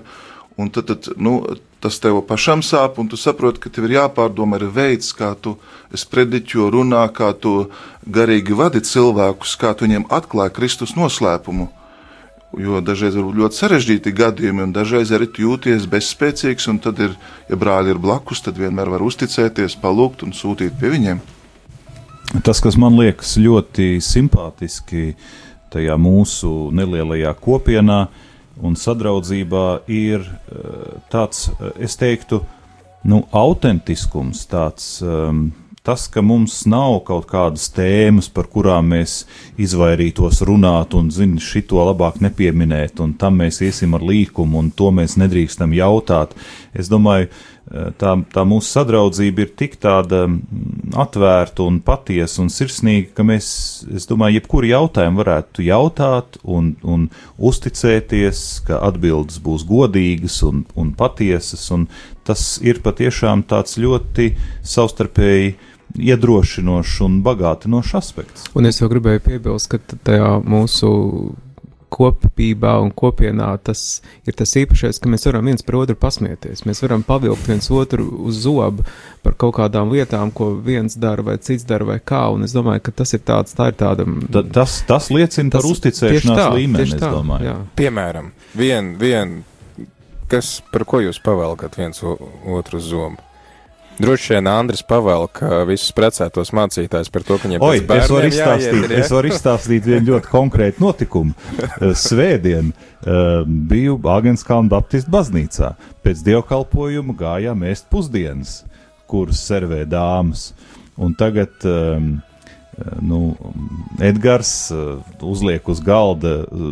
Un 0.58 0.72
tad, 0.74 0.90
tad 0.90 1.12
nu, 1.22 1.42
tas 1.84 2.00
tev 2.02 2.18
pašam 2.26 2.64
sāp, 2.66 2.98
un 3.02 3.12
tu 3.12 3.20
saproti, 3.20 3.62
ka 3.62 3.70
tev 3.74 3.86
ir 3.90 3.98
jāpārdomā 4.00 4.58
arī 4.58 4.72
veids, 4.74 5.12
kā 5.18 5.34
tu 5.38 5.58
sprediķo, 5.94 6.72
runā, 6.74 7.04
kā 7.14 7.34
tu 7.38 7.68
garīgi 8.08 8.58
vadi 8.58 8.82
cilvēkus, 8.86 9.54
kā 9.62 9.76
tu 9.76 9.86
viņiem 9.86 10.10
atklāji 10.10 10.56
Kristus 10.58 10.96
noslēpumu. 10.98 11.70
Jo 12.60 12.82
dažreiz 12.84 13.16
būt 13.16 13.38
ļoti 13.40 13.56
sarežģīti 13.56 14.12
gadījumi, 14.12 14.66
un 14.66 14.74
dažreiz 14.76 15.14
arī 15.16 15.30
jūties 15.40 15.86
bezspēcīgs, 15.92 16.68
tad, 16.84 17.00
ir, 17.00 17.14
ja 17.48 17.56
brāļi 17.56 17.94
ir 17.94 18.02
blakus, 18.02 18.42
tad 18.44 18.60
vienmēr 18.60 18.92
var 18.92 19.06
uzticēties, 19.06 19.78
palūgt 19.80 20.26
un 20.28 20.36
sūtīt 20.36 20.76
pie 20.80 20.92
viņiem. 20.92 21.22
Tas, 22.44 22.60
kas 22.64 22.76
man 22.80 22.98
liekas 23.00 23.38
ļoti 23.40 24.02
simpātiski 24.04 25.14
tajā 25.72 25.96
mūsu 26.00 26.72
nelielajā 26.76 27.32
kopienā 27.40 28.02
un 28.60 28.76
sadraudzībā, 28.76 29.88
ir 29.88 30.28
eh, 30.28 31.00
tāds, 31.12 31.48
eh, 31.56 31.72
es 31.88 31.96
teiktu, 32.00 32.42
nu, 33.08 33.24
autentiskums, 33.32 34.44
tāds 34.52 35.00
um, 35.02 35.48
tas, 35.84 36.06
ka 36.08 36.22
mums 36.22 36.62
nav 36.70 37.00
kaut 37.08 37.26
kādas 37.30 37.70
tēmas, 37.74 38.30
par 38.30 38.50
kurām 38.52 38.92
mēs 38.94 39.24
izvairītos 39.62 40.44
runāt 40.46 40.94
un, 40.98 41.10
zini, 41.14 41.42
šito 41.42 41.82
labāk 41.88 42.20
nepieminēt, 42.22 43.02
un 43.02 43.16
tam 43.18 43.40
mēs 43.42 43.62
iesim 43.66 43.98
ar 43.98 44.06
līkumu, 44.06 44.62
un 44.62 44.70
to 44.78 44.92
mēs 44.94 45.18
nedrīkstam 45.22 45.74
jautāt. 45.78 46.36
Es 46.78 46.92
domāju, 46.92 47.32
tā, 47.72 48.14
tā 48.34 48.44
mūsu 48.48 48.68
sadraudzība 48.76 49.46
ir 49.46 49.52
tik 49.58 49.78
tāda 49.82 50.26
mm, 50.28 50.92
atvērta 51.00 51.64
un 51.64 51.80
patiesa 51.86 52.42
un 52.44 52.52
sirsnīga, 52.52 53.12
ka 53.18 53.26
mēs, 53.28 53.48
es 53.96 54.08
domāju, 54.10 54.40
jebkuru 54.40 54.72
jautājumu 54.72 55.22
varētu 55.22 55.66
jautāt 55.68 56.40
un, 56.44 56.74
un 56.84 57.08
uzticēties, 57.40 58.46
ka 58.68 58.82
atbildes 58.90 59.40
būs 59.44 59.66
godīgas 59.68 60.42
un, 60.48 60.66
un 60.76 60.94
patiesas, 60.98 61.68
un 61.76 61.88
tas 62.28 62.56
ir 62.64 62.82
patiešām 62.84 63.46
tāds 63.50 63.80
ļoti 63.82 64.34
savstarpēji 64.68 65.56
iedrošinošs 66.00 67.00
un 67.04 67.22
bagātinošs 67.26 67.96
aspekts. 68.00 68.50
Un 68.56 68.68
es 68.70 68.80
jau 68.80 68.88
gribēju 68.92 69.24
piebilst, 69.26 69.72
ka 69.72 69.80
tajā 70.08 70.38
mūsu 70.44 70.92
kopībā 71.92 72.78
un 72.82 72.92
kopienā 72.96 73.50
tas 73.66 74.02
ir 74.28 74.36
tas 74.40 74.54
īpašais, 74.62 75.00
ka 75.02 75.12
mēs 75.12 75.28
varam 75.28 75.50
viens 75.50 75.66
par 75.66 75.78
otru 75.82 75.98
pasmieties. 76.00 76.64
Mēs 76.68 76.82
varam 76.86 77.04
pavilkt 77.08 77.50
viens 77.50 77.68
otru 77.76 78.06
uz 78.28 78.42
zobu 78.46 78.86
par 79.26 79.36
kaut 79.40 79.58
kādām 79.60 79.92
lietām, 79.94 80.32
ko 80.36 80.54
viens 80.64 80.96
dara 81.00 81.26
vai 81.26 81.38
cits 81.44 81.68
dara 81.68 81.88
vai 81.88 82.00
kā. 82.00 82.24
Un 82.34 82.48
es 82.48 82.56
domāju, 82.56 82.86
ka 82.88 82.96
tas 83.04 83.12
ir 83.18 83.24
tāds, 83.28 83.56
tā 83.58 83.72
ir 83.74 83.80
tāda. 83.82 84.08
Ta, 84.32 84.46
tas, 84.60 84.80
tas 84.88 85.10
liecina 85.14 85.52
tas, 85.52 85.62
par 85.62 85.72
uzticēšanās 85.72 86.44
tā, 86.44 86.48
līmeni, 86.56 86.88
es 86.88 87.02
domāju. 87.02 87.50
Jā. 87.50 87.58
Piemēram, 87.82 88.32
vien, 88.58 88.94
vien, 89.02 89.42
kas, 90.32 90.60
par 90.72 90.88
ko 90.88 91.04
jūs 91.04 91.20
pavelkat 91.24 91.76
viens 91.82 92.06
otru 92.06 92.80
uz 92.80 92.88
zobu? 92.94 93.31
Droši 94.02 94.34
vien 94.34 94.48
Andris 94.50 94.82
pavelk 94.88 95.42
visus 95.70 95.92
precētos 95.94 96.50
mācītājus 96.58 97.12
par 97.14 97.26
to, 97.28 97.38
ka 97.38 97.48
viņiem 97.48 97.66
Oi, 97.66 97.82
es 97.82 98.10
varu 98.10 98.30
izstāstīt, 98.32 98.78
jāiet, 98.80 98.94
ja? 98.96 99.04
es 99.04 99.14
varu 99.14 99.30
izstāstīt 99.30 99.86
vienu 99.86 100.16
ļoti 100.16 100.32
konkrētu 100.32 100.82
notikumu. 100.82 101.36
Svētdien 102.06 102.72
uh, 102.72 103.44
biju 103.46 104.00
Āgenskalna 104.16 104.72
Baptistu 104.72 105.14
baznīcā. 105.14 105.76
Pēc 106.02 106.26
dievkalpojuma 106.26 107.16
gājām 107.20 107.66
ēst 107.70 107.92
pusdienas, 107.94 108.62
kuras 109.12 109.44
servē 109.46 109.84
dāmas. 109.90 110.50
Un 111.02 111.14
tagad 111.18 111.62
um, 111.70 112.14
nu, 113.06 113.24
Edgars 114.02 114.54
uh, 114.74 114.98
uzliek 115.22 115.68
uz 115.70 115.82
galda 115.86 116.40
uh, 116.46 116.72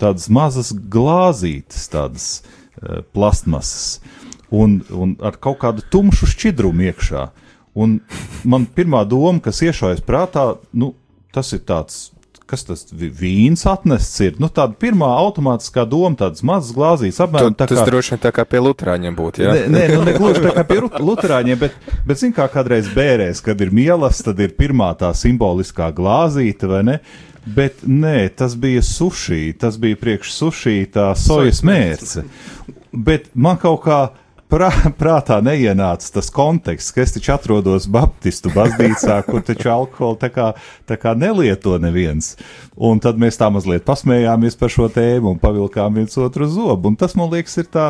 tādas 0.00 0.28
mazas 0.32 0.72
glāzītes, 0.72 1.86
tādas 1.92 2.28
uh, 2.42 3.00
plastmasas 3.14 4.02
un, 4.52 4.80
un 4.92 5.16
ar 5.24 5.38
kaut 5.40 5.60
kādu 5.64 5.84
tumšu 5.92 6.28
šķidrumu 6.34 6.90
iekšā. 6.90 7.28
Un 7.72 8.00
man 8.44 8.66
pirmā 8.68 9.06
doma, 9.08 9.40
kas 9.40 9.62
iešaujas 9.64 10.04
prātā, 10.04 10.52
nu, 10.76 10.92
tas 11.32 11.54
ir 11.56 11.62
tāds, 11.64 12.10
kas 12.52 12.66
tas 12.68 12.84
vīns 12.92 13.64
atnests 13.68 14.20
ir. 14.26 14.36
Nu, 14.42 14.50
tāda 14.52 14.76
pirmā 14.76 15.08
automātiskā 15.22 15.86
doma, 15.88 16.12
tādas 16.20 16.44
mazas 16.44 16.74
glāzītes 16.76 17.22
apmēram. 17.24 17.56
Tu, 17.56 17.62
tā 17.62 17.68
kā, 17.70 17.78
tas 17.78 17.88
droši 17.88 18.14
vien 18.14 18.22
tā 18.26 18.34
kā 18.36 18.44
pie 18.48 18.60
luterāņiem 18.60 19.16
būtu, 19.16 19.44
jā? 19.46 19.56
Nē, 19.56 19.64
nē 19.72 19.84
nu, 19.94 20.04
ne 20.08 20.16
gluži 20.18 20.44
tā 20.44 20.52
kā 20.58 20.66
pie 20.68 20.80
luterāņiem, 20.84 21.60
bet, 21.64 21.78
bet 22.08 22.20
zin 22.20 22.36
kā 22.36 22.44
kādreiz 22.52 22.92
bērēs, 22.92 23.40
kad 23.44 23.60
ir 23.64 23.72
mielas, 23.72 24.20
tad 24.26 24.40
ir 24.44 24.52
pirmā 24.58 24.92
tā 25.00 25.14
simboliskā 25.16 25.88
glāzīte, 25.96 26.68
vai 26.68 26.82
ne? 26.90 26.98
Bet 27.42 27.80
nē, 27.88 28.28
tas 28.38 28.52
bija 28.54 28.84
sushi, 28.86 29.48
tas 29.58 29.80
bija 29.80 29.98
priekš 29.98 30.36
sushi 30.36 30.76
tā 30.92 31.08
sojas 31.18 31.64
mērce. 31.66 32.22
Bet 32.92 33.32
man 33.32 33.56
kaut 33.58 33.80
kā 33.88 34.02
prā, 34.52 34.70
prātā 35.00 35.38
neienāca 35.44 36.10
tas 36.18 36.28
konteksts, 36.32 36.92
ka 36.94 37.02
es 37.04 37.14
taču 37.16 37.32
atrodos 37.34 37.88
Baptistu 37.92 38.52
baznīcā, 38.54 39.18
kur 39.28 39.44
taču 39.46 39.72
alkoholu 39.72 40.18
tā 40.20 40.32
kā, 40.34 40.50
tā 40.88 40.98
kā 41.00 41.14
nelieto 41.18 41.78
neviens. 41.82 42.34
Un 42.76 43.00
tad 43.02 43.20
mēs 43.20 43.40
tā 43.40 43.48
mazliet 43.52 43.86
pasmējāmies 43.88 44.58
par 44.60 44.72
šo 44.72 44.90
tēmu 44.92 45.34
un 45.34 45.40
pavilkām 45.42 46.00
viens 46.00 46.18
otru 46.20 46.48
zobu. 46.50 46.92
Un 46.92 46.98
tas, 47.00 47.16
man 47.18 47.32
liekas, 47.32 47.58
ir 47.62 47.70
tā, 47.72 47.88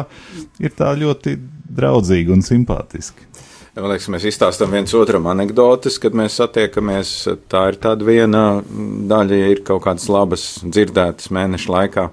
ir 0.63 0.75
tā 0.79 0.95
ļoti 0.99 1.37
draudzīgi 1.73 2.35
un 2.35 2.47
simpātiski. 2.47 3.31
Man 3.73 3.89
liekas, 3.89 4.11
mēs 4.13 4.27
izstāstām 4.29 4.75
viens 4.75 4.93
otram 4.93 5.31
anekdotas, 5.33 5.97
kad 6.01 6.13
mēs 6.17 6.37
satiekamies. 6.37 7.15
Tā 7.49 7.71
ir 7.73 7.79
tāda 7.81 8.05
viena 8.05 8.43
daļa, 8.61 9.39
ja 9.39 9.49
ir 9.55 9.63
kaut 9.65 9.87
kādas 9.87 10.11
labas 10.13 10.45
dzirdētas 10.67 11.33
mēneša 11.33 11.73
laikā. 11.73 12.07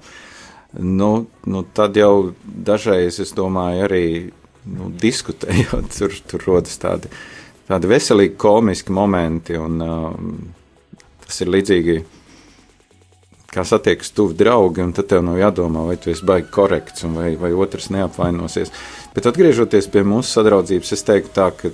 Nu, 0.79 1.09
nu 1.49 1.63
tad 1.75 1.97
jau 1.99 2.31
dažreiz, 2.43 3.17
es 3.19 3.33
domāju, 3.35 3.83
arī 3.89 4.05
nu, 4.67 4.91
diskutējot, 5.01 5.91
tur, 5.97 6.15
tur 6.29 6.47
rodas 6.47 6.79
tādi, 6.81 7.11
tādi 7.69 7.91
veselīgi 7.91 8.37
komiski 8.39 8.95
momenti. 8.95 9.57
Un, 9.59 9.83
uh, 9.83 11.03
tas 11.25 11.43
ir 11.43 11.51
līdzīgi, 11.53 11.99
kā 13.53 13.65
satiekas 13.65 14.13
tuvi 14.17 14.37
draugi, 14.37 14.83
un 14.85 14.93
tad 14.97 15.09
tev 15.11 15.23
nav 15.25 15.39
jādomā, 15.41 15.85
vai 15.89 15.97
tu 16.01 16.11
esi 16.13 16.25
baigi 16.25 16.49
korekts, 16.53 17.05
vai, 17.15 17.33
vai 17.39 17.51
otrs 17.53 17.89
neapvainosies. 17.93 18.73
Bet 19.15 19.29
atgriežoties 19.29 19.89
pie 19.93 20.05
mūsu 20.05 20.37
sadraudzības, 20.37 20.93
es 20.95 21.05
teiktu 21.05 21.33
tā, 21.37 21.49
ka 21.57 21.73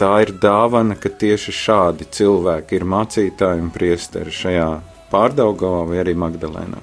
tā 0.00 0.12
ir 0.24 0.34
dāvana, 0.40 0.96
ka 1.00 1.12
tieši 1.12 1.54
šādi 1.56 2.08
cilvēki 2.18 2.78
ir 2.78 2.88
mācītāji 2.88 3.64
un 3.64 3.72
priesteri 3.72 4.32
šajā 4.32 4.68
pārdaugavā 5.12 5.86
vai 5.90 6.02
arī 6.02 6.16
Magdalēnā. 6.18 6.82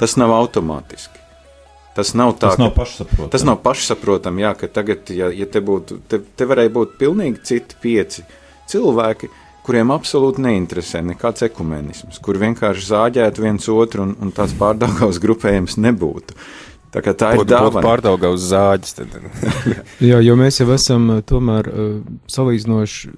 Tas 0.00 0.16
nav 0.20 0.32
automātiski. 0.36 1.19
Tas 1.96 2.12
nav 2.14 2.36
tā, 2.38 2.52
tas 2.52 2.60
nav 2.60 2.70
pašsaprotami. 2.76 3.30
Tas 3.32 3.44
nav 3.46 3.60
pašsaprotami, 3.64 4.44
jā, 4.44 4.54
ka 4.60 4.70
tagad, 4.70 5.10
ja, 5.10 5.30
ja 5.34 5.46
te 5.50 5.62
būtu, 5.64 5.98
te, 6.08 6.20
te 6.22 6.46
varēja 6.46 6.70
būt 6.76 6.96
pilnīgi 7.00 7.42
citi 7.50 7.78
pieci 7.82 8.24
cilvēki, 8.70 9.30
kuriem 9.66 9.90
absolūti 9.94 10.42
neinteresē 10.44 11.02
nekāds 11.10 11.44
ekumenisms, 11.48 12.20
kur 12.22 12.38
vienkārši 12.40 12.86
zāģētu 12.92 13.44
viens 13.44 13.68
otru 13.74 14.06
un, 14.06 14.14
un 14.22 14.30
tās 14.34 14.54
pārdaugās 14.58 15.18
grupējums 15.22 15.80
nebūtu. 15.82 16.38
Tā 16.90 17.02
tā 17.14 17.34
ir 17.36 17.44
dāvana. 17.46 17.82
Pārdaugā 17.84 18.32
uz 18.34 18.48
zāģes. 18.50 18.96
jā, 20.10 20.18
jo 20.26 20.34
mēs 20.38 20.58
jau 20.58 20.66
esam 20.74 21.10
uh, 21.14 21.20
tomēr 21.26 21.68
uh, 21.70 21.92
salīdzinoši 22.30 23.12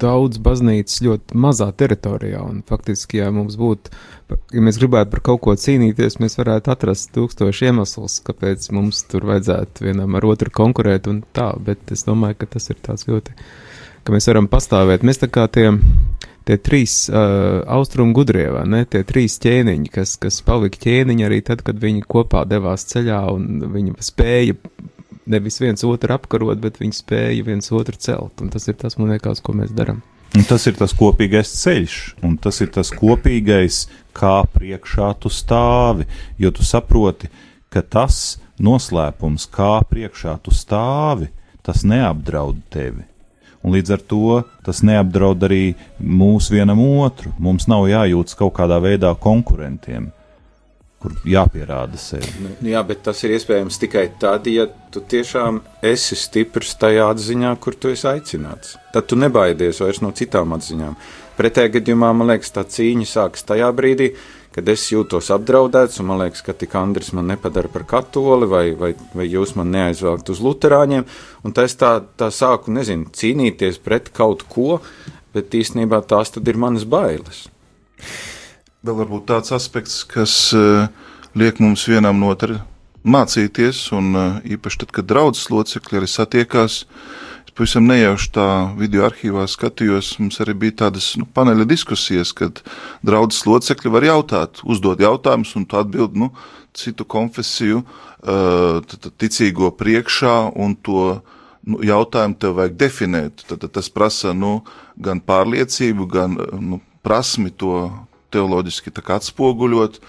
daudz 0.00 0.40
baznīcas 0.42 1.00
ļoti 1.04 1.38
mazā 1.40 1.70
teritorijā, 1.72 2.42
faktiski, 2.68 3.22
ja 3.22 3.32
mums 3.34 3.58
būtu 3.60 3.94
ja 4.26 4.62
mēs 4.64 4.78
gribētu 4.80 5.12
par 5.12 5.22
kaut 5.28 5.42
ko 5.44 5.54
cīnīties, 5.60 6.18
mēs 6.22 6.38
varētu 6.40 6.72
atrast 6.72 7.12
tūkstoši 7.14 7.70
iemeslus, 7.70 8.18
kāpēc 8.26 8.70
mums 8.74 9.04
tur 9.10 9.26
vajadzētu 9.28 9.86
vienam 9.86 10.18
ar 10.18 10.26
otru 10.26 10.52
konkurēt 10.54 11.06
un 11.10 11.22
tā, 11.36 11.52
bet 11.62 11.94
es 11.94 12.06
domāju, 12.08 12.40
ka 12.40 12.50
tas 12.56 12.70
ir 12.72 12.80
tāds 12.82 13.06
ļoti, 13.08 13.36
ka 14.06 14.14
mēs 14.14 14.28
varam 14.30 14.50
pastāvēt. 14.50 15.06
Mēs 15.06 15.22
tā 15.22 15.30
kā 15.32 15.46
tie, 15.52 15.68
tie 16.48 16.58
trīs 16.58 16.98
uh, 17.10 17.62
austrumu 17.76 18.16
gudrie, 18.16 18.48
vai 18.54 18.66
ne, 18.72 18.82
tie 18.90 19.04
trīs 19.06 19.38
ķēniņi, 19.42 19.94
kas, 19.94 20.16
kas 20.22 20.42
palika 20.46 20.82
ķēniņi 20.86 21.28
arī 21.28 21.40
tad, 21.46 21.62
kad 21.66 21.78
viņi 21.82 22.06
kopā 22.10 22.46
devās 22.50 22.88
ceļā 22.90 23.22
un 23.36 23.66
viņi 23.76 23.98
spēja 24.10 24.58
nevis 25.26 25.60
viens 25.60 25.84
otru 25.86 26.14
apkarot, 26.16 26.58
bet 26.62 26.80
viņi 26.80 26.96
spēja 26.96 27.46
viens 27.46 27.72
otru 27.74 27.98
celt, 27.98 28.40
un 28.42 28.52
tas 28.52 28.68
ir 28.70 28.78
tas, 28.80 28.98
man 28.98 29.12
liekas, 29.14 29.42
ko 29.44 29.54
mēs 29.56 29.74
darām. 29.76 30.02
Un 30.36 30.44
tas 30.44 30.66
ir 30.68 30.74
tas 30.76 30.92
kopīgais 30.96 31.52
ceļš, 31.62 31.96
un 32.26 32.34
tas 32.42 32.58
ir 32.60 32.68
tas 32.74 32.90
kopīgais, 32.92 33.86
kā 34.16 34.42
priekšā 34.52 35.12
tu 35.22 35.30
stāvi. 35.32 36.04
Jo 36.36 36.50
tu 36.52 36.66
saproti, 36.66 37.30
ka 37.72 37.80
tas 37.80 38.36
noslēpums, 38.60 39.46
kā 39.52 39.78
priekšā 39.88 40.36
tu 40.44 40.52
stāvi, 40.52 41.30
tas 41.64 41.84
neapdraud 41.88 42.58
tevi. 42.72 43.06
Un 43.64 43.74
līdz 43.74 43.94
ar 43.96 44.02
to 44.12 44.42
tas 44.66 44.82
neapdraud 44.86 45.42
arī 45.48 45.62
mūsu 45.98 46.54
vienam 46.54 46.82
otru. 46.84 47.32
Mums 47.42 47.66
nav 47.70 47.88
jājūtas 47.90 48.38
kaut 48.38 48.54
kādā 48.58 48.78
veidā 48.82 49.14
konkurentiem 49.18 50.10
kur 51.06 51.14
jāpierāda 51.28 51.98
sevi. 52.00 52.26
Nu, 52.42 52.54
jā, 52.66 52.82
bet 52.86 53.04
tas 53.06 53.20
ir 53.22 53.36
iespējams 53.36 53.78
tikai 53.78 54.08
tad, 54.20 54.48
ja 54.50 54.66
tu 54.90 55.02
tiešām 55.06 55.60
esi 55.86 56.18
stiprs 56.18 56.74
tajā 56.80 57.06
atziņā, 57.12 57.52
kur 57.62 57.76
tu 57.78 57.92
esi 57.94 58.08
aicināts. 58.10 58.74
Tad 58.94 59.06
tu 59.10 59.18
nebaidies 59.20 59.78
vairs 59.84 60.02
no 60.02 60.10
citām 60.16 60.56
atziņām. 60.56 60.98
Pretējā 61.38 61.76
gadījumā 61.76 62.10
man 62.16 62.32
liekas, 62.32 62.50
tā 62.56 62.64
cīņa 62.66 63.06
sākas 63.06 63.46
tajā 63.46 63.68
brīdī, 63.76 64.10
kad 64.56 64.70
es 64.72 64.86
jūtos 64.88 65.28
apdraudēts, 65.34 66.00
un 66.00 66.08
man 66.10 66.22
liekas, 66.24 66.40
ka 66.42 66.56
tik 66.56 66.74
Andris 66.80 67.12
man 67.14 67.28
nepadara 67.30 67.70
par 67.70 67.84
katoli, 67.86 68.48
vai, 68.50 68.64
vai, 68.78 68.94
vai 69.14 69.26
jūs 69.28 69.52
man 69.58 69.68
neaizvelkt 69.74 70.32
uz 70.32 70.40
luterāņiem, 70.42 71.04
un 71.44 71.54
tā 71.54 71.68
es 71.68 71.76
tā, 71.78 71.98
tā 72.16 72.32
sāku, 72.32 72.72
nezinu, 72.72 73.12
cīnīties 73.12 73.78
pret 73.84 74.08
kaut 74.16 74.46
ko, 74.48 74.80
bet 75.36 75.54
īstenībā 75.54 76.00
tās 76.08 76.32
tad 76.34 76.48
ir 76.48 76.58
manas 76.58 76.88
bailes. 76.88 77.44
Vēl 78.86 79.00
varbūt 79.00 79.24
tāds 79.26 79.50
aspekts, 79.50 80.04
kas 80.06 80.32
uh, 80.54 80.84
liek 81.34 81.56
mums 81.58 81.88
vienam 81.90 82.20
no 82.22 82.28
otra 82.30 82.60
mācīties, 83.02 83.80
un 83.96 84.12
uh, 84.14 84.36
īpaši 84.46 84.78
tad, 84.84 84.92
kad 84.94 85.08
draudzes 85.10 85.48
locekļi 85.50 85.98
arī 85.98 86.10
satiekās. 86.12 86.76
Es 87.42 87.56
pavisam 87.58 87.88
nejauši 87.90 88.30
tā 88.36 88.46
video 88.78 89.08
arhīvā 89.08 89.48
skatījos, 89.50 90.12
mums 90.22 90.38
arī 90.44 90.54
bija 90.62 90.76
tādas 90.84 91.08
nu, 91.18 91.26
paneļa 91.26 91.66
diskusijas, 91.66 92.30
kad 92.30 92.62
draudzes 93.02 93.42
locekļi 93.50 93.94
var 93.96 94.06
jautāt, 94.06 94.62
uzdot 94.62 95.02
jautājumus, 95.02 95.56
un 95.58 95.66
tu 95.66 95.82
atbild 95.82 96.14
nu, 96.22 96.30
citu 96.70 97.10
konfesiju 97.10 97.82
uh, 97.82 98.98
ticīgo 99.18 99.74
priekšā, 99.74 100.36
un 100.54 100.78
to 100.78 101.08
nu, 101.66 101.82
jautājumu 101.82 102.38
tev 102.38 102.60
vajag 102.62 102.78
definēt. 102.86 103.48
Tad, 103.48 103.64
tad 103.66 103.80
tas 103.80 103.90
prasa 103.90 104.30
nu, 104.30 104.60
gan 104.94 105.18
pārliecību, 105.18 106.12
gan 106.14 106.38
nu, 106.38 106.84
prasmi 107.02 107.50
to 107.50 107.88
teoloģiski 108.34 108.92
atspoguļot. 109.16 110.00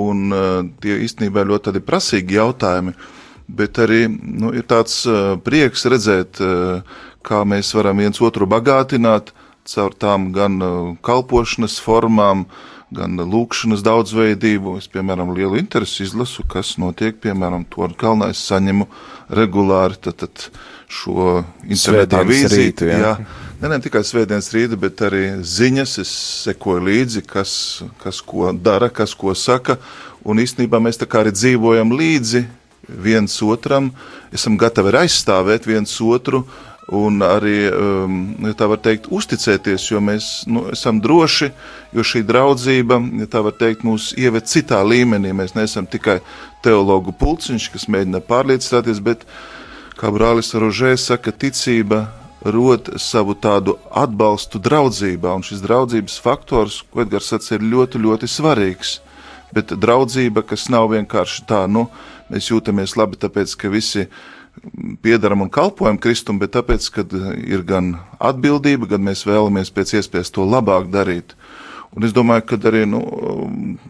Un, 0.00 0.30
uh, 0.32 0.62
tie 0.80 1.00
īstenībā 1.04 1.44
ļoti 1.44 1.82
prasīgi 1.84 2.38
jautājumi, 2.38 2.94
bet 3.50 3.80
arī 3.82 4.04
nu, 4.08 4.52
ir 4.54 4.64
tāds 4.70 5.02
uh, 5.10 5.34
prieks 5.42 5.84
redzēt, 5.90 6.40
uh, 6.40 6.80
kā 7.26 7.42
mēs 7.44 7.74
varam 7.76 8.00
viens 8.00 8.20
otru 8.22 8.46
bagātināt 8.48 9.34
caur 9.68 9.92
tām 9.92 10.30
gan 10.32 10.56
kalpošanas 11.04 11.76
formām, 11.84 12.46
gan 12.94 13.18
lūkšanas 13.18 13.84
daudzveidību. 13.86 14.78
Es, 14.80 14.88
piemēram, 14.90 15.34
lielu 15.36 15.60
interesi 15.60 16.04
izlasu, 16.06 16.46
kas 16.50 16.74
notiek, 16.80 17.20
piemēram, 17.22 17.66
to 17.70 17.86
kalnā 18.00 18.32
es 18.34 18.40
saņemu 18.50 18.88
regulāri. 19.36 20.00
Tad, 20.00 20.24
tad 20.24 20.48
šo 20.90 21.44
internetā 21.68 22.24
vīziju. 22.26 22.90
Jā. 22.90 22.98
jā. 23.04 23.14
Ne, 23.60 23.68
ne 23.68 23.76
tikai 23.76 24.00
svētdienas 24.08 24.46
rīta, 24.54 24.76
bet 24.80 25.02
arī 25.04 25.34
ziņas. 25.44 25.98
Es 26.00 26.10
sekoju 26.46 26.80
līdzi, 26.86 27.20
kas, 27.28 27.50
kas 28.00 28.22
ko 28.24 28.54
dara, 28.56 28.88
kas 28.88 29.12
ko 29.12 29.34
saka. 29.36 29.76
Un 30.24 30.38
īstenībā 30.40 30.78
mēs 30.80 30.96
tā 30.96 31.04
kā 31.04 31.20
arī 31.20 31.34
dzīvojam 31.36 31.90
līdzi 31.92 32.46
viens 32.88 33.34
otram, 33.44 33.90
esam 34.32 34.56
gatavi 34.56 34.94
aizstāvēt 35.02 35.68
viens 35.68 35.92
otru. 36.00 36.46
Un 36.96 37.20
arī, 37.20 37.68
um, 37.68 38.14
tā 38.56 38.66
var 38.66 38.80
teikt, 38.80 39.10
uzticēties, 39.12 39.84
jo 39.92 40.00
mēs 40.02 40.30
nu, 40.48 40.64
esam 40.72 40.96
droši, 41.04 41.50
jo 41.94 42.02
šī 42.02 42.22
draudzība, 42.26 42.96
ja 43.20 43.28
tā 43.30 43.44
var 43.44 43.54
teikt, 43.60 43.84
mūs 43.84 44.14
ieved 44.16 44.48
citā 44.48 44.80
līmenī. 44.80 45.34
Mēs 45.36 45.52
neesam 45.54 45.84
tikai 45.84 46.16
teologu 46.64 47.12
pulciņš, 47.12 47.68
kas 47.76 47.86
mēģina 47.92 48.22
pārliecināties, 48.24 49.04
bet 49.04 49.28
kā 50.00 50.08
brālis 50.16 50.50
Rožē 50.56 50.96
saka, 50.96 51.36
ticība 51.36 52.06
rod 52.44 52.88
savu 53.00 53.34
tādu 53.36 53.76
atbalstu 53.90 54.60
draudzībā, 54.62 55.34
un 55.36 55.44
šis 55.44 55.62
draudzības 55.64 56.18
faktors, 56.24 56.80
ko 56.90 57.04
Edgars 57.04 57.30
sacīja, 57.32 57.60
ir 57.60 57.68
ļoti, 57.74 58.00
ļoti 58.00 58.30
svarīgs. 58.30 58.98
Bet 59.54 59.74
draudzība, 59.74 60.44
kas 60.46 60.68
nav 60.70 60.92
vienkārši 60.92 61.44
tā, 61.48 61.64
nu, 61.66 61.88
mēs 62.30 62.52
jūtamies 62.52 62.94
labi, 62.96 63.18
tāpēc, 63.20 63.56
ka 63.58 63.72
visi 63.72 64.06
piedaram 65.02 65.42
un 65.42 65.50
kalpojam 65.50 65.98
Kristum, 65.98 66.38
bet 66.38 66.54
tāpēc, 66.54 66.86
ka 66.94 67.04
ir 67.42 67.64
gan 67.66 67.96
atbildība, 68.22 68.88
gan 68.94 69.02
mēs 69.08 69.24
vēlamies 69.26 69.72
pēc 69.74 69.96
iespējas 69.98 70.32
to 70.34 70.46
labāk 70.46 70.90
darīt. 70.92 71.34
Un 71.90 72.06
es 72.06 72.14
domāju, 72.14 72.44
ka 72.46 72.58
arī 72.70 72.84
nu, 72.86 73.00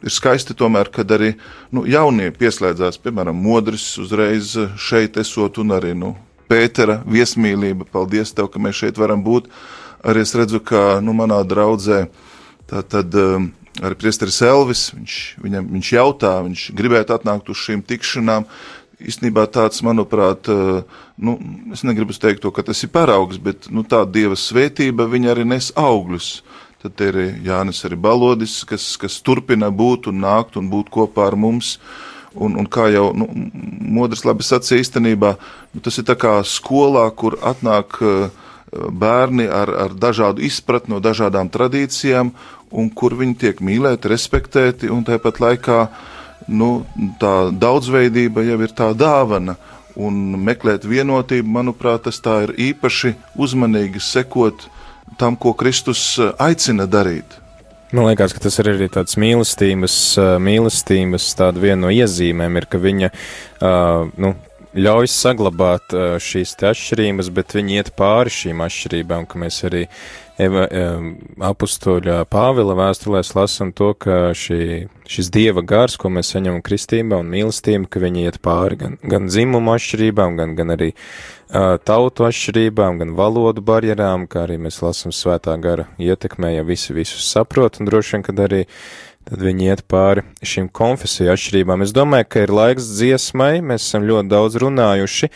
ir 0.01 0.13
skaisti, 0.13 0.57
tomēr, 0.57 0.89
kad 0.89 1.11
arī 1.13 1.35
nu, 1.77 1.85
jaunie 1.85 2.31
pieslēdzās, 2.33 2.97
piemēram, 3.05 3.37
modris 3.37 3.85
uzreiz 4.01 4.55
šeit 4.81 5.21
esot 5.21 5.61
un 5.61 5.77
arī 5.77 5.93
nu, 5.93 6.15
Pētera 6.51 6.99
viesmīlība. 7.07 7.87
Paldies 7.93 8.35
tev, 8.35 8.51
ka 8.51 8.63
mēs 8.63 8.81
šeit 8.83 8.99
varam 8.99 9.23
būt. 9.23 9.47
Arī 10.03 10.25
es 10.25 10.35
redzu, 10.35 10.59
ka 10.65 10.99
nu, 11.05 11.15
manā 11.17 11.43
draudzē 11.47 12.07
tā 12.71 12.83
tad. 12.83 13.15
Um, 13.15 13.53
arī 13.81 13.97
Priesteris 13.97 14.41
Elvis, 14.45 14.89
viņš, 14.93 15.17
viņam, 15.41 15.69
viņš 15.77 15.91
jautā, 15.95 16.35
viņš 16.45 16.65
gribētu 16.77 17.15
atnākt 17.15 17.53
uz 17.53 17.61
šīm 17.63 17.85
tikšanām. 17.87 18.49
Īstenībā 19.01 19.47
tāds, 19.49 19.81
manuprāt, 19.87 20.51
uh, 20.53 20.83
nu, 21.17 21.37
es 21.73 21.85
negribu 21.87 22.13
teikt 22.13 22.43
to, 22.45 22.51
ka 22.53 22.67
tas 22.67 22.83
ir 22.85 22.91
paraugs, 22.93 23.39
bet 23.41 23.71
nu, 23.73 23.87
tā 23.87 24.03
dieva 24.05 24.37
svētība, 24.37 25.09
viņa 25.09 25.33
arī 25.33 25.47
nes 25.55 25.71
augļus. 25.79 26.35
Tad 26.83 27.01
ir 27.05 27.23
Jānis 27.47 27.85
arī 27.87 27.97
Balodis, 28.01 28.59
kas, 28.69 28.93
kas 29.01 29.21
turpina 29.25 29.71
būt 29.71 30.11
un 30.11 30.21
nākt 30.25 30.59
un 30.61 30.69
būt 30.73 30.93
kopā 30.93 31.31
ar 31.31 31.39
mums. 31.41 31.77
Uh, 31.77 32.10
Un, 32.39 32.55
un 32.55 32.67
kā 32.71 32.87
jau 32.95 33.09
nu, 33.17 33.27
Modris 33.91 34.23
labi 34.23 34.47
sacīja, 34.47 34.85
īstenībā 34.85 35.33
nu, 35.75 35.81
tas 35.83 35.99
ir 35.99 36.07
kā 36.15 36.37
skolā, 36.47 37.09
kur 37.11 37.35
atnāk 37.43 37.97
uh, 38.07 38.29
bērni 38.71 39.49
ar, 39.51 39.73
ar 39.87 39.97
dažādu 39.99 40.45
izpratni 40.47 40.95
no 40.95 41.01
dažādām 41.03 41.51
tradīcijām, 41.51 42.31
un 42.71 42.91
kur 42.95 43.17
viņi 43.19 43.35
tiek 43.35 43.59
mīlēti, 43.67 44.13
respektēti, 44.13 44.93
un 44.95 45.03
tāpat 45.07 45.43
laikā 45.43 45.81
nu, 46.47 46.87
tā 47.19 47.51
daudzveidība 47.51 48.47
jau 48.47 48.61
ir 48.63 48.79
tā 48.79 48.93
dāvana. 48.95 49.59
Un 49.99 50.39
meklēt 50.39 50.87
vienotību, 50.87 51.51
manuprāt, 51.51 52.07
tas 52.07 52.23
ir 52.45 52.55
īpaši 52.71 53.17
uzmanīgi 53.35 53.99
sekot 53.99 54.69
tam, 55.19 55.35
ko 55.35 55.51
Kristus 55.53 56.15
uh, 56.23 56.31
aicina 56.39 56.87
darīt. 56.87 57.40
Man 57.91 58.07
liekas, 58.07 58.31
ka 58.31 58.45
tas 58.45 58.55
ir 58.63 58.69
arī 58.71 58.87
tāds 58.93 59.17
mīlestības, 59.19 59.95
mīlestības 60.39 61.25
tāda 61.35 61.59
viena 61.59 61.81
no 61.83 61.91
iezīmēm, 61.91 62.61
ir, 62.61 62.67
ka 62.71 62.79
viņa, 62.79 63.11
nu, 64.23 64.31
ļauj 64.79 65.11
saglabāt 65.11 65.97
šīs 66.23 66.55
atšķirības, 66.71 67.33
bet 67.35 67.57
viņi 67.59 67.81
iet 67.81 67.91
pāri 67.99 68.31
šīm 68.31 68.63
atšķirībām, 68.63 69.27
ka 69.27 69.43
mēs 69.43 69.59
arī 69.67 69.89
eva, 70.41 70.67
apustuļa 71.51 72.23
Pāvila 72.31 72.77
vēstulēs 72.79 73.35
lasam 73.37 73.75
to, 73.77 73.93
ka 73.99 74.31
šī, 74.37 74.87
šis 75.11 75.29
dieva 75.35 75.65
gars, 75.67 75.99
ko 76.01 76.13
mēs 76.13 76.33
saņemam 76.35 76.63
kristībā 76.67 77.21
un 77.21 77.29
mīlestība, 77.33 77.89
ka 77.91 78.03
viņi 78.03 78.27
iet 78.29 78.41
pāri 78.45 78.81
gan, 78.81 78.97
gan 79.03 79.29
dzimumu 79.31 79.75
atšķirībām, 79.77 80.39
gan, 80.41 80.57
gan 80.59 80.75
arī 80.77 80.91
tautu 81.85 82.29
atšķirībām, 82.29 83.01
gan 83.03 83.15
valodu 83.19 83.63
barjerām, 83.67 84.29
kā 84.31 84.45
arī 84.47 84.61
mēs 84.63 84.81
lasam 84.85 85.15
svētā 85.15 85.57
gara 85.63 85.89
ietekmē, 85.99 86.55
ja 86.55 86.67
visi 86.67 86.95
visus 86.95 87.27
saprot, 87.27 87.81
un 87.81 87.91
droši 87.91 88.17
vien, 88.17 88.27
kad 88.29 88.45
arī 88.47 88.65
uh, 88.67 89.10
tad 89.29 89.43
viņi 89.45 89.67
iet 89.69 89.83
pāri 89.91 90.25
šīm 90.47 90.71
konfesiju 90.75 91.31
atšķirībām. 91.35 91.85
Es 91.85 91.93
domāju, 91.95 92.27
ka 92.33 92.45
ir 92.47 92.53
laiks 92.55 92.89
dziesmai, 92.97 93.61
mēs 93.65 93.85
esam 93.85 94.07
ļoti 94.09 94.31
daudz 94.31 94.57
runājuši. 94.63 95.29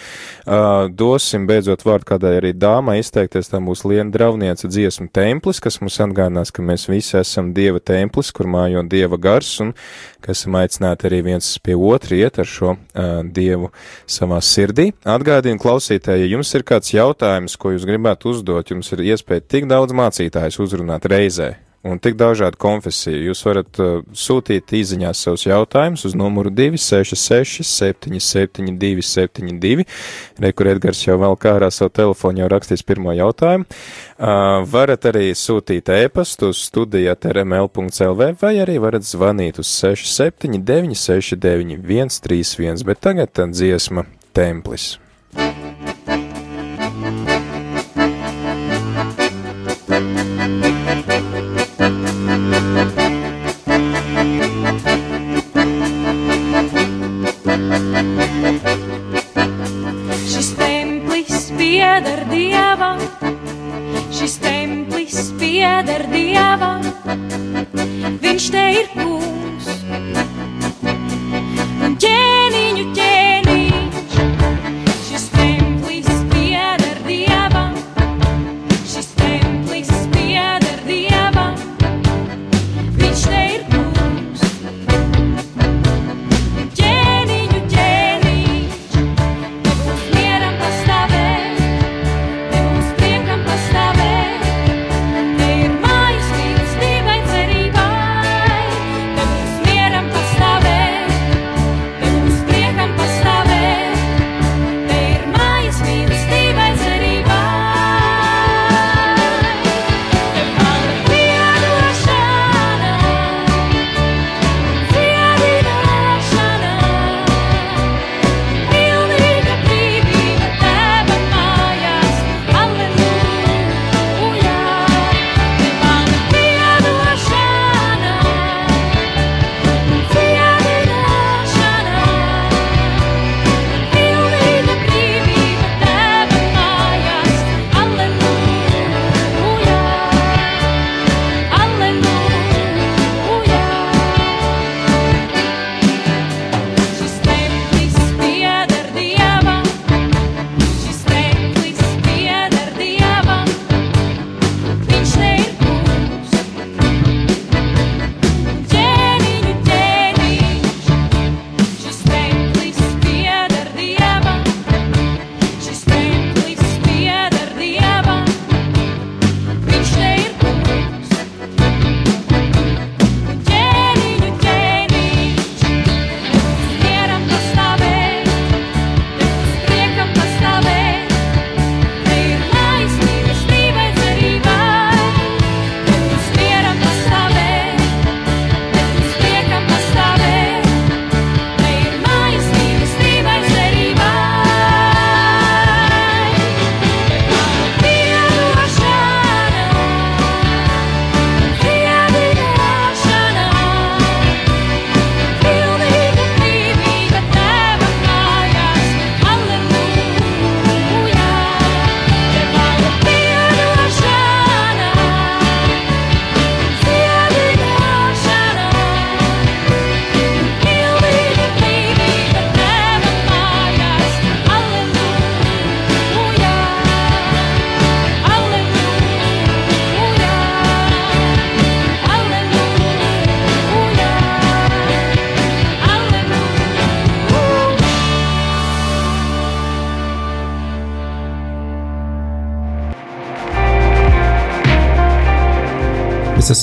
Uh, 0.44 0.86
dosim 0.88 1.44
beidzot 1.48 1.84
vārdu 1.86 2.08
kādai 2.14 2.34
arī 2.38 2.54
dāmai 2.56 2.96
izteikties, 3.02 3.50
tā 3.52 3.60
mūsu 3.62 3.92
liena 3.92 4.08
drauniece 4.14 4.70
dziesmu 4.72 5.10
templis, 5.14 5.60
kas 5.62 5.78
mums 5.82 6.00
atgādinās, 6.02 6.52
ka 6.54 6.64
mēs 6.64 6.88
visi 6.88 7.18
esam 7.20 7.52
Dieva 7.56 7.82
templis, 7.82 8.32
kur 8.34 8.48
mājo 8.50 8.82
Dieva 8.88 9.20
gars, 9.20 9.52
un 9.62 9.74
ka 10.24 10.32
esam 10.32 10.56
aicināti 10.58 11.10
arī 11.10 11.20
viens 11.28 11.50
pie 11.62 11.76
otra 11.76 12.16
iet 12.18 12.40
ar 12.40 12.48
šo 12.48 12.74
uh, 12.74 13.20
Dievu 13.36 13.70
savā 14.10 14.40
sirdī. 14.44 14.90
Atgādinu 15.04 15.60
klausītāji, 15.60 16.24
ja 16.24 16.32
jums 16.32 16.54
ir 16.56 16.64
kāds 16.66 16.94
jautājums, 16.96 17.58
ko 17.60 17.76
jūs 17.76 17.86
gribētu 17.88 18.32
uzdot, 18.32 18.72
jums 18.72 18.90
ir 18.96 19.04
iespēja 19.12 19.44
tik 19.44 19.68
daudz 19.70 19.94
mācītājus 19.94 20.62
uzrunāt 20.64 21.06
reizē 21.10 21.52
un 21.84 21.98
tik 22.02 22.16
dažādu 22.18 22.58
konfesiju. 22.60 23.20
Jūs 23.28 23.42
varat 23.46 23.80
uh, 23.82 24.00
sūtīt 24.16 24.72
īsiņās 24.78 25.24
savus 25.26 25.44
jautājumus 25.46 26.06
uz 26.08 26.16
numuru 26.18 26.52
266 26.54 27.64
772 27.68 29.04
72. 29.04 29.86
Rekur 30.44 30.72
Edgars 30.72 31.04
jau 31.04 31.18
vēl 31.20 31.36
kā 31.40 31.54
ārā 31.58 31.70
savu 31.74 31.92
telefonu 31.94 32.44
jau 32.44 32.50
rakstīs 32.52 32.84
pirmo 32.86 33.14
jautājumu. 33.16 33.68
Uh, 34.14 34.64
varat 34.70 35.10
arī 35.12 35.30
sūtīt 35.36 35.92
ēpastu 35.92 36.52
uz 36.54 36.64
studijat 36.70 37.28
rml.lv 37.30 38.32
vai 38.40 38.54
arī 38.64 38.80
varat 38.82 39.06
zvanīt 39.06 39.60
uz 39.60 39.70
679 39.82 40.98
69 41.04 42.20
131, 42.20 42.84
bet 42.88 43.04
tagad 43.04 43.44
dziesma 43.52 44.08
templis. 44.32 44.94
pieder 45.34 45.73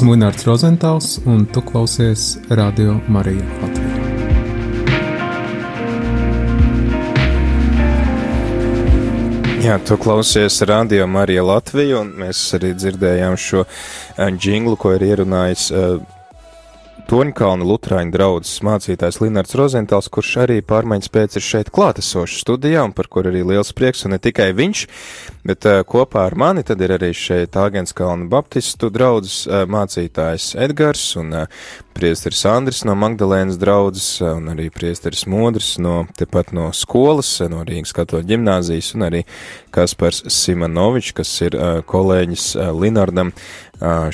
esmu 0.01 0.15
Gunārs 0.15 0.47
Rozentāls, 0.47 1.07
un 1.29 1.43
tu 1.45 1.61
klausies 1.61 2.39
Radio 2.49 2.95
Marija 3.05 3.43
Latvijā. 3.61 3.99
Jā, 9.61 9.75
tu 9.85 9.99
klausies 10.01 10.57
radio 10.65 11.05
Marija 11.05 11.43
Latviju, 11.45 11.99
un 12.01 12.09
mēs 12.17 12.41
arī 12.57 12.71
dzirdējām 12.79 13.37
šo 13.37 13.61
džinglu, 14.17 14.73
ko 14.81 14.95
ir 14.97 15.05
ierunājis 15.11 15.67
uh, 15.69 16.01
Toņkalna 17.11 17.65
Lutāņu 17.67 18.13
draugs 18.13 18.53
mācītājs 18.63 19.17
Linards 19.19 19.57
Rozentāls, 19.59 20.07
kurš 20.07 20.29
arī 20.45 20.61
pārmaiņas 20.63 21.11
pēc 21.11 21.33
ir 21.35 21.43
šeit 21.43 21.71
klātesošs 21.75 22.37
studijā, 22.45 22.85
un 22.87 22.93
par 22.95 23.09
kur 23.11 23.27
arī 23.27 23.41
liels 23.49 23.73
prieks, 23.75 24.05
un 24.07 24.15
ne 24.15 24.19
tikai 24.23 24.53
viņš, 24.55 24.83
bet 25.43 25.67
uh, 25.67 25.81
kopā 25.83 26.23
ar 26.29 26.37
mani 26.39 26.63
tad 26.63 26.79
ir 26.79 26.93
arī 26.95 27.09
šeit 27.11 27.57
Āgenskalna 27.59 28.29
Baptistu 28.31 28.87
draugs 28.95 29.41
uh, 29.43 29.65
mācītājs 29.67 30.53
Edgars 30.63 31.03
un 31.19 31.35
uh, 31.35 31.65
priesteris 31.91 32.45
Andris 32.47 32.85
no 32.87 32.95
Magdalēnas 32.95 33.59
draudzes, 33.59 34.07
un 34.23 34.47
arī 34.53 34.69
priesteris 34.71 35.25
Modris 35.27 35.73
no 35.83 36.05
tepat 36.15 36.53
no 36.55 36.69
skolas, 36.71 37.33
no 37.51 37.65
Rīgas 37.67 37.91
katoļu 37.97 38.29
ģimnāzijas, 38.29 38.93
un 38.95 39.09
arī 39.09 39.25
Kaspars 39.75 40.23
Simanovičs, 40.31 41.11
kas 41.19 41.35
ir 41.43 41.59
kolēģis 41.91 42.47
Linardam 42.79 43.35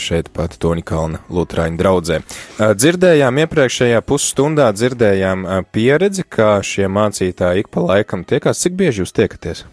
šeit 0.02 0.32
pat 0.36 0.58
Toņkalna 0.62 1.24
Lutrāņu 1.34 1.80
draudzē. 1.82 2.20
Uh, 2.24 2.74
dzirdējām 2.78 3.42
iepriekšējā 3.44 4.04
pusstundā, 4.08 4.72
dzirdējām 4.74 5.46
uh, 5.46 5.64
pieredzi, 5.72 6.24
kā 6.24 6.58
šie 6.66 6.90
mācītāji 6.92 7.66
ik 7.66 7.72
pa 7.74 7.86
laikam 7.86 8.26
tiekās. 8.28 8.64
Cik 8.64 8.78
bieži 8.80 9.04
jūs 9.04 9.16
tiekaties? 9.16 9.66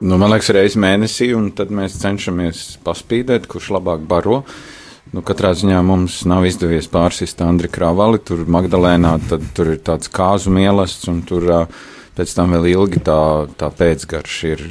Nu, 0.00 0.16
man 0.16 0.32
liekas, 0.32 0.52
reizes 0.56 0.80
mēnesī, 0.80 1.34
un 1.36 1.50
tad 1.52 1.72
mēs 1.74 1.98
cenšamies 2.00 2.78
paspīdēt, 2.86 3.50
kurš 3.50 3.74
labāk 3.76 4.06
baro. 4.08 4.44
Uh, 4.44 4.76
Nu, 5.10 5.24
katrā 5.26 5.50
ziņā 5.58 5.80
mums 5.82 6.20
nav 6.30 6.44
izdevies 6.46 6.86
pārsist 6.90 7.40
Andriu 7.42 7.70
Kravali, 7.72 8.20
tur 8.22 8.44
Magdalēnā, 8.46 9.16
tad 9.26 9.42
tur 9.56 9.72
ir 9.72 9.80
tāds 9.82 10.10
kāzu 10.12 10.52
mielasts, 10.54 11.08
un 11.10 11.24
tur 11.26 11.48
pēc 12.16 12.32
tam 12.36 12.54
vēl 12.56 12.68
ilgi 12.72 13.02
tā, 13.06 13.20
tā 13.60 13.70
pēcgarša 13.74 14.52
ir. 14.52 14.64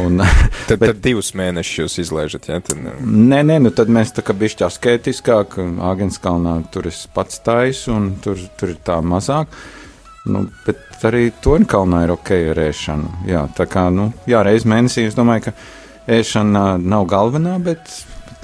Un, 0.00 0.22
tad, 0.68 0.78
bet, 0.80 0.86
tad 0.90 1.02
divus 1.04 1.32
mēnešus 1.38 1.82
jūs 1.82 1.98
izlaižat? 2.04 2.50
Ja? 2.50 2.60
Tad... 2.64 2.80
Nē, 3.04 3.42
nē, 3.46 3.58
nu 3.64 3.72
tad 3.74 3.92
mēs 3.92 4.14
tā 4.16 4.24
kā 4.26 4.36
bišķi 4.36 4.66
asketiskāk, 4.68 5.58
Āgenskalnā 5.88 6.58
tur 6.74 6.90
es 6.90 7.04
pats 7.14 7.42
taisu, 7.44 7.94
un 7.96 8.12
tur, 8.24 8.40
tur 8.60 8.74
ir 8.74 8.80
tā 8.84 9.00
mazāk. 9.04 9.52
Nu, 10.28 10.44
bet 10.66 11.04
arī 11.08 11.28
Toņkalnā 11.44 12.04
ir 12.04 12.12
ok 12.12 12.34
ar 12.52 12.60
ēšanu. 12.66 13.12
Jā, 13.30 13.46
tā 13.56 13.68
kā, 13.70 13.86
nu, 13.94 14.10
jā, 14.28 14.42
reiz 14.44 14.66
mēnesī 14.68 15.06
es 15.08 15.16
domāju, 15.16 15.48
ka 15.48 16.18
ēšana 16.18 16.64
nav 16.82 17.06
galvenā, 17.08 17.56
bet 17.64 17.92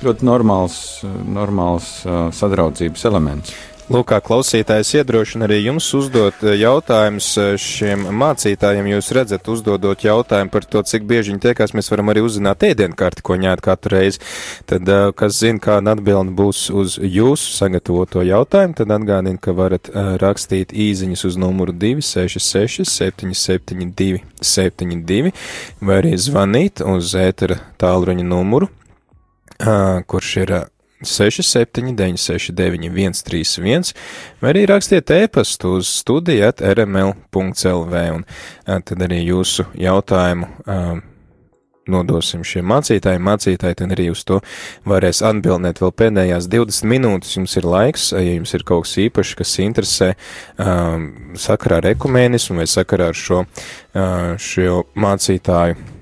ļoti 0.05 0.27
normāls, 0.27 0.77
normāls 1.05 1.91
sadraudzības 2.37 3.05
elements. 3.11 3.55
Lūk, 3.85 4.07
kā 4.09 4.17
klausītājs 4.25 4.95
iedrošina 4.97 5.45
arī 5.45 5.59
jums 5.67 5.85
uzdot 5.93 6.39
jautājumus 6.57 7.27
šiem 7.61 8.07
mācītājiem. 8.17 8.87
Jūs 8.95 9.11
redzat, 9.13 9.51
uzdodot 9.53 10.01
jautājumu 10.07 10.49
par 10.55 10.65
to, 10.65 10.81
cik 10.89 11.05
bieži 11.05 11.35
viņi 11.35 11.43
tiekās, 11.43 11.75
mēs 11.77 11.93
varam 11.93 12.09
arī 12.09 12.23
uzzināt 12.25 12.65
ēdienkarti, 12.65 13.21
ko 13.21 13.37
ņēt 13.43 13.61
katru 13.67 13.93
reizi. 13.93 14.23
Tad, 14.71 14.89
kas 15.21 15.37
zina, 15.37 15.61
kāda 15.61 15.93
atbilde 15.99 16.33
būs 16.39 16.63
uz 16.73 16.97
jūsu 16.97 17.53
sagatavoto 17.59 18.25
jautājumu, 18.25 18.79
tad 18.79 18.95
atgādina, 18.97 19.37
ka 19.37 19.53
varat 19.59 19.93
rakstīt 20.23 20.73
īziņas 20.73 21.27
uz 21.29 21.37
numuru 21.45 21.77
266 21.77 22.89
772 22.89 24.25
72 24.41 25.35
vai 25.85 26.01
arī 26.01 26.17
zvanīt 26.17 26.81
uz 26.89 27.13
ētera 27.21 27.61
tālruņa 27.77 28.25
numuru 28.33 28.73
kurš 30.07 30.37
ir 30.43 30.55
679, 31.09 32.21
691, 32.21 33.19
131, 33.23 33.95
vai 34.43 34.53
arī 34.55 34.67
rakstiet 34.71 35.11
e-pastu 35.15 35.77
uz 35.79 35.91
studijat 36.03 36.63
rml.lv, 36.65 38.05
un 38.15 38.29
tad 38.65 39.09
arī 39.09 39.25
jūsu 39.25 39.69
jautājumu 39.79 41.11
nodosim 41.91 42.45
šiem 42.47 42.67
mācītājiem. 42.71 43.25
Mācītāji 43.25 43.79
tad 43.81 43.95
arī 43.95 44.09
uz 44.13 44.25
to 44.27 44.41
varēs 44.89 45.23
atbildēt 45.27 45.83
vēl 45.83 45.95
pēdējās 46.01 46.49
20 46.53 46.91
minūtes. 46.91 47.35
Jums 47.39 47.57
ir 47.61 47.69
laiks, 47.69 48.11
ja 48.17 48.37
jums 48.37 48.55
ir 48.57 48.65
kaut 48.67 48.87
kas 48.87 48.97
īpašs, 49.05 49.35
kas 49.41 49.57
interesē 49.65 50.13
um, 50.15 51.09
sakarā 51.41 51.83
ar 51.83 51.91
ekumēnismu 51.95 52.61
vai 52.63 52.69
sakarā 52.71 53.11
ar 53.13 53.19
šo, 53.19 53.45
uh, 53.45 54.33
šo 54.41 54.85
mācītāju 54.97 55.94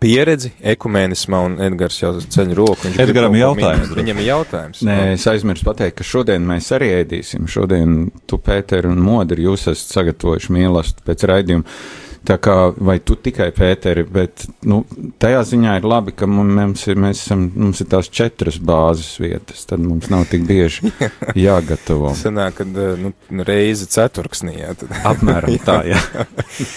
pieredzi 0.00 0.50
ekumēnismā, 0.74 1.40
un 1.48 1.56
Edgars 1.64 2.00
jau 2.02 2.12
ceļ 2.20 2.52
roku. 2.58 2.90
Edgaram 3.00 3.36
ir 3.36 3.44
jautājums. 3.46 3.94
Viņam 3.96 4.20
ir 4.22 4.28
jautājums. 4.28 4.82
Nē, 4.86 4.98
es 5.14 5.24
aizmirsu 5.30 5.66
pateikt, 5.68 5.96
ka 6.00 6.06
šodien 6.06 6.44
mēs 6.48 6.68
arī 6.76 6.90
ēdīsim. 7.00 7.48
Šodien 7.50 7.96
tu, 8.28 8.40
Pēter 8.42 8.90
un 8.90 9.00
Modri, 9.02 9.46
jūs 9.48 9.68
esat 9.72 9.96
sagatavojuši 9.98 10.54
mīlestību 10.58 11.08
pēc 11.08 11.26
raidījuma. 11.32 11.78
Tā 12.26 12.36
kā 12.42 12.54
vai 12.74 12.98
tu 12.98 13.14
tikai 13.14 13.48
Pēteri, 13.54 14.02
bet 14.02 14.44
nu, 14.66 14.80
tajā 15.22 15.44
ziņā 15.52 15.76
ir 15.78 15.86
labi, 15.88 16.14
ka 16.18 16.26
mums 16.30 16.84
ir, 16.90 16.98
mēs 17.00 17.22
esam, 17.22 17.46
mums 17.54 17.82
ir 17.82 17.88
tās 17.92 18.10
četras 18.10 18.58
bāzes 18.58 19.14
vietas, 19.22 19.62
tad 19.68 19.82
mums 19.84 20.10
nav 20.12 20.26
tik 20.30 20.44
bieži 20.48 20.90
jāgatavo. 21.46 22.12
Sanāk, 22.18 22.58
kad 22.60 22.82
nu, 23.02 23.14
reizi 23.46 23.88
ceturksnī, 23.92 24.58
jā. 24.58 24.74
Tad. 24.78 24.92
Apmēram 25.12 25.56
tā, 25.64 25.80
jā. 25.88 26.02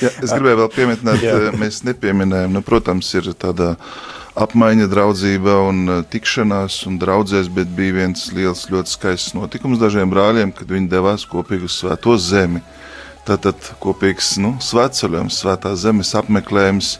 jā. 0.03 0.13
Es 0.21 0.31
gribēju 0.31 0.61
vēl 0.63 0.71
pieminēt, 0.77 1.27
mēs 1.59 1.81
nepieminējam, 1.89 2.55
nu, 2.55 2.63
protams, 2.65 3.09
ir 3.17 3.31
tāda 3.41 3.73
apmaiņa, 4.39 4.87
draudzība 4.91 5.57
un 5.67 5.95
tikšanās 6.11 6.83
un 6.87 6.99
draudzēs, 7.01 7.49
bet 7.51 7.71
bija 7.75 7.97
viens 8.01 8.29
liels, 8.35 8.67
ļoti 8.71 8.93
skaists 8.93 9.35
notikums 9.35 9.81
dažiem 9.81 10.11
brāļiem, 10.11 10.53
kad 10.55 10.71
viņi 10.71 10.91
devās 10.91 11.27
kopīgi 11.29 11.67
uz 11.67 11.81
svēto 11.81 12.15
zemi. 12.21 12.63
Tātad 13.31 13.63
kopīgs 13.79 14.33
nu, 14.43 14.57
svētceļojums, 14.59 15.37
svētās 15.39 15.85
zemes 15.85 16.09
apmeklējums. 16.19 16.97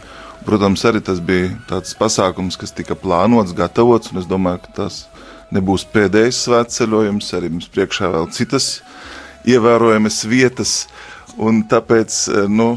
Protams, 0.47 0.86
arī 0.88 1.01
tas 1.03 1.19
bija 1.19 1.49
tāds 1.67 1.91
pasākums, 1.99 2.55
kas 2.55 2.71
tika 2.71 2.95
plānots, 2.95 3.51
gatavots, 3.57 4.13
un 4.13 4.21
es 4.21 4.29
domāju, 4.29 4.61
ka 4.63 4.71
tas 4.77 5.01
nebūs 5.51 5.84
pēdējais 5.91 6.39
svētceļojums. 6.45 7.34
Arī 7.36 7.49
mums 7.51 7.67
priekšā 7.73 8.13
vēl 8.13 8.29
citas 8.32 8.69
ievērojamas 9.43 10.21
vietas. 10.32 10.75
Un 11.36 11.65
tāpēc 11.67 12.15
nu, 12.51 12.69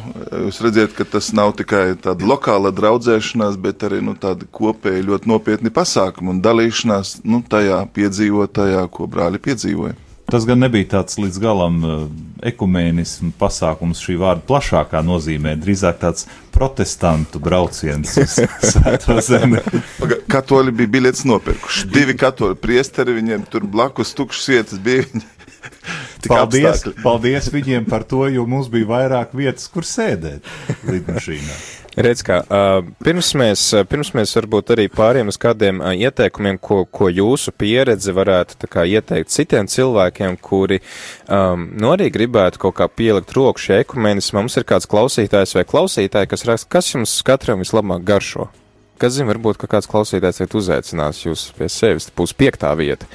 jūs 0.49 0.59
redzat, 0.67 0.99
ka 0.99 1.07
tas 1.15 1.31
nav 1.35 1.55
tikai 1.61 1.93
tāda 2.03 2.27
lokāla 2.27 2.75
draudzēšanās, 2.75 3.55
bet 3.63 3.87
arī 3.87 4.03
nu, 4.03 4.17
tāda 4.19 4.51
kopēja 4.51 5.07
ļoti 5.13 5.31
nopietni 5.31 5.71
pasākumi 5.75 6.35
un 6.35 6.43
dalīšanās 6.43 7.21
nu, 7.23 7.45
tajā 7.47 7.85
piedzīvotajā, 7.95 8.83
ko 8.91 9.07
brāļi 9.15 9.43
piedzīvoja. 9.47 10.04
Tas 10.35 10.43
gan 10.51 10.59
nebija 10.59 10.89
tāds 10.97 11.15
līdz 11.15 11.37
galam 11.39 11.77
uh, 11.87 11.99
ekumēnismu 12.43 13.37
pasākums 13.39 14.01
šī 14.03 14.17
vārda 14.19 14.43
plašākā 14.49 14.99
nozīmē, 15.07 15.53
drīzāk 15.63 16.01
tāds 16.01 16.27
protestantu 16.51 17.39
brauciens 17.39 18.17
uz 18.19 18.35
Svēto 18.73 19.15
zemi. 19.23 19.63
Katoļi 20.35 20.75
bija 20.75 20.91
biļetes 20.97 21.23
nopirkuši. 21.31 21.87
Divi 21.95 22.19
katoļi 22.19 22.59
priesteri, 22.59 23.15
viņiem 23.15 23.47
tur 23.47 23.69
blakus 23.71 24.11
tukšas 24.19 24.51
vietas 24.57 24.83
bija. 24.83 25.07
Viņi 25.13 25.23
paldies, 26.35 26.69
apstākļi. 26.73 26.97
paldies 27.07 27.51
viņiem 27.55 27.87
par 27.95 28.03
to, 28.11 28.27
jo 28.35 28.43
mums 28.51 28.67
bija 28.75 28.91
vairāk 28.91 29.39
vietas, 29.39 29.71
kur 29.71 29.87
sēdēt 29.87 30.51
lidmašīnā. 30.91 31.61
Redz, 31.95 32.25
kā, 32.27 32.41
pirms 33.07 33.29
mēs, 33.39 33.61
pirms 33.87 34.11
mēs 34.17 34.33
varbūt 34.35 34.73
arī 34.75 34.89
pāriem 34.91 35.29
uz 35.31 35.39
kādiem 35.39 35.79
ieteikumiem, 35.95 36.59
ko, 36.59 36.81
ko 36.91 37.07
jūsu 37.07 37.55
pieredze 37.55 38.11
varētu 38.15 38.67
kā, 38.71 38.83
ieteikt 38.91 39.31
citiem 39.31 39.69
cilvēkiem, 39.71 40.35
kuri 40.43 40.81
um, 41.29 41.69
nu 41.79 41.93
arī 41.95 42.11
gribētu 42.15 42.59
kaut 42.67 42.75
kā 42.81 42.89
pielikt 42.91 43.37
roku 43.39 43.63
šai 43.63 43.85
ekumenismam. 43.85 44.45
Mums 44.45 44.59
ir 44.59 44.67
kāds 44.67 44.91
klausītājs 44.91 45.55
vai 45.55 45.63
klausītāji, 45.71 46.33
kas 46.33 46.45
raksta, 46.51 46.73
kas 46.75 46.91
jums 46.91 47.15
katram 47.25 47.63
vislabāk 47.63 48.03
garšo. 48.05 48.51
Kas 48.99 49.15
zina, 49.15 49.31
varbūt, 49.31 49.61
ka 49.63 49.71
kāds 49.71 49.89
klausītājs 49.91 50.43
ir 50.43 50.59
uzaicinās 50.59 51.23
jūs 51.25 51.47
pie 51.55 51.71
sevis, 51.71 52.11
būs 52.15 52.35
piektā 52.35 52.75
vieta. 52.79 53.07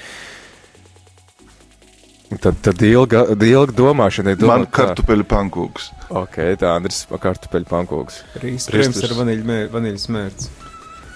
Tad, 2.29 2.59
tad 2.61 2.81
ilga, 2.85 3.23
ilga 3.33 3.73
domāšana 3.73 4.35
ir 4.35 4.37
domāta. 4.37 4.61
Man 4.61 4.67
kartupeļu 4.69 5.25
pankūks. 5.31 5.87
Ok, 6.13 6.37
tā 6.61 6.75
Andris 6.77 7.01
pa 7.09 7.17
kartupeļu 7.23 7.65
pankūks. 7.69 8.19
Rīsu 8.43 8.69
krems 8.69 9.01
ar 9.07 9.15
vaniļas 9.17 10.05
mērķis. 10.13 10.51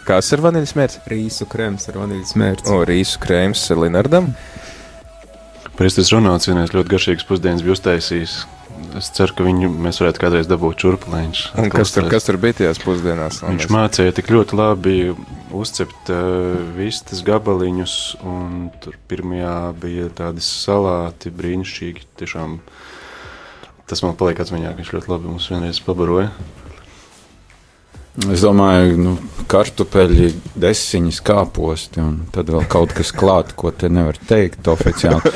Kas 0.08 0.32
ir 0.34 0.42
vaniļas 0.44 0.74
mērķis? 0.80 1.04
Rīsu 1.14 1.48
krems 1.52 1.86
ar 1.92 2.02
vaniļas 2.02 2.34
mērķis. 2.42 2.74
O, 2.74 2.82
rīsu 2.90 3.22
krems 3.24 3.68
Linardam. 3.78 4.34
Prestis 5.78 6.10
Ronalds 6.14 6.50
vienais 6.50 6.74
ļoti 6.74 6.96
garšīgs 6.96 7.30
pusdienas 7.30 7.62
bija 7.66 7.78
uztaisījis 7.78 8.34
es 9.00 9.10
ceru, 9.16 9.36
ka 9.38 9.46
viņu 9.46 9.70
mēs 9.72 10.02
varētu 10.02 10.22
kādreiz 10.22 10.50
dabūt. 10.50 10.86
Un 11.60 11.72
kas 11.74 11.94
tur, 11.96 12.08
kas 12.12 12.28
tur 12.28 12.40
bija 12.42 12.60
tajās 12.62 12.82
pusdienās? 12.84 13.42
Viņš 13.46 13.70
mācīja 13.74 14.16
tik 14.18 14.32
ļoti 14.34 14.60
labi 14.60 14.96
uzcept 15.54 16.10
uh, 16.14 16.58
vistas 16.78 17.22
gabaliņus, 17.26 17.96
un 18.26 18.68
tur 18.84 18.98
pirmajā 19.12 19.58
bija 19.82 20.10
tādi 20.18 20.44
salāti 20.46 21.34
brīnišķīgi. 21.34 22.10
Tiešām 22.24 22.58
tas 23.90 24.04
man 24.06 24.18
paliek 24.20 24.42
atmiņā, 24.42 24.74
ka 24.74 24.82
viņš 24.82 24.94
ļoti 24.98 25.14
labi 25.14 25.32
mums 25.32 25.50
vienreiz 25.52 25.82
pabaroja. 25.84 26.32
Es 28.30 28.44
domāju, 28.46 28.94
nu, 29.02 29.12
kartupeļi, 29.50 30.28
desiņas, 30.62 31.20
kāposti, 31.26 31.98
un 32.04 32.20
tad 32.34 32.52
vēl 32.54 32.68
kaut 32.70 32.94
kas 32.94 33.10
klāt, 33.10 33.56
ko 33.58 33.72
te 33.74 33.90
nevar 33.90 34.20
teikt 34.30 34.70
oficiāli. 34.70 35.32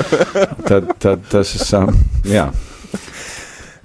tad, 0.69 0.91
tad 1.01 1.25
tas 1.31 1.55
ir, 1.57 1.63
um, 1.79 1.89
jā. 2.29 2.45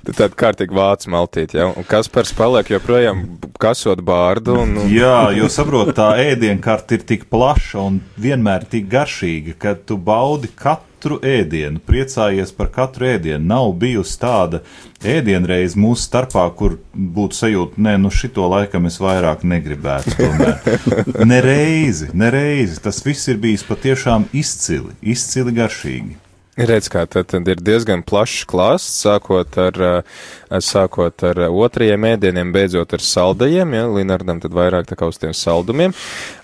Tad 0.02 0.16
tāda 0.18 0.34
kārtīga 0.34 0.74
vācu 0.74 1.10
maltīte, 1.14 1.58
ja? 1.60 1.68
un 1.70 1.86
Kaspars 1.86 2.32
paliek 2.34 2.72
joprojām 2.72 3.20
kasot 3.62 4.00
bārdu. 4.02 4.56
Un, 4.64 4.74
un... 4.82 4.88
Jā, 4.90 5.30
jo 5.36 5.46
saprot, 5.52 5.92
tā 5.94 6.08
ēdienkarte 6.18 6.98
ir 6.98 7.04
tik 7.06 7.28
plaša 7.30 7.84
un 7.84 8.00
vienmēr 8.18 8.66
tik 8.72 8.88
garšīga, 8.90 9.54
ka 9.62 9.76
tu 9.78 9.94
baudi 10.02 10.50
katru 10.58 11.20
ēdienu, 11.22 11.78
priecājies 11.86 12.50
par 12.56 12.72
katru 12.74 13.12
ēdienu. 13.12 13.44
Nav 13.52 13.70
bijusi 13.78 14.18
tāda 14.24 14.64
ēdienreize 15.06 15.78
mūsu 15.78 16.08
starpā, 16.08 16.48
kur 16.58 16.80
būtu 16.90 17.38
sajūta, 17.38 17.78
nē, 17.86 17.94
nu 18.02 18.10
šito 18.10 18.50
laikam 18.50 18.90
es 18.90 18.98
vairāk 19.02 19.46
negribētu. 19.46 20.32
Nereizi, 21.32 22.10
nereizi. 22.10 22.82
Tas 22.82 22.98
viss 23.06 23.30
ir 23.30 23.38
bijis 23.38 23.62
patiešām 23.70 24.26
izcili, 24.34 24.98
izcili 25.14 25.54
garšīgi. 25.62 26.18
Redz, 26.52 26.90
kā 26.92 27.06
tad, 27.08 27.32
ir 27.48 27.60
diezgan 27.64 28.02
plašs 28.04 28.42
klāsts, 28.44 28.98
sākot 29.06 29.56
ar, 29.56 29.78
eh, 29.80 30.58
sākot 30.60 31.24
ar 31.24 31.38
otrajiem 31.48 32.04
ēdieniem, 32.10 32.50
beidzot 32.52 32.92
ar 32.92 33.00
saldajiem, 33.00 33.72
ja, 33.72 33.86
Linardam 33.88 34.38
tad 34.42 34.52
vairāk 34.52 34.84
tā 34.84 34.98
kā 35.00 35.08
uz 35.08 35.16
tiem 35.16 35.32
saldumiem. 35.32 35.94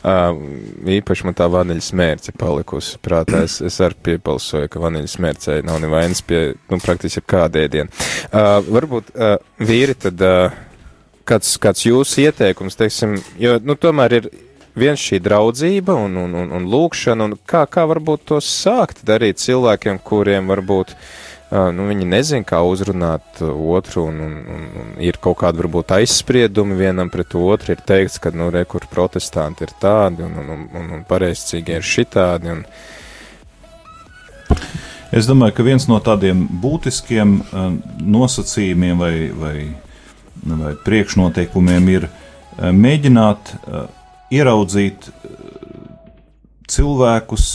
Īpaši 0.00 1.24
man 1.28 1.36
tā 1.36 1.44
vaniļas 1.52 1.92
mērce 1.92 2.32
palikusi 2.32 2.96
prātā, 3.04 3.42
es, 3.44 3.60
es 3.60 3.76
arī 3.84 4.00
piepalsoju, 4.08 4.70
ka 4.72 4.80
vaniļas 4.80 5.18
mērcei 5.20 5.60
nav 5.62 5.82
nevainas 5.84 6.24
pie, 6.24 6.54
nu, 6.70 6.80
praktiski 6.80 7.20
kāda 7.28 7.68
ēdiena. 7.68 7.92
Varbūt 8.64 9.12
vīri 9.60 9.94
tad, 9.94 10.24
kāds, 11.28 11.58
kāds 11.60 11.84
jūsu 11.84 12.24
ieteikums, 12.24 12.80
teiksim, 12.80 13.18
jo, 13.36 13.58
nu, 13.60 13.76
tomēr 13.76 14.22
ir 14.22 14.30
viens 14.80 15.00
šī 15.00 15.20
draudzība 15.24 15.96
un, 16.06 16.16
un, 16.24 16.36
un, 16.42 16.52
un 16.58 16.68
lūkšana, 16.72 17.28
un 17.28 17.38
kā, 17.48 17.64
kā 17.70 17.86
varbūt 17.90 18.28
to 18.32 18.42
sākt 18.44 19.04
darīt 19.08 19.42
cilvēkiem, 19.42 20.00
kuriem 20.06 20.50
varbūt 20.50 20.94
nu, 21.50 21.86
viņi 21.88 22.06
nezina, 22.08 22.44
kā 22.46 22.60
uzrunāt 22.66 23.40
otru, 23.40 24.04
un, 24.10 24.20
un, 24.20 24.34
un, 24.52 24.66
un 24.82 24.90
ir 25.04 25.16
kaut 25.22 25.38
kādi 25.40 25.62
varbūt 25.62 25.94
aizspriedumi 25.96 26.76
vienam 26.76 27.08
pret 27.12 27.34
otru, 27.38 27.72
ir 27.72 27.82
teikts, 27.88 28.20
ka, 28.20 28.32
nu, 28.36 28.50
re, 28.52 28.66
kur 28.68 28.84
protestanti 28.90 29.64
ir 29.64 29.72
tādi, 29.80 30.26
un, 30.26 30.36
un, 30.44 30.68
un, 30.76 30.94
un 30.98 31.04
pareizcīgi 31.08 31.78
ir 31.78 31.88
šitādi. 31.88 32.52
Un... 32.52 32.64
Es 35.08 35.28
domāju, 35.28 35.56
ka 35.56 35.64
viens 35.64 35.88
no 35.88 35.96
tādiem 36.04 36.44
būtiskiem 36.60 37.38
nosacījumiem 38.04 39.00
vai, 39.00 39.14
vai, 39.32 39.56
vai 40.44 40.74
priekšnoteikumiem 40.84 41.94
ir 41.94 42.10
mēģināt 42.58 43.54
ieraudzīt 44.34 45.08
eh, 45.08 45.36
cilvēkus 46.68 47.46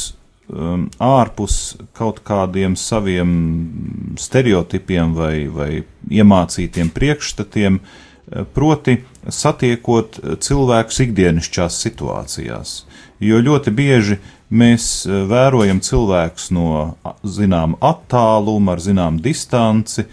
um, 0.50 0.88
ārpus 1.02 1.76
kaut 1.98 2.24
kādiem 2.26 2.78
saviem 2.80 4.16
stereotipiem 4.20 5.14
vai, 5.18 5.36
vai 5.54 5.72
iemācītiem 6.10 6.92
priekšstatiem, 6.94 7.80
eh, 7.80 8.46
proti, 8.56 9.00
satiekot 9.30 10.20
cilvēkus 10.44 11.04
ikdienišķās 11.08 11.82
situācijās. 11.86 12.78
Jo 13.24 13.40
ļoti 13.40 13.72
bieži 13.72 14.20
mēs 14.50 15.06
eh, 15.06 15.24
vērojam 15.30 15.82
cilvēkus 15.84 16.50
no 16.58 16.68
zināma 17.24 17.80
attāluma, 17.94 18.76
ar 18.76 18.84
zināmu 18.84 19.24
distanci, 19.24 20.08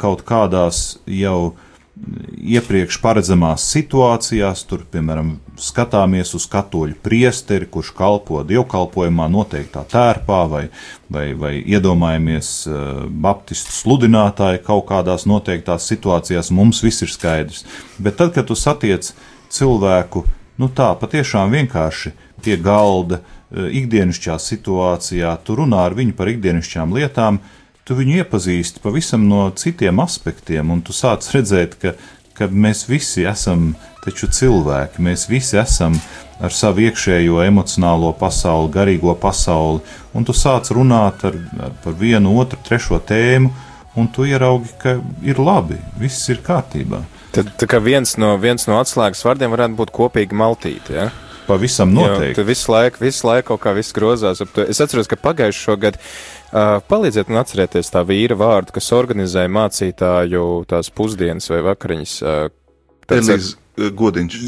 kaut 0.00 0.22
kādās 0.26 0.78
jau 1.06 1.52
iepriekš 2.42 2.96
paredzamās 3.02 3.64
situācijās, 3.68 4.64
tur, 4.68 4.86
piemēram, 4.90 5.34
skatāmies 5.60 6.32
uz 6.34 6.46
katoļu 6.50 6.96
priesteri, 7.04 7.68
kurš 7.70 7.92
kalpo 7.96 8.40
dievkalpojumā 8.48 9.28
noteiktā 9.30 9.84
tērpā, 9.92 10.40
vai, 10.50 10.62
vai, 11.12 11.26
vai 11.38 11.52
iedomājamies 11.60 12.50
uh, 12.66 13.04
baptistu 13.08 13.76
sludinātāju 13.76 14.64
kaut 14.66 14.86
kādās 14.88 15.28
noteiktās 15.28 15.86
situācijās, 15.92 16.50
mums 16.54 16.82
viss 16.84 17.04
ir 17.04 17.12
skaidrs. 17.12 17.66
Bet 18.00 18.18
tad, 18.20 18.32
kad 18.36 18.48
tu 18.48 18.56
satiec 18.58 19.12
cilvēku, 19.52 20.24
nu 20.58 20.72
tā, 20.72 20.94
patiešām 20.98 21.52
vienkārši 21.52 22.16
pie 22.42 22.56
galda, 22.56 23.20
uh, 23.20 23.68
ikdienišķā 23.68 24.40
situācijā, 24.40 25.36
tu 25.44 25.60
runā 25.60 25.84
ar 25.90 25.98
viņu 26.00 26.16
par 26.16 26.32
ikdienišķām 26.32 26.96
lietām, 26.96 27.38
uh, 27.38 27.58
tu 27.88 27.96
viņu 27.98 28.20
iepazīsti 28.22 28.82
pavisam 28.82 29.24
no 29.28 29.46
citiem 29.58 30.02
aspektiem, 30.02 30.70
un 30.70 30.82
tu 30.84 30.94
sāc 30.96 31.26
redzēt, 31.34 31.78
ka, 31.82 31.94
ka 32.38 32.48
mēs 32.48 32.86
visi 32.90 33.26
esam 33.28 33.72
taču 34.02 34.28
cilvēki, 34.32 35.02
mēs 35.02 35.28
visi 35.30 35.58
esam 35.60 35.96
ar 36.42 36.54
savu 36.54 36.82
iekšējo 36.88 37.42
emocionālo 37.44 38.10
pasauli, 38.18 38.72
garīgo 38.74 39.14
pasauli, 39.18 39.82
un 40.14 40.26
tu 40.26 40.34
sāc 40.34 40.72
runāt 40.74 41.22
ar, 41.28 41.38
ar, 41.62 41.74
par 41.84 41.98
vienu, 41.98 42.34
otru, 42.42 42.58
trešo 42.66 42.98
tēmu, 43.06 43.52
un 43.98 44.08
tu 44.10 44.26
ieraugi, 44.26 44.72
ka 44.80 44.96
ir 45.26 45.38
labi, 45.38 45.78
viss 46.00 46.30
ir 46.32 46.42
kārtībā. 46.42 47.02
Tad 47.32 47.54
tā 47.60 47.68
kā 47.68 47.78
viens 47.80 48.16
no, 48.20 48.34
viens 48.40 48.66
no 48.68 48.78
atslēgas 48.80 49.22
vārdiem 49.24 49.52
varētu 49.54 49.78
būt 49.78 49.92
kopīga 49.94 50.36
maltīte, 50.36 50.96
ja? 50.96 51.10
Pavisam 51.46 51.90
noteikti. 51.94 52.38
Jā, 52.38 52.46
visu 52.46 52.70
laiku, 52.70 53.00
visu 53.02 53.26
laiku 53.26 53.52
kaut 53.52 53.62
kā 53.64 53.72
viss 53.74 53.94
grozās. 53.94 54.42
Es 54.62 54.80
atceros, 54.82 55.08
ka 55.10 55.18
pagājušo 55.18 55.74
gadu 55.80 55.98
Uh, 55.98 56.41
palīdziet 56.52 57.30
man 57.32 57.42
atcerēties 57.42 57.92
tā 57.92 58.02
vīra 58.08 58.36
vārdu, 58.38 58.74
kas 58.76 58.92
organizēja 58.96 59.52
mācītāju 59.52 60.42
tās 60.70 60.92
pusdienas 60.92 61.48
vai 61.52 61.62
vakariņas. 61.70 62.18
Uh, 62.22 62.50
Elīze 63.12 63.56
ar... 63.56 63.94
Godiņš. 63.96 64.42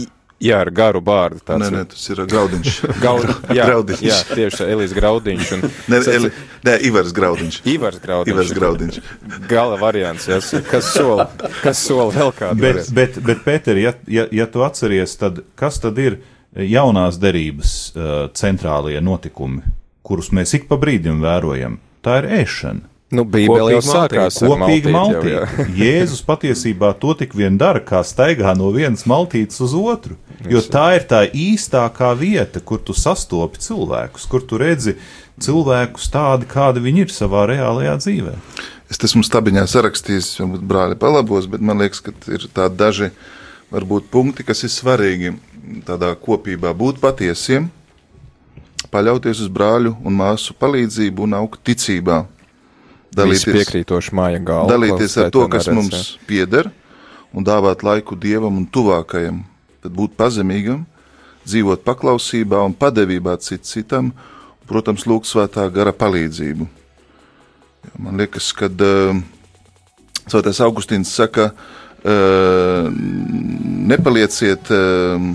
Jā, 0.45 0.59
ar 0.61 0.69
garu 0.75 1.01
bārdu. 1.05 1.41
Nē, 1.47 1.69
nē, 1.73 1.83
tas 1.89 2.03
ir 2.11 2.21
Graudiņš. 2.29 2.79
Gaud, 3.05 3.31
jā, 3.55 3.69
graudiņš. 3.71 4.03
jā, 4.05 4.17
tieši 4.35 4.67
Elīze 4.75 4.97
Graudiņš. 4.99 5.53
Un, 5.57 5.63
nē, 5.93 6.01
Eli, 6.13 6.31
nē, 6.67 6.75
Ivars 6.91 7.15
Graudiņš. 7.17 7.61
Ivars 7.71 8.03
Graudiņš. 8.03 8.35
Ivars 8.35 8.53
Graudiņš. 8.59 8.99
Gala 9.49 9.79
variants, 9.81 10.27
jā, 10.29 10.41
kas 10.69 10.91
sola, 10.93 11.29
kas 11.63 11.81
sola 11.87 12.11
vēl 12.13 12.35
kādu. 12.37 12.61
Bet, 12.61 12.67
variants. 12.67 12.93
bet, 12.99 13.19
bet 13.25 13.43
Pēter, 13.47 13.81
ja, 13.81 13.95
ja, 14.11 14.27
ja 14.35 14.49
tu 14.51 14.67
atceries, 14.67 15.17
tad 15.23 15.41
kas 15.59 15.81
tad 15.81 16.03
ir 16.03 16.19
jaunās 16.53 17.17
derības 17.23 17.73
uh, 17.95 18.13
centrālie 18.37 19.01
notikumi, 19.01 19.65
kurus 20.05 20.29
mēs 20.35 20.59
ik 20.59 20.69
pa 20.69 20.77
brīdim 20.83 21.25
vērojam? 21.25 21.79
Tā 22.05 22.21
ir 22.23 22.31
ēšana. 22.43 22.91
Nu, 23.15 23.23
Bībelē 23.29 23.77
jau 23.77 23.83
sākās 23.85 24.41
ar 24.43 24.51
kopīgu 24.51 24.93
maltīti. 24.95 25.65
Jēzus 25.83 26.23
patiesībā 26.27 26.95
to 27.01 27.15
tik 27.19 27.35
vien 27.37 27.59
dara, 27.61 27.83
kā 27.85 28.01
staigā 28.07 28.55
no 28.59 28.71
vienas 28.75 29.05
maltītes 29.11 29.61
uz 29.65 29.75
otru. 29.79 30.17
Jo 30.51 30.63
tā 30.65 30.87
ir 30.99 31.07
tā 31.09 31.23
īstākā 31.29 32.11
vieta, 32.19 32.63
kur 32.65 32.81
tu 32.83 32.97
sastopi 32.97 33.63
cilvēkus, 33.63 34.27
kur 34.31 34.43
tu 34.43 34.59
redzi 34.61 34.97
cilvēkus 35.43 36.11
tādi, 36.15 36.49
kādi 36.51 36.83
viņi 36.85 37.07
ir 37.07 37.15
savā 37.15 37.47
reālajā 37.53 37.95
dzīvē. 38.03 38.35
Es 38.93 39.01
esmu 39.07 39.25
stabiņā 39.27 39.65
sarakstījis, 39.71 40.35
jau 40.41 40.49
brāli 40.59 40.99
palabos, 40.99 41.49
bet 41.51 41.63
man 41.65 41.81
liekas, 41.83 42.03
ka 42.05 42.13
ir 42.35 42.49
tādi 42.55 42.81
daži 42.81 43.11
varbūt 43.75 44.11
punkti, 44.13 44.47
kas 44.47 44.65
ir 44.67 44.73
svarīgi 44.75 45.37
tādā 45.87 46.13
kopībā 46.21 46.75
būt 46.77 47.01
patiesiem 47.03 47.71
paļauties 48.95 49.43
uz 49.45 49.51
brāļu 49.51 49.97
un 50.07 50.17
māsu 50.19 50.55
palīdzību 50.59 51.27
un 51.27 51.37
augt 51.41 51.65
ticībā. 51.67 52.23
Dalīties, 53.15 53.47
piekrītoši 53.47 54.15
māja 54.17 54.41
galva. 54.43 54.71
Dalīties 54.73 55.19
ar 55.23 55.31
to, 55.35 55.45
kas 55.51 55.69
mums 55.71 56.15
pieder, 56.29 56.71
un 57.35 57.47
dāvāt 57.47 57.85
laiku 57.87 58.19
dievam 58.19 58.57
un 58.59 58.67
tuvākajam, 58.67 59.43
tad 59.83 59.95
būt 59.95 60.17
pazemīgam, 60.19 60.83
dzīvot 61.45 61.85
paklausībā 61.87 62.63
un 62.67 62.75
padevībā 62.75 63.37
cit 63.43 63.67
citam, 63.69 64.13
protams, 64.67 65.05
lūgt 65.07 65.29
svētā 65.31 65.67
gara 65.75 65.93
palīdzību. 65.95 66.67
Man 68.01 68.19
liekas, 68.19 68.51
ka 68.57 68.71
uh, 68.73 69.19
Svētais 70.25 70.61
Augustīns 70.65 71.11
saka, 71.13 71.51
uh, 71.53 72.87
nepalieciet 73.93 74.71
uh, 74.73 75.27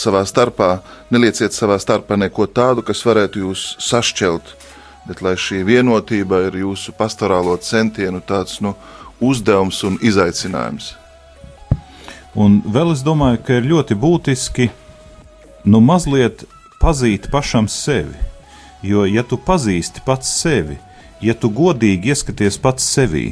savā 0.00 0.24
starpā, 0.26 0.78
nelieciet 1.14 1.54
savā 1.54 1.78
starpā 1.78 2.18
neko 2.18 2.48
tādu, 2.50 2.82
kas 2.86 3.04
varētu 3.06 3.44
jūs 3.44 3.64
sašķelt, 3.82 4.54
bet 5.06 5.22
lai 5.22 5.36
šī 5.38 5.62
vienotība 5.66 6.46
ir 6.48 6.58
jūsu 6.64 6.94
pastorālo 6.98 7.54
centienu 7.62 8.22
tāds 8.24 8.60
nu, 8.64 8.74
uzdevums 9.22 9.82
un 9.86 9.98
izaicinājums. 10.02 10.94
Un 12.34 12.58
vēl 12.66 12.94
es 12.96 13.04
domāju, 13.06 13.42
ka 13.46 13.60
ir 13.60 13.68
ļoti 13.70 13.94
būtiski 13.94 14.70
nu 15.70 15.80
mazliet 15.80 16.42
pazīt 16.82 17.30
pašam 17.30 17.70
sevi. 17.70 18.18
Jo, 18.84 19.06
ja 19.08 19.22
tu 19.24 19.38
pazīsti 19.40 20.02
pats 20.04 20.28
sevi, 20.42 20.76
ja 21.24 21.32
tu 21.32 21.48
godīgi 21.48 22.10
ieskaties 22.12 22.58
pats 22.60 22.84
sevī, 22.84 23.30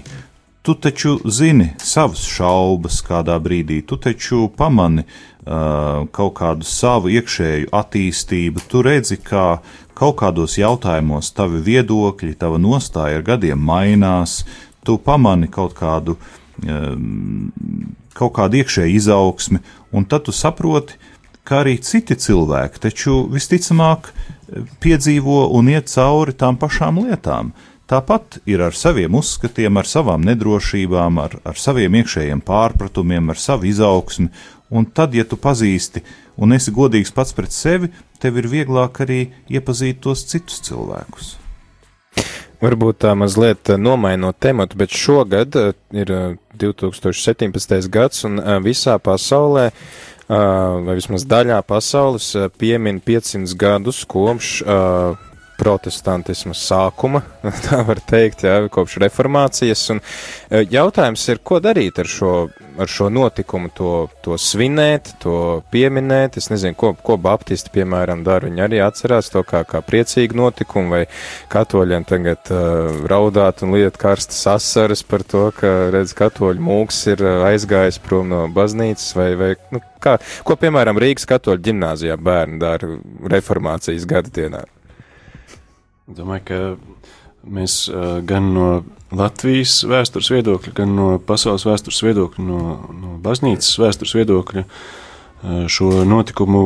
tu 0.64 0.72
taču 0.78 1.18
zini 1.26 1.72
savas 1.82 2.22
šaubas 2.30 3.02
kādā 3.04 3.36
brīdī, 3.42 3.82
tu 3.84 3.98
taču 4.00 4.46
pamani 4.56 5.02
uh, 5.02 5.31
kaut 5.44 6.34
kādu 6.38 6.66
savu 6.66 7.10
iekšēju 7.10 7.72
attīstību, 7.74 8.62
tu 8.70 8.82
redzi, 8.86 9.18
kā 9.18 9.58
kaut 9.98 10.20
kādos 10.20 10.54
jautājumos 10.58 11.32
tavi 11.34 11.62
viedokļi, 11.66 12.36
tava 12.38 12.60
nostāja 12.62 13.18
ar 13.18 13.26
gadiem 13.26 13.58
mainās, 13.58 14.42
tu 14.86 14.98
pamani 15.02 15.50
kaut 15.50 15.74
kādu 15.78 16.18
kaut 18.12 18.34
kādu 18.36 18.60
iekšēju 18.60 18.94
izaugsmi, 19.00 19.58
un 19.92 20.06
tad 20.06 20.28
tu 20.28 20.34
saproti, 20.36 20.94
ka 21.42 21.62
arī 21.64 21.78
citi 21.82 22.14
cilvēki 22.14 22.82
taču 22.84 23.24
visticamāk 23.32 24.12
piedzīvo 24.82 25.48
un 25.56 25.70
iet 25.72 25.90
cauri 25.90 26.36
tām 26.38 26.58
pašām 26.60 27.02
lietām. 27.02 27.50
Tāpat 27.90 28.38
ir 28.48 28.62
ar 28.64 28.76
saviem 28.78 29.16
uzskatiem, 29.18 29.76
ar 29.76 29.88
savām 29.88 30.22
nedrošībām, 30.24 31.18
ar, 31.18 31.34
ar 31.44 31.58
saviem 31.58 31.98
iekšējiem 31.98 32.40
pārpratumiem, 32.46 33.32
ar 33.32 33.40
savu 33.40 33.66
izaugsmi, 33.68 34.30
un 34.72 34.88
tad, 34.88 35.14
ja 35.14 35.24
tu 35.28 35.36
pazīsti 35.36 36.02
un 36.40 36.56
esi 36.56 36.72
godīgs 36.72 37.12
pats 37.14 37.36
pret 37.36 37.52
sevi, 37.52 37.92
tev 38.22 38.40
ir 38.40 38.48
vieglāk 38.48 39.02
arī 39.04 39.20
iepazīt 39.52 40.00
tos 40.02 40.24
citus 40.28 40.62
cilvēkus. 40.64 41.36
Varbūt 42.62 43.00
tā 43.02 43.12
mazliet 43.18 43.72
nomainot 43.74 44.38
tematu, 44.38 44.78
bet 44.78 44.94
šogad 44.94 45.56
ir 45.90 46.12
2017. 46.62 47.88
gads 47.90 48.22
un 48.28 48.38
visā 48.62 48.94
pasaulē, 49.02 49.72
vai 50.28 50.94
vismaz 50.94 51.26
daļā 51.26 51.58
pasaules, 51.66 52.30
piemin 52.62 53.02
500 53.02 53.58
gadus 53.58 54.04
kopš 54.06 54.62
protestantisma 55.62 56.54
sākuma, 56.58 57.22
tā 57.66 57.82
var 57.86 58.00
teikt, 58.02 58.44
jā, 58.46 58.58
kopš 58.72 58.98
reformācijas. 59.04 59.84
Un 59.94 60.02
e, 60.02 60.64
jautājums 60.72 61.22
ir, 61.30 61.40
ko 61.46 61.60
darīt 61.62 62.00
ar 62.02 62.10
šo, 62.10 62.32
ar 62.82 62.90
šo 62.90 63.08
notikumu, 63.12 63.70
to, 63.76 63.92
to 64.24 64.38
svinēt, 64.40 65.14
to 65.22 65.62
pieminēt. 65.72 66.38
Es 66.40 66.50
nezinu, 66.50 66.76
ko, 66.78 66.92
ko 66.98 67.18
baptisti, 67.22 67.72
piemēram, 67.76 68.24
dara. 68.26 68.48
Viņi 68.50 68.64
arī 68.66 68.82
atcerās 68.82 69.30
to 69.32 69.44
kā, 69.46 69.62
kā 69.68 69.82
priecīgu 69.86 70.38
notikumu, 70.38 70.96
vai 70.96 71.02
katoļiem 71.52 72.06
tagad 72.08 72.52
uh, 72.54 73.02
raudāt 73.10 73.62
un 73.62 73.76
liet 73.76 73.98
karstas 74.00 74.42
asaras 74.50 75.04
par 75.06 75.22
to, 75.28 75.46
ka, 75.56 75.72
redz, 75.94 76.16
katoļu 76.18 76.62
mūks 76.62 77.02
ir 77.12 77.22
e, 77.22 77.32
aizgājis 77.52 78.00
prom 78.02 78.30
no 78.32 78.44
baznīcas, 78.52 79.12
vai, 79.18 79.30
vai 79.38 79.54
nu, 79.74 79.82
kā, 80.02 80.18
ko, 80.46 80.58
piemēram, 80.58 80.98
Rīgas 81.02 81.28
katoļu 81.30 81.66
ģimnāzijā 81.70 82.18
bērni 82.18 82.60
dara 82.62 82.96
reformācijas 83.32 84.08
gada 84.08 84.32
dienā. 84.32 84.64
Domāju, 86.16 86.44
ka 86.48 86.58
mēs 87.42 87.86
gan 88.28 88.50
no 88.54 88.66
Latvijas 89.12 89.82
vēstures 89.88 90.30
viedokļa, 90.32 90.74
gan 90.76 90.92
no 90.96 91.06
pasaules 91.26 91.66
vēstures 91.68 92.02
viedokļa, 92.06 92.44
no, 92.46 92.60
no 92.96 93.16
baznīcas 93.22 93.74
vēstures 93.82 94.14
viedokļa 94.16 94.66
šo 95.72 95.88
notikumu 96.06 96.62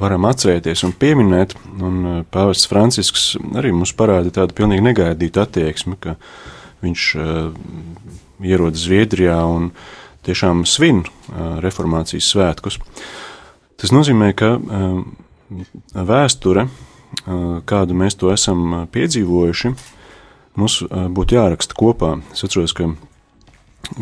varam 0.00 0.24
atcerēties 0.28 0.86
un 0.88 0.94
pieminēt. 0.96 1.52
Un 1.84 2.24
Pāvests 2.32 2.68
Francisks 2.70 3.26
arī 3.58 3.74
mums 3.76 3.92
parāda 3.96 4.32
tādu 4.40 4.56
pilnīgi 4.56 4.86
negaidītu 4.86 5.42
attieksmi, 5.42 5.98
ka 6.00 6.16
viņš 6.84 7.10
ierodas 8.46 8.86
Zviedrijā 8.86 9.36
un 9.50 9.70
tiešām 10.26 10.64
svin 10.68 11.04
reformācijas 11.62 12.32
svētkus. 12.32 12.80
Tas 13.76 13.92
nozīmē, 13.92 14.32
ka 14.36 14.56
vēsture 15.92 16.66
kādu 17.68 17.96
mēs 17.96 18.18
to 18.18 18.30
esam 18.34 18.86
piedzīvojuši, 18.92 19.72
mums 20.56 20.78
būtu 20.88 21.36
jāraksta 21.38 21.76
kopā. 21.78 22.16
Es 22.32 22.44
atceros, 22.46 22.74
ka 22.76 22.90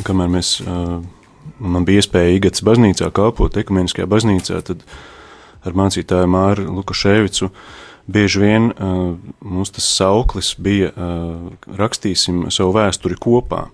kamēr 0.07 0.31
mēs, 0.33 0.57
man 1.59 1.87
bija 1.87 2.03
iespēja 2.03 2.37
Igats 2.39 2.65
baznīcā 2.65 3.11
kalpot, 3.15 3.57
ekumeniskajā 3.61 4.09
baznīcā, 4.11 4.61
tad 4.67 4.85
ar 5.65 5.77
mācītāju 5.77 6.31
Māru 6.31 6.69
Lukaševicu 6.79 7.51
bieži 8.05 8.41
vien 8.43 8.73
mums 9.41 9.73
tas 9.73 9.87
sauklis 9.89 10.55
bija 10.61 10.93
rakstīsim 11.81 12.49
savu 12.53 12.75
vēsturi 12.77 13.17
kopā. 13.21 13.67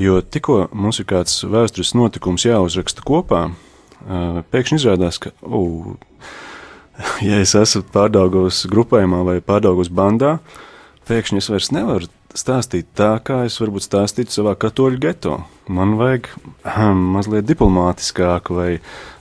Jo 0.00 0.22
tikko 0.24 0.70
mums 0.72 0.96
ir 1.02 1.08
kāds 1.10 1.42
vēstures 1.44 1.92
notikums 1.92 2.46
jāuzraksta 2.46 3.04
kopā, 3.04 3.50
pēkšņi 4.52 4.78
izrādās, 4.80 5.18
ka, 5.20 5.34
oh, 5.44 5.98
ja 7.28 7.40
es 7.40 7.54
esmu 7.58 7.84
pārdaugos 7.94 8.64
grupējumā 8.70 9.22
vai 9.26 9.36
pārdaugos 9.44 9.90
bandā, 9.92 10.38
pēkšņi 11.08 11.42
es 11.42 11.50
vairs 11.50 11.70
nevaru 11.74 12.10
stāstīt 12.36 12.92
tā, 12.94 13.16
kā 13.26 13.40
es 13.48 13.56
varbūt 13.58 13.84
stāstītu 13.86 14.34
savā 14.34 14.54
katoļu 14.60 15.00
geto. 15.02 15.40
Man 15.70 15.96
vajag 15.98 16.28
um, 16.36 17.00
mazliet 17.16 17.48
diplomātiskāk, 17.48 18.52
vai 18.54 18.68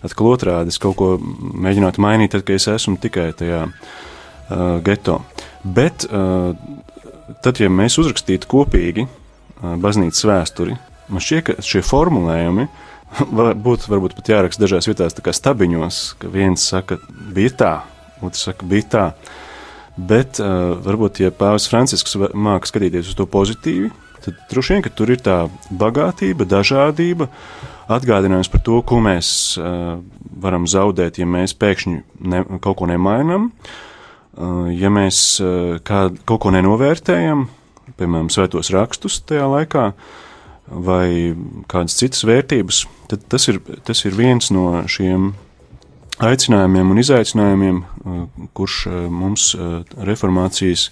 atkal 0.05 0.33
otrādi 0.35 0.75
kaut 0.81 0.97
ko 0.99 1.09
mēģinātu 1.19 2.03
mainīt, 2.05 2.35
tad, 2.35 2.45
kad 2.45 2.59
es 2.59 2.69
esmu 2.69 2.99
tikai 3.01 3.31
tajā 3.37 3.63
uh, 3.69 4.77
geto. 4.85 5.19
Bet 5.63 6.05
uh, 6.09 6.53
tad, 7.41 7.61
ja 7.61 7.71
mēs 7.73 7.97
uzrakstītu 8.01 8.49
kopīgi 8.49 9.07
uh, 9.07 9.73
baznīcas 9.81 10.29
vēsturi, 10.29 10.77
man 11.09 11.25
šķiet, 11.25 11.47
ka 11.49 11.65
šie 11.65 11.81
formulējumi 11.85 12.67
uh, 12.67 12.85
būtu 13.65 13.89
varbūt 13.91 14.15
pat 14.17 14.33
jāraksta 14.33 14.65
dažās 14.65 14.87
vietās, 14.89 15.15
tā 15.17 15.23
kā 15.25 15.33
stabiņos, 15.35 16.01
ka 16.21 16.31
viens 16.33 16.65
saka, 16.71 16.99
bija 17.35 17.55
tā, 17.61 17.73
otrs 18.21 18.49
saka, 18.49 18.67
bija 18.69 18.89
tā. 18.93 19.05
Bet 19.99 20.39
uh, 20.39 20.77
varbūt, 20.79 21.19
ja 21.25 21.33
Pāvils 21.35 21.67
Francisks 21.67 22.15
māca 22.15 22.69
skatīties 22.69 23.09
uz 23.11 23.17
to 23.19 23.25
pozitīvi, 23.27 23.89
tad 24.23 24.37
droši 24.51 24.77
vien, 24.77 24.87
tur 24.95 25.11
ir 25.11 25.19
tā 25.23 25.41
bagātība, 25.75 26.47
dažādība, 26.47 27.27
atgādinājums 27.91 28.51
par 28.53 28.63
to, 28.63 28.79
ko 28.85 29.01
mēs 29.03 29.29
uh, 29.59 29.97
varam 30.39 30.67
zaudēt, 30.69 31.19
ja 31.19 31.27
mēs 31.27 31.55
pēkšņi 31.59 31.95
ne, 32.31 32.43
kaut 32.63 32.79
ko 32.79 32.87
nemainām, 32.87 33.49
uh, 33.49 34.69
ja 34.71 34.91
mēs 34.93 35.39
uh, 35.43 35.81
kā, 35.83 36.07
kaut 36.29 36.45
ko 36.45 36.53
nenovērtējam, 36.55 37.47
piemēram, 37.99 38.31
svētos 38.31 38.71
rakstus 38.71 39.19
tajā 39.27 39.49
laikā, 39.51 39.89
vai 40.69 41.35
kādas 41.67 41.97
citas 41.99 42.23
vērtības 42.29 42.85
tad 43.09 43.25
tas 43.27 43.47
ir, 43.49 43.59
tas 43.85 44.05
ir 44.05 44.15
viens 44.17 44.51
no 44.53 44.83
šiem 44.89 45.33
aicinājumiem 46.19 46.91
un 46.93 47.01
izaicinājumiem, 47.01 47.81
uh, 47.81 48.23
kurš 48.57 48.79
uh, 48.87 48.97
mums 49.11 49.53
uh, 49.55 49.81
reformācijas 49.97 50.89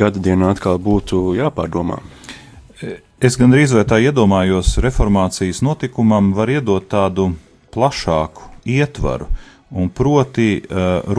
gada 0.00 0.18
dienā 0.18 0.48
atkal 0.54 0.80
būtu 0.82 1.36
jāpārdomā. 1.36 1.98
Es 3.22 3.36
gandrīz 3.38 3.74
vai 3.76 3.84
tā 3.86 3.98
iedomājos, 4.02 4.72
reformācijas 4.82 5.60
notikumam 5.62 6.32
var 6.34 6.50
iedot 6.50 6.88
tādu 6.90 7.28
plašāku 7.76 8.48
ietvaru. 8.66 9.28
Un 9.70 9.90
proti, 9.92 10.64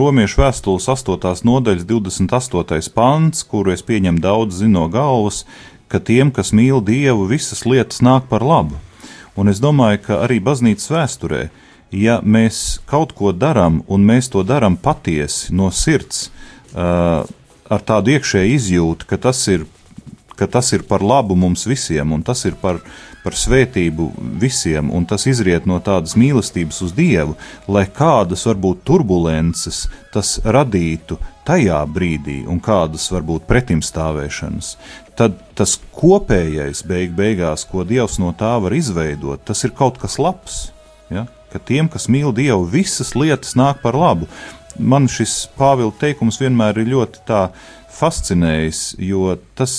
Romiešu 0.00 0.42
vēstules 0.42 0.88
8. 0.90 1.46
nodaļas 1.46 1.86
28. 1.86 2.92
pants, 2.92 3.46
kuru 3.46 3.72
es 3.72 3.86
pieņemu 3.86 4.20
daudz 4.26 4.58
zino 4.60 4.84
galvas, 4.92 5.44
ka 5.88 6.02
tiem, 6.02 6.34
kas 6.34 6.50
mīl 6.52 6.82
Dievu, 6.84 7.28
visas 7.30 7.64
lietas 7.64 8.02
nāk 8.04 8.26
par 8.28 8.44
labu. 8.44 8.76
Un 9.38 9.50
es 9.52 9.60
domāju, 9.62 10.02
ka 10.08 10.22
arī 10.24 10.40
baznīcas 10.42 10.90
vēsturē, 10.90 11.42
ja 11.94 12.18
mēs 12.26 12.80
kaut 12.90 13.14
ko 13.14 13.30
darām, 13.30 13.82
un 13.86 14.06
mēs 14.08 14.32
to 14.32 14.42
darām 14.42 14.76
patiesi 14.82 15.54
no 15.54 15.70
sirds, 15.70 16.28
uh, 16.74 17.22
ar 17.68 17.84
tādu 17.86 18.16
iekšēju 18.16 18.56
izjūtu, 18.56 19.06
ka 19.06 19.20
tas 19.28 19.44
ir, 19.52 19.68
ka 20.38 20.46
tas 20.46 20.70
ir 20.72 20.84
par 20.86 21.02
labu 21.02 21.36
mums 21.36 21.66
visiem, 21.66 22.12
un 22.14 22.22
tas 22.22 22.44
ir 22.46 22.54
par, 22.60 22.78
par 23.24 23.34
svētību 23.34 24.10
visiem, 24.40 24.92
un 24.94 25.06
tas 25.08 25.26
izriet 25.30 25.66
no 25.66 25.80
tādas 25.84 26.14
mīlestības 26.18 26.82
uz 26.86 26.94
Dievu, 26.96 27.34
lai 27.68 27.86
kādas 27.90 28.46
varbūt 28.48 28.84
turbulences 28.86 29.86
tas 30.14 30.38
radītu 30.44 31.18
tajā 31.48 31.80
brīdī, 31.90 32.42
un 32.46 32.60
kādas 32.62 33.08
varbūt 33.12 33.48
pretimstāvēšanas, 33.48 34.74
tad 35.18 35.38
tas 35.58 35.78
kopējais 35.96 36.84
beig 36.86 37.16
beigās, 37.16 37.66
ko 37.66 37.82
Dievs 37.88 38.20
no 38.22 38.30
tā 38.36 38.54
var 38.62 38.76
izveidot, 38.76 39.42
tas 39.48 39.64
ir 39.66 39.74
kaut 39.74 39.98
kas 39.98 40.18
labs. 40.22 40.68
Ja? 41.10 41.26
Ka 41.48 41.58
tiem, 41.58 41.88
kas 41.88 42.06
mīl 42.12 42.34
Dievu, 42.36 42.68
visas 42.68 43.14
lietas 43.16 43.56
nāk 43.56 43.80
par 43.82 43.96
labu. 43.96 44.28
Man 44.78 45.08
šis 45.10 45.48
Pāvila 45.58 45.90
teikums 45.98 46.38
vienmēr 46.38 46.78
ir 46.82 46.92
ļoti 46.92 47.24
fascinējis, 47.98 48.82
jo 49.02 49.32
tas 49.58 49.72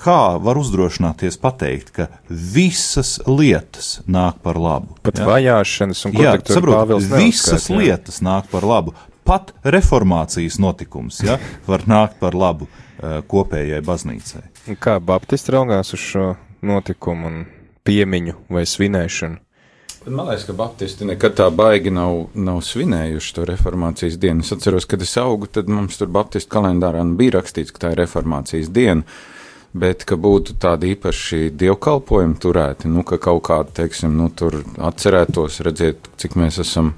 kā 0.00 0.38
var 0.42 0.58
uzdrošināties 0.60 1.38
pateikt, 1.40 1.92
ka 1.96 2.08
visas 2.28 3.18
lietas 3.28 4.00
nāk 4.10 4.40
par 4.44 4.58
labu. 4.60 4.96
Pat 5.04 5.20
ja? 5.20 5.28
vajāšanas 5.28 6.04
un 6.08 6.16
jā, 6.18 6.34
saprot, 6.48 6.94
visas 7.12 7.68
jā. 7.68 7.78
lietas 7.80 8.20
nāk 8.24 8.50
par 8.52 8.66
labu. 8.66 8.94
Pat 9.26 9.52
reformācijas 9.62 10.58
notikums 10.62 11.20
ja, 11.22 11.36
var 11.68 11.84
nākt 11.90 12.16
par 12.22 12.34
labu 12.34 12.66
uh, 12.66 13.20
kopējai 13.30 13.82
baznīcai. 13.86 14.42
Kā 14.80 14.96
Baptisti 15.04 15.54
raugās 15.54 15.92
uz 15.94 16.02
šo 16.02 16.32
notikumu 16.66 17.30
un 17.30 17.44
piemiņu 17.86 18.36
vai 18.52 18.66
svinēšanu? 18.68 19.40
Man 20.06 20.30
liekas, 20.30 20.46
ka 20.48 20.54
Baptisti 20.56 21.04
nekad 21.04 21.34
tā 21.36 21.46
baigi 21.52 21.90
nav, 21.92 22.30
nav 22.32 22.62
svinējuši 22.64 23.34
to 23.36 23.44
reformācijas 23.50 24.16
dienu. 24.20 24.40
Es 24.40 24.54
atceros, 24.54 24.86
kad 24.88 25.02
es 25.04 25.12
augu, 25.20 25.44
tad 25.52 25.68
mums 25.68 26.00
tur 26.00 26.08
Baptistu 26.08 26.48
kalendārā 26.54 27.02
bija 27.18 27.36
rakstīts, 27.36 27.74
ka 27.76 27.84
tā 27.84 27.90
ir 27.92 28.00
reformācijas 28.00 28.72
diena. 28.72 29.04
Bet 29.70 30.02
ka 30.08 30.16
būtu 30.18 30.56
tādi 30.58 30.94
īpaši 30.96 31.52
dievkalpojumi 31.54 32.38
turēti, 32.42 32.90
nu, 32.90 33.04
ka 33.06 33.20
kaut 33.22 33.44
kādu, 33.46 33.70
teiksim, 33.76 34.16
nu, 34.18 34.26
tur 34.34 34.56
atcerētos, 34.82 35.60
redziet, 35.62 36.10
cik 36.18 36.34
mēs 36.40 36.58
esam, 36.64 36.94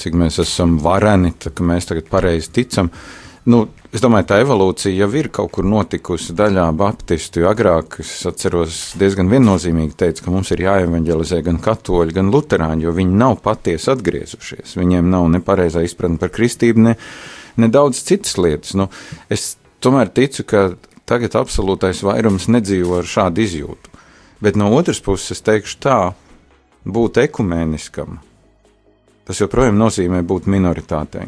cik 0.00 0.16
mēs 0.18 0.40
esam 0.42 0.80
vareni, 0.82 1.30
tā, 1.38 1.52
ka 1.54 1.66
mēs 1.66 1.86
tagad 1.86 2.10
pareizi 2.10 2.50
ticam. 2.56 2.90
Nu, 3.46 3.68
Es 3.90 3.98
domāju, 4.04 4.28
tā 4.30 4.36
evolūcija 4.38 4.94
jau 4.94 5.08
ir 5.18 5.28
kaut 5.34 5.48
kur 5.50 5.66
notikusi 5.66 6.30
daļā 6.38 6.68
Baptistu. 6.78 7.42
Agrāk 7.50 7.96
es 8.04 8.12
atceros 8.28 8.92
diezgan 9.00 9.26
viennozīmīgi 9.32 9.96
teicu, 9.98 10.22
ka 10.22 10.34
mums 10.34 10.52
ir 10.54 10.62
jāevanģelizē 10.62 11.40
gan 11.48 11.58
katoļi, 11.64 12.14
gan 12.14 12.30
luterāņi, 12.30 12.86
jo 12.86 12.94
viņi 12.94 13.18
nav 13.18 13.40
patiesi 13.42 13.90
atgriezušies. 13.90 14.76
Viņiem 14.78 15.10
nav 15.10 15.26
ne 15.34 15.40
pareizā 15.42 15.82
izpratne 15.82 16.22
par 16.22 16.30
kristību, 16.36 16.84
ne, 16.86 16.94
ne 17.58 17.70
daudz 17.74 18.04
citas 18.06 18.38
lietas. 18.38 18.76
Nu, 18.78 18.86
es 19.26 19.56
tomēr 19.82 20.14
ticu, 20.14 20.46
ka 20.46 20.62
tagad 21.10 21.34
absolūtais 21.40 22.04
vairums 22.06 22.48
nedzīvo 22.52 23.00
ar 23.02 23.08
šādu 23.10 23.42
izjūtu. 23.44 23.94
Bet 24.40 24.56
no 24.56 24.70
otras 24.72 25.02
puses, 25.04 25.34
es 25.36 25.44
teikšu 25.44 25.80
tā, 25.82 25.98
būt 26.88 27.20
ekumēniskam, 27.26 28.20
tas 29.28 29.42
joprojām 29.42 29.76
nozīmē 29.78 30.22
būt 30.24 30.48
minoritātei 30.48 31.26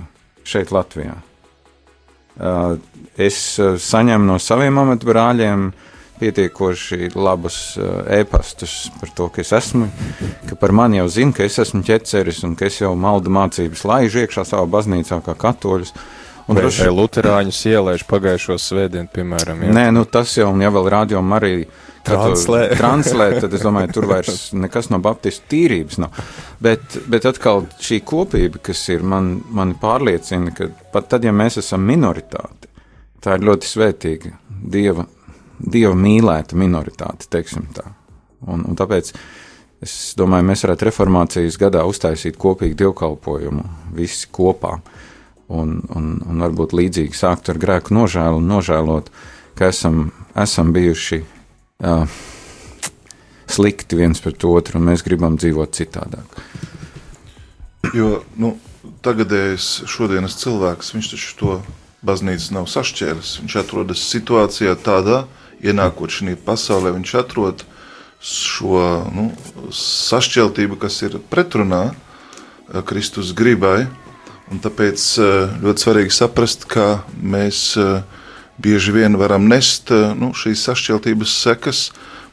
šeit 0.48 0.72
Latvijā. 0.72 1.18
Uh, 2.32 2.78
es 3.20 3.58
uh, 3.60 3.74
saņemu 3.76 4.24
no 4.24 4.38
saviem 4.40 4.78
amatbrāļiem 4.80 5.66
pietiekoši 6.22 7.10
labus 7.12 7.58
uh, 7.76 8.06
e-pastus 8.16 8.86
par 8.96 9.12
to, 9.12 9.28
ka 9.28 9.42
es 9.44 9.52
esmu, 9.52 9.90
ka 10.48 10.56
par 10.56 10.72
mani 10.72 11.02
jau 11.02 11.10
zina, 11.12 11.36
ka 11.36 11.44
es 11.44 11.60
esmu 11.60 11.82
ķeceris 11.84 12.40
un 12.48 12.56
ka 12.56 12.70
es 12.70 12.80
jau 12.80 12.94
maldu 12.96 13.30
mācības 13.34 13.84
laižu 13.84 14.22
iekšā 14.24 14.46
savā 14.48 14.64
baznīcā 14.72 15.20
kā 15.26 15.36
katoļus. 15.44 15.92
Un 16.48 16.56
vai, 16.56 16.64
droši... 16.64 16.82
vai 16.86 16.92
Lutāņus 16.96 17.60
ielaiž 17.70 18.04
pagājušo 18.10 18.58
svētdienu, 18.58 19.08
piemēram? 19.14 19.62
Jā. 19.66 19.74
Nē, 19.76 19.84
nu 19.94 20.04
tas 20.10 20.34
jau, 20.36 20.50
ja 20.58 20.70
vēl 20.74 20.88
rādījumā 20.96 21.38
arī 21.38 21.52
translē. 22.06 22.62
translē, 22.80 23.28
tad 23.42 23.54
es 23.54 23.62
domāju, 23.62 23.92
tur 23.94 24.08
vairs 24.10 24.40
nekas 24.56 24.90
no 24.92 24.98
baptistu 25.02 25.46
tīrības 25.52 26.00
nav. 26.02 26.18
Bet, 26.62 26.98
bet 27.10 27.28
atkal 27.30 27.66
šī 27.82 28.00
kopība, 28.08 28.62
kas 28.70 28.82
ir, 28.94 29.04
man, 29.06 29.36
man 29.54 29.76
pārliecina, 29.80 30.54
ka 30.56 30.68
pat 30.94 31.12
tad, 31.14 31.26
ja 31.28 31.34
mēs 31.36 31.60
esam 31.62 31.86
minoritāte, 31.86 32.70
tā 33.22 33.38
ir 33.38 33.46
ļoti 33.46 33.70
svētīga, 33.70 34.34
dieva, 34.74 35.06
dieva 35.62 35.94
mīlēta 35.98 36.58
minoritāte, 36.58 37.30
teiksim 37.30 37.70
tā. 37.76 37.86
Un, 38.50 38.64
un 38.66 38.78
tāpēc 38.78 39.12
es 39.82 39.96
domāju, 40.18 40.48
mēs 40.50 40.66
varētu 40.66 40.90
reformācijas 40.90 41.58
gadā 41.60 41.84
uztaisīt 41.86 42.38
kopīgu 42.40 42.78
dievkalpojumu 42.82 43.94
visi 43.94 44.26
kopā. 44.34 44.76
Un, 45.52 45.82
un, 45.92 46.12
un 46.24 46.40
varbūt 46.40 46.72
līdzīgi 46.78 47.18
sākt 47.18 47.50
ar 47.52 47.58
grēku 47.60 47.92
nožēlu 47.92 48.38
un 48.40 48.46
nožēlot, 48.48 49.10
ka 49.58 49.68
esam, 49.68 50.06
esam 50.38 50.70
bijuši 50.72 51.18
uh, 51.20 52.14
slikti 53.52 53.98
viens 53.98 54.22
pret 54.24 54.46
otru, 54.48 54.80
un 54.80 54.88
mēs 54.88 55.04
gribam 55.04 55.36
dzīvot 55.36 55.76
citādāk. 55.76 56.38
Jo 57.92 58.22
nu, 58.40 58.54
tagadējais 59.04 59.82
šodienas 59.90 60.38
cilvēks, 60.40 60.94
viņš 60.94 61.10
taču 61.12 61.36
to 61.40 61.58
baznīcu 62.06 62.56
nav 62.56 62.68
sašķēlis. 62.70 63.34
Viņš 63.42 63.58
atrodas 63.60 64.06
situācijā 64.10 64.74
tādā, 64.82 65.24
ienākot 65.62 66.14
šajā 66.14 66.38
pasaulē, 66.46 66.94
viņš 66.96 67.14
atrod 67.20 67.66
šo 68.22 68.82
nu, 69.14 69.28
sašķeltību, 69.74 70.78
kas 70.82 71.00
ir 71.06 71.18
pretrunā 71.30 71.90
Kristus 72.86 73.34
gribai. 73.36 73.86
Un 74.52 74.60
tāpēc 74.60 75.02
ļoti 75.62 75.82
svarīgi 75.86 76.12
saprast, 76.12 76.66
ka 76.68 77.06
mēs 77.16 77.72
bieži 78.62 78.92
vien 78.92 79.16
varam 79.16 79.48
nest 79.48 79.90
eh, 79.90 80.12
nu, 80.18 80.32
šīs 80.36 80.62
sašķeltības 80.68 81.34
sekas, 81.44 81.82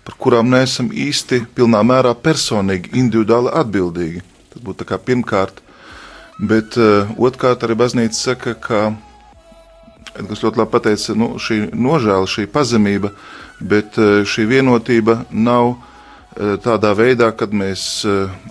par 0.05 0.17
kurām 0.21 0.49
neesam 0.51 0.91
īsti 0.93 1.43
pilnā 1.57 1.81
mērā 1.85 2.13
personīgi, 2.17 2.93
individuāli 2.97 3.53
atbildīgi. 3.61 4.23
Tas 4.53 4.63
būtu 4.65 4.87
pirmkārt. 5.05 5.61
Bet 6.39 6.77
otrkārt, 7.19 7.65
arī 7.65 7.75
baznīca 7.75 8.15
saka, 8.15 8.53
ka 8.55 8.79
Edgars 10.15 10.41
ļoti 10.41 10.57
labi 10.57 10.71
pateica, 10.71 11.13
nu, 11.19 11.33
šī 11.35 11.57
nožēla, 11.75 12.27
šī 12.31 12.45
pazemība, 12.49 13.11
bet 13.59 13.99
šī 13.99 14.45
vienotība 14.47 15.25
nav 15.29 15.75
tādā 16.63 16.93
veidā, 16.95 17.29
kad 17.35 17.51
mēs 17.51 17.83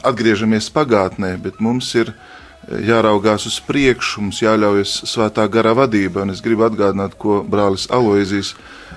atgriežamies 0.04 0.68
pagātnē, 0.76 1.32
bet 1.40 1.64
mums 1.64 1.88
ir 1.96 2.12
jāraugās 2.68 3.46
uz 3.48 3.58
priekšu, 3.64 4.22
mums 4.26 4.42
jāļaujas 4.42 4.94
svētā 5.08 5.46
gara 5.50 5.74
vadība. 5.76 6.24
Un 6.24 6.34
es 6.34 6.42
gribu 6.44 6.66
atgādināt, 6.66 7.16
ko 7.20 7.40
brālis 7.48 7.88
Aloizijas 7.94 8.54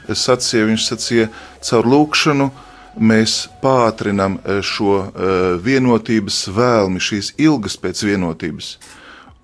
sacīja. 0.07 0.67
Viņš 0.69 0.87
sacīja, 0.89 1.29
caur 1.63 1.87
lūkšanu 1.87 2.49
mēs 2.99 3.45
pātrinam 3.63 4.39
eh, 4.43 4.59
šo 4.65 4.97
eh, 4.99 5.37
vienotības 5.63 6.43
vēlmi, 6.51 6.99
šīs 6.99 7.33
ilgas 7.39 7.77
pēc 7.79 8.03
vienotības. 8.09 8.75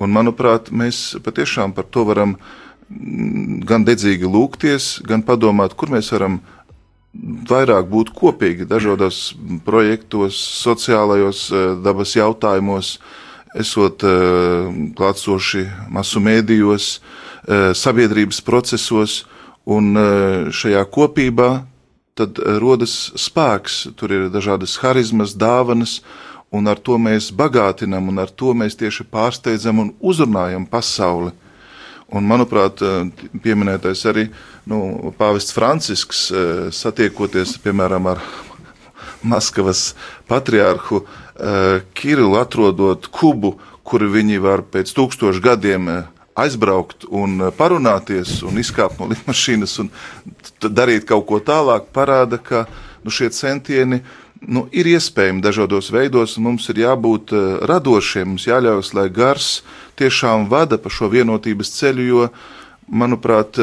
Un, 0.03 0.11
manuprāt, 0.13 0.69
mēs 0.69 1.15
patiešām 1.23 1.73
par 1.73 1.87
to 1.89 2.03
varam 2.09 2.35
mm, 2.35 3.63
gan 3.69 3.87
dedzīgi 3.87 4.27
lūgties, 4.27 4.97
gan 5.07 5.23
padomāt, 5.25 5.77
kur 5.79 5.93
mēs 5.95 6.11
varam 6.13 6.41
vairāk 7.47 7.87
būt 7.89 8.11
kopīgi 8.13 8.67
dažādos 8.69 9.31
projektos, 9.65 10.37
sociālajos 10.59 11.47
eh, 11.49 11.71
dabas 11.87 12.13
jautājumos, 12.19 12.97
uh, 12.97 13.23
esot 13.61 14.03
eh, 14.03 14.69
klātsoši 14.97 15.65
masu 15.93 16.21
mēdījos, 16.23 16.91
eh, 16.97 17.71
sabiedrības 17.77 18.41
procesos, 18.45 19.23
un 19.65 19.91
eh, 19.97 20.51
šajā 20.53 20.83
kopībā 20.93 21.51
tad 22.17 22.39
rodas 22.61 23.11
spēks, 23.19 23.91
tur 23.97 24.13
ir 24.15 24.29
dažādas 24.33 24.77
harizmas, 24.81 25.35
dāvanas, 25.37 25.99
un 26.49 26.65
ar 26.71 26.79
to 26.81 26.97
mēs 26.97 27.29
bagātinam, 27.35 28.09
un 28.09 28.23
ar 28.23 28.31
to 28.33 28.55
mēs 28.57 28.77
tieši 28.79 29.05
pārsteidzam 29.11 29.83
un 29.83 29.91
uzrunājam 30.01 30.65
pasauli. 30.65 31.35
Un, 32.07 32.23
manuprāt, 32.23 32.79
pieminētais 33.43 34.01
arī 34.07 34.29
nu, 34.71 35.11
Pāvests 35.19 35.51
Francisks, 35.51 36.21
satiekoties 36.71 37.57
piemēram 37.59 38.07
ar 38.13 38.21
Maskavas 39.23 39.93
patriārhu 40.27 41.01
eh, 41.03 41.81
Kirilu, 41.93 42.35
atrodot 42.39 43.07
kubu, 43.13 43.55
kur 43.87 44.03
viņi 44.11 44.41
var 44.43 44.63
pēc 44.67 44.91
tūkstošu 44.97 45.41
gadiem 45.43 45.89
eh, 45.91 46.03
aizbraukt 46.37 47.07
un 47.09 47.39
eh, 47.41 47.53
parunāties 47.55 48.41
un 48.47 48.59
izkāpt 48.61 49.01
no 49.01 49.09
lidmašīnas 49.11 49.79
un 49.83 49.91
darīt 50.61 51.07
kaut 51.09 51.27
ko 51.29 51.41
tālāk, 51.41 51.89
parāda, 51.95 52.39
ka 52.41 52.65
nu, 53.03 53.13
šie 53.13 53.31
centieni 53.33 54.03
nu, 54.41 54.67
ir 54.71 54.89
iespējami 54.91 55.41
dažādos 55.41 55.89
veidos, 55.93 56.37
un 56.37 56.51
mums 56.51 56.67
ir 56.69 56.83
jābūt 56.83 57.33
radošiem, 57.65 58.35
mums 58.35 58.45
jāļaujas, 58.45 58.93
lai 58.93 59.07
gars 59.09 59.49
tiešām 59.97 60.45
vada 60.51 60.77
pa 60.77 60.93
šo 60.93 61.09
vienotības 61.09 61.73
ceļu, 61.79 62.05
jo, 62.05 62.27
manuprāt, 62.87 63.57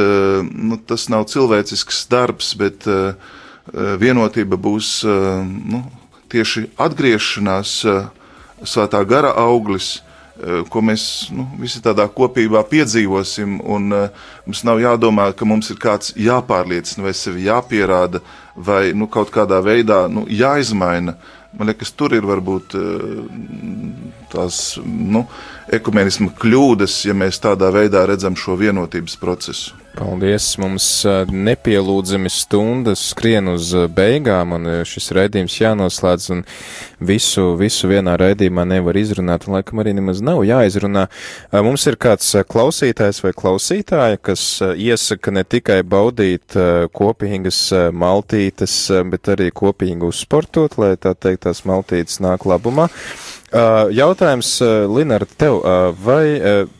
nu, 0.50 0.76
tas 0.84 1.06
nav 1.08 1.28
cilvēcisks 1.30 2.02
darbs, 2.10 2.50
bet 2.60 2.84
uh, 2.90 3.14
vienotība 3.72 4.58
būs 4.60 4.88
eh, 5.08 5.44
nu, 5.44 5.84
tieši 6.32 6.68
atgriešanās 6.80 7.76
eh, 7.88 8.02
svētā 8.64 9.04
gara 9.08 9.34
auglis, 9.44 10.00
ko 10.66 10.80
mēs 10.82 11.28
nu, 11.30 11.44
visi 11.60 11.78
tādā 11.78 12.08
kopībā 12.10 12.64
piedzīvosim. 12.66 13.60
Un, 13.70 13.92
mums 14.42 14.62
nav 14.66 14.80
jādomā, 14.82 15.28
ka 15.30 15.46
mums 15.46 15.68
ir 15.70 15.78
kāds 15.78 16.10
jāpārliecina 16.18 17.04
vai 17.06 17.12
sevi 17.14 17.44
jāpierāda, 17.46 18.18
vai 18.56 18.88
nu, 18.98 19.06
kaut 19.06 19.30
kādā 19.30 19.60
veidā 19.62 20.00
nu, 20.10 20.24
jāizmaina. 20.26 21.14
Man 21.54 21.70
liekas, 21.70 21.94
tur 21.94 22.16
ir 22.18 22.26
varbūt 22.26 22.74
tās 24.34 24.58
nu, 24.82 25.22
ekumenisma 25.70 26.34
kļūdas, 26.42 26.98
ja 27.06 27.14
mēs 27.14 27.38
tādā 27.38 27.70
veidā 27.70 28.02
redzam 28.10 28.34
šo 28.34 28.58
vienotības 28.58 29.14
procesu. 29.22 29.83
Paldies! 29.94 30.48
Mums 30.58 30.84
nepielūdzami 31.30 32.30
stundas 32.32 32.98
skrien 33.12 33.46
uz 33.52 33.68
beigām, 33.94 34.56
un 34.56 34.66
šis 34.88 35.12
raidījums 35.14 35.54
jānoslēdz, 35.60 36.24
un 36.34 36.40
visu, 36.98 37.44
visu 37.60 37.90
vienā 37.92 38.16
raidījumā 38.18 38.64
nevar 38.66 38.98
izrunāt, 38.98 39.46
un 39.46 39.54
laikam 39.54 39.82
arī 39.84 39.92
nemaz 39.94 40.18
nav 40.24 40.42
jāizrunā. 40.48 41.04
Mums 41.54 41.86
ir 41.86 41.98
kāds 42.02 42.32
klausītājs 42.50 43.22
vai 43.22 43.32
klausītāja, 43.38 44.18
kas 44.18 44.48
iesaka 44.74 45.34
ne 45.34 45.46
tikai 45.46 45.78
baudīt 45.86 46.58
kopīgas 46.90 47.62
maltītes, 47.94 48.80
bet 49.14 49.30
arī 49.36 49.52
kopīgi 49.54 50.10
uzsportot, 50.10 50.74
lai 50.82 50.96
tā 50.98 51.14
teikt 51.14 51.46
tās 51.46 51.62
maltītes 51.70 52.18
nāk 52.24 52.48
labumā. 52.50 52.90
Jautājums, 53.54 54.48
Linara, 54.90 55.26
tev, 55.38 55.60
vai 56.02 56.24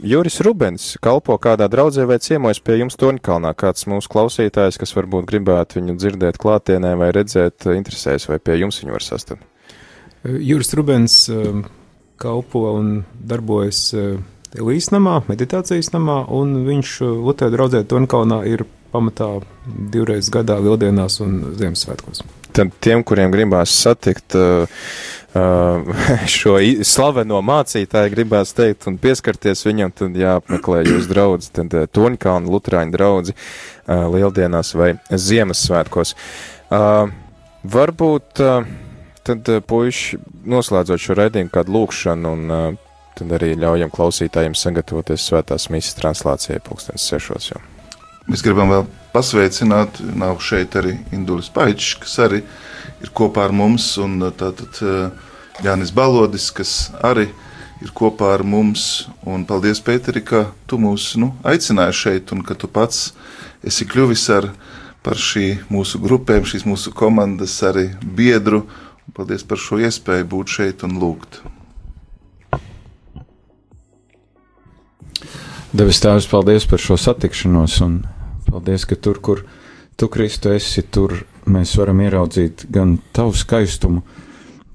Juris 0.02 0.40
Rubens 0.42 0.88
kalpo 1.04 1.36
kādā 1.38 1.68
draudzē 1.70 2.06
vai 2.10 2.18
ciemojas 2.18 2.58
pie 2.64 2.80
jums 2.80 2.98
Toņkalnā? 2.98 3.52
Kāds 3.54 3.86
mūsu 3.90 4.10
klausītājs, 4.10 4.80
kas 4.82 4.94
varbūt 4.96 5.28
gribētu 5.30 5.78
viņu 5.78 5.94
dzirdēt 6.00 6.40
klātienē 6.42 6.96
vai 6.98 7.12
redzēt, 7.14 7.68
interesēs, 7.76 8.26
vai 8.26 8.40
pie 8.42 8.58
jums 8.58 8.82
viņu 8.82 8.96
var 8.96 9.06
sastapt? 9.06 9.46
Juris 10.24 10.74
Rubens 10.74 11.18
kalpo 12.18 12.66
un 12.74 12.94
darbojas 13.14 13.92
Elīs 14.54 14.90
namā, 14.94 15.20
meditācijas 15.26 15.90
namā, 15.94 16.24
un 16.30 16.60
viņš 16.66 17.00
Lutē 17.02 17.50
draudzē 17.54 17.84
Toņkalnā 17.90 18.44
ir 18.50 18.66
pamatā 18.94 19.36
divreiz 19.66 20.30
gadā 20.30 20.60
lieldienās 20.62 21.18
un 21.22 21.54
Ziemassvētkos. 21.58 22.22
Tad 22.54 22.70
tiem, 22.84 23.02
kuriem 23.06 23.32
gribās 23.34 23.72
satikt 23.82 24.36
uh, 24.38 24.86
šo 26.36 26.54
slaveno 26.86 27.40
mācītāju 27.42 28.12
gribās 28.12 28.54
teikt 28.54 28.86
un 28.86 28.98
pieskarties 29.02 29.64
viņam, 29.66 29.90
tad 29.98 30.18
jāapmeklē 30.18 30.84
jūs 30.86 31.08
draudzi, 31.10 31.50
tad 31.58 31.74
Toņkalna 31.90 32.52
Lutrāņu 32.54 32.94
draudzi 32.94 33.34
Lieldienās 33.88 34.74
vai 34.78 34.94
Ziemassvētkos. 35.10 36.14
Varbūt 37.74 38.44
tad 39.24 39.52
puiši 39.66 40.22
noslēdzot 40.54 41.02
šo 41.02 41.18
raidījumu 41.18 41.52
kādu 41.52 41.78
lūkšanu 41.80 42.34
un 42.36 42.80
tad 43.18 43.36
arī 43.38 43.54
ļaujam 43.58 43.92
klausītājiem 43.94 44.56
sagatavoties 44.58 45.30
svētās 45.30 45.70
misijas 45.72 45.98
translācijai 45.98 46.62
pulkstens 46.62 47.10
sešos 47.10 47.54
jau. 47.54 47.62
Mēs 48.24 48.40
gribam 48.40 48.70
vēl 48.72 48.86
pasveicināt, 49.12 49.98
nav 50.16 50.38
šeit 50.40 50.74
arī 50.80 50.94
Indulis 51.12 51.50
Paičs, 51.52 51.94
kas 52.00 52.14
arī 52.24 52.40
ir 53.04 53.10
kopā 53.12 53.44
ar 53.44 53.52
mums, 53.52 53.90
un 54.00 54.16
tātad 54.32 54.80
Jānis 55.64 55.92
Balodis, 55.94 56.48
kas 56.54 56.72
arī 57.04 57.28
ir 57.84 57.92
kopā 57.92 58.32
ar 58.34 58.44
mums, 58.48 59.06
un 59.28 59.44
paldies, 59.44 59.82
Pēteri, 59.84 60.24
ka 60.24 60.46
tu 60.66 60.78
mūs 60.80 61.12
nu, 61.20 61.34
aicināji 61.44 61.98
šeit, 62.00 62.32
un 62.32 62.40
ka 62.46 62.56
tu 62.56 62.70
pats 62.70 63.10
esi 63.60 63.84
kļuvis 63.84 64.24
ar 64.34 64.48
par 65.04 65.20
šī 65.20 65.66
mūsu 65.68 66.00
grupēm, 66.00 66.46
šīs 66.48 66.64
mūsu 66.64 66.94
komandas 66.96 67.58
arī 67.68 67.90
biedru, 68.00 68.64
paldies 69.12 69.44
par 69.44 69.60
šo 69.60 69.82
iespēju 69.84 70.30
būt 70.32 70.56
šeit 70.56 70.88
un 70.88 70.96
lūgt. 71.02 71.42
Devis 75.74 75.98
Tēvs, 75.98 76.28
paldies 76.30 76.68
par 76.70 76.78
šo 76.78 76.94
satikšanos, 76.94 77.80
un 77.82 77.94
paldies, 78.46 78.84
ka 78.86 78.94
tur, 78.94 79.16
kur 79.18 79.40
tu, 79.98 80.06
Kristu, 80.06 80.52
esi, 80.54 80.84
tur 80.86 81.16
mēs 81.50 81.72
varam 81.80 81.98
ieraudzīt 82.04 82.68
gan 82.70 82.92
tavu 83.16 83.32
skaistumu, 83.34 84.04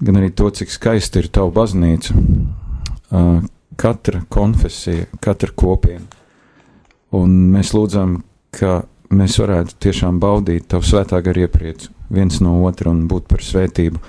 gan 0.04 0.20
arī 0.20 0.34
to, 0.36 0.50
cik 0.52 0.74
skaista 0.74 1.22
ir 1.22 1.30
tava 1.32 1.54
baznīca. 1.56 2.18
Katra 3.80 4.26
konfesija, 4.28 5.06
katra 5.24 5.56
kopiena. 5.56 6.04
Un 7.16 7.40
mēs 7.54 7.72
lūdzam, 7.78 8.18
ka 8.60 8.82
mēs 9.16 9.40
varētu 9.40 9.80
tiešām 9.88 10.20
baudīt 10.20 10.68
tavu 10.76 10.84
svētā 10.84 11.22
gara 11.24 11.48
iepriecu 11.48 11.94
viens 12.12 12.44
no 12.44 12.58
otra 12.68 12.92
un 12.92 13.06
būt 13.08 13.32
par 13.32 13.46
svētību 13.46 14.04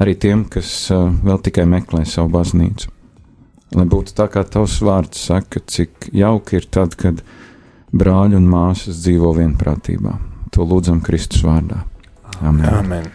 arī 0.00 0.16
tiem, 0.16 0.48
kas 0.48 0.88
vēl 0.96 1.44
tikai 1.44 1.68
meklē 1.68 2.06
savu 2.08 2.32
baznīcu 2.32 2.91
lai 3.76 3.86
būtu 3.88 4.14
tā, 4.16 4.28
kā 4.32 4.44
tavs 4.48 4.78
vārds 4.84 5.22
saka, 5.28 5.62
cik 5.64 6.10
jauki 6.16 6.60
ir 6.60 6.68
tad, 6.72 6.96
kad 6.98 7.22
brāļi 7.92 8.38
un 8.38 8.48
māsas 8.50 9.02
dzīvo 9.04 9.34
vienprātībā. 9.38 10.16
To 10.52 10.66
lūdzam 10.68 11.00
Kristus 11.04 11.44
vārdā. 11.46 11.82
Amen. 12.42 12.68
Amen. 12.68 13.10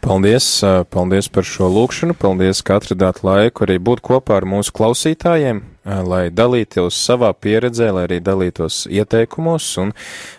Paldies, 0.00 0.46
paldies 0.90 1.28
par 1.28 1.44
šo 1.44 1.68
lūkšanu, 1.68 2.16
paldies, 2.16 2.62
ka 2.64 2.78
atradāt 2.80 3.20
laiku 3.26 3.66
arī 3.66 3.76
būt 3.82 4.00
kopā 4.06 4.38
ar 4.40 4.46
mūsu 4.48 4.72
klausītājiem, 4.72 5.60
lai 5.84 6.28
dalītos 6.30 6.96
savā 7.06 7.30
pieredzē, 7.32 7.88
lai 7.94 8.04
arī 8.08 8.18
dalītos 8.20 8.84
ieteikumos, 8.90 9.68
un 9.80 9.92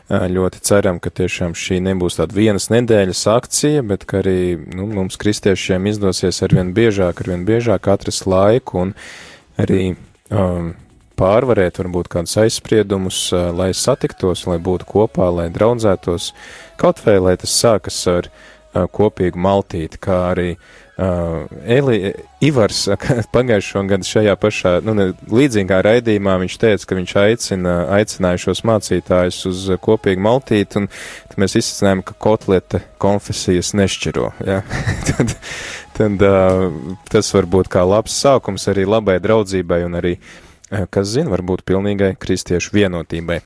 ļoti 0.09 0.61
ceram, 0.67 0.99
ka 1.01 1.09
tiešām 1.09 1.55
šī 1.57 1.79
nebūs 1.87 2.19
tāda 2.19 2.37
vienas 2.37 2.69
nedēļas 2.73 3.23
akcija, 3.33 3.81
bet 3.87 4.05
ka 4.05 4.21
arī 4.21 4.59
nu, 4.75 4.85
mums 4.91 5.17
kristiešiem 5.21 5.89
izdosies 5.89 6.43
arvien 6.45 6.75
biežāk, 6.77 7.23
arvien 7.23 7.45
biežāk 7.47 7.89
atrast 7.89 8.27
laiku 8.29 8.85
un 8.85 8.93
arī 9.61 9.95
um, 10.29 10.73
pārvarēt 11.17 11.81
varbūt 11.81 12.11
kādus 12.11 12.37
aizspriedumus, 12.41 13.23
lai 13.33 13.71
satiktos, 13.77 14.45
lai 14.49 14.59
būtu 14.61 14.87
kopā, 14.93 15.31
lai 15.33 15.49
draudzētos, 15.53 16.31
kaut 16.81 17.01
vai 17.05 17.17
lai 17.21 17.35
tas 17.41 17.57
sākas 17.57 17.99
ar 18.09 18.29
kopīgu 18.71 19.41
maltīti, 19.41 19.99
kā 20.01 20.21
arī 20.31 20.53
uh, 20.53 20.80
Eli, 20.97 22.11
Ivars 22.43 22.83
pagājušo 23.35 23.83
gadu 23.89 24.05
šajā 24.05 24.35
pašā, 24.37 24.73
nu, 24.85 24.93
ne, 24.97 25.05
līdzīgā 25.31 25.79
raidījumā 25.87 26.35
viņš 26.43 26.57
teica, 26.61 26.87
ka 26.89 26.97
viņš 26.99 27.13
aicina, 27.21 27.75
aicināja 27.95 28.41
šos 28.45 28.63
mācītājus 28.67 29.39
uz 29.49 29.63
kopīgu 29.81 30.21
maltīti, 30.25 30.83
un 30.83 30.89
mēs 31.41 31.55
izsacinājām, 31.61 32.03
ka 32.05 32.17
kotleta 32.21 32.83
konfesijas 33.01 33.71
nešķiro, 33.77 34.33
ja? 34.45 34.61
tad, 35.09 35.33
tad 35.97 36.27
uh, 36.27 36.67
tas 37.09 37.33
var 37.37 37.47
būt 37.55 37.71
kā 37.71 37.87
labs 37.87 38.19
sākums 38.21 38.67
arī 38.71 38.85
labai 38.89 39.21
draudzībai 39.23 39.85
un 39.87 39.95
arī, 40.01 40.17
uh, 40.19 40.83
kas 40.91 41.15
zina, 41.15 41.31
varbūt 41.31 41.63
pilnīgai 41.71 42.13
kristiešu 42.19 42.75
vienotībai. 42.75 43.39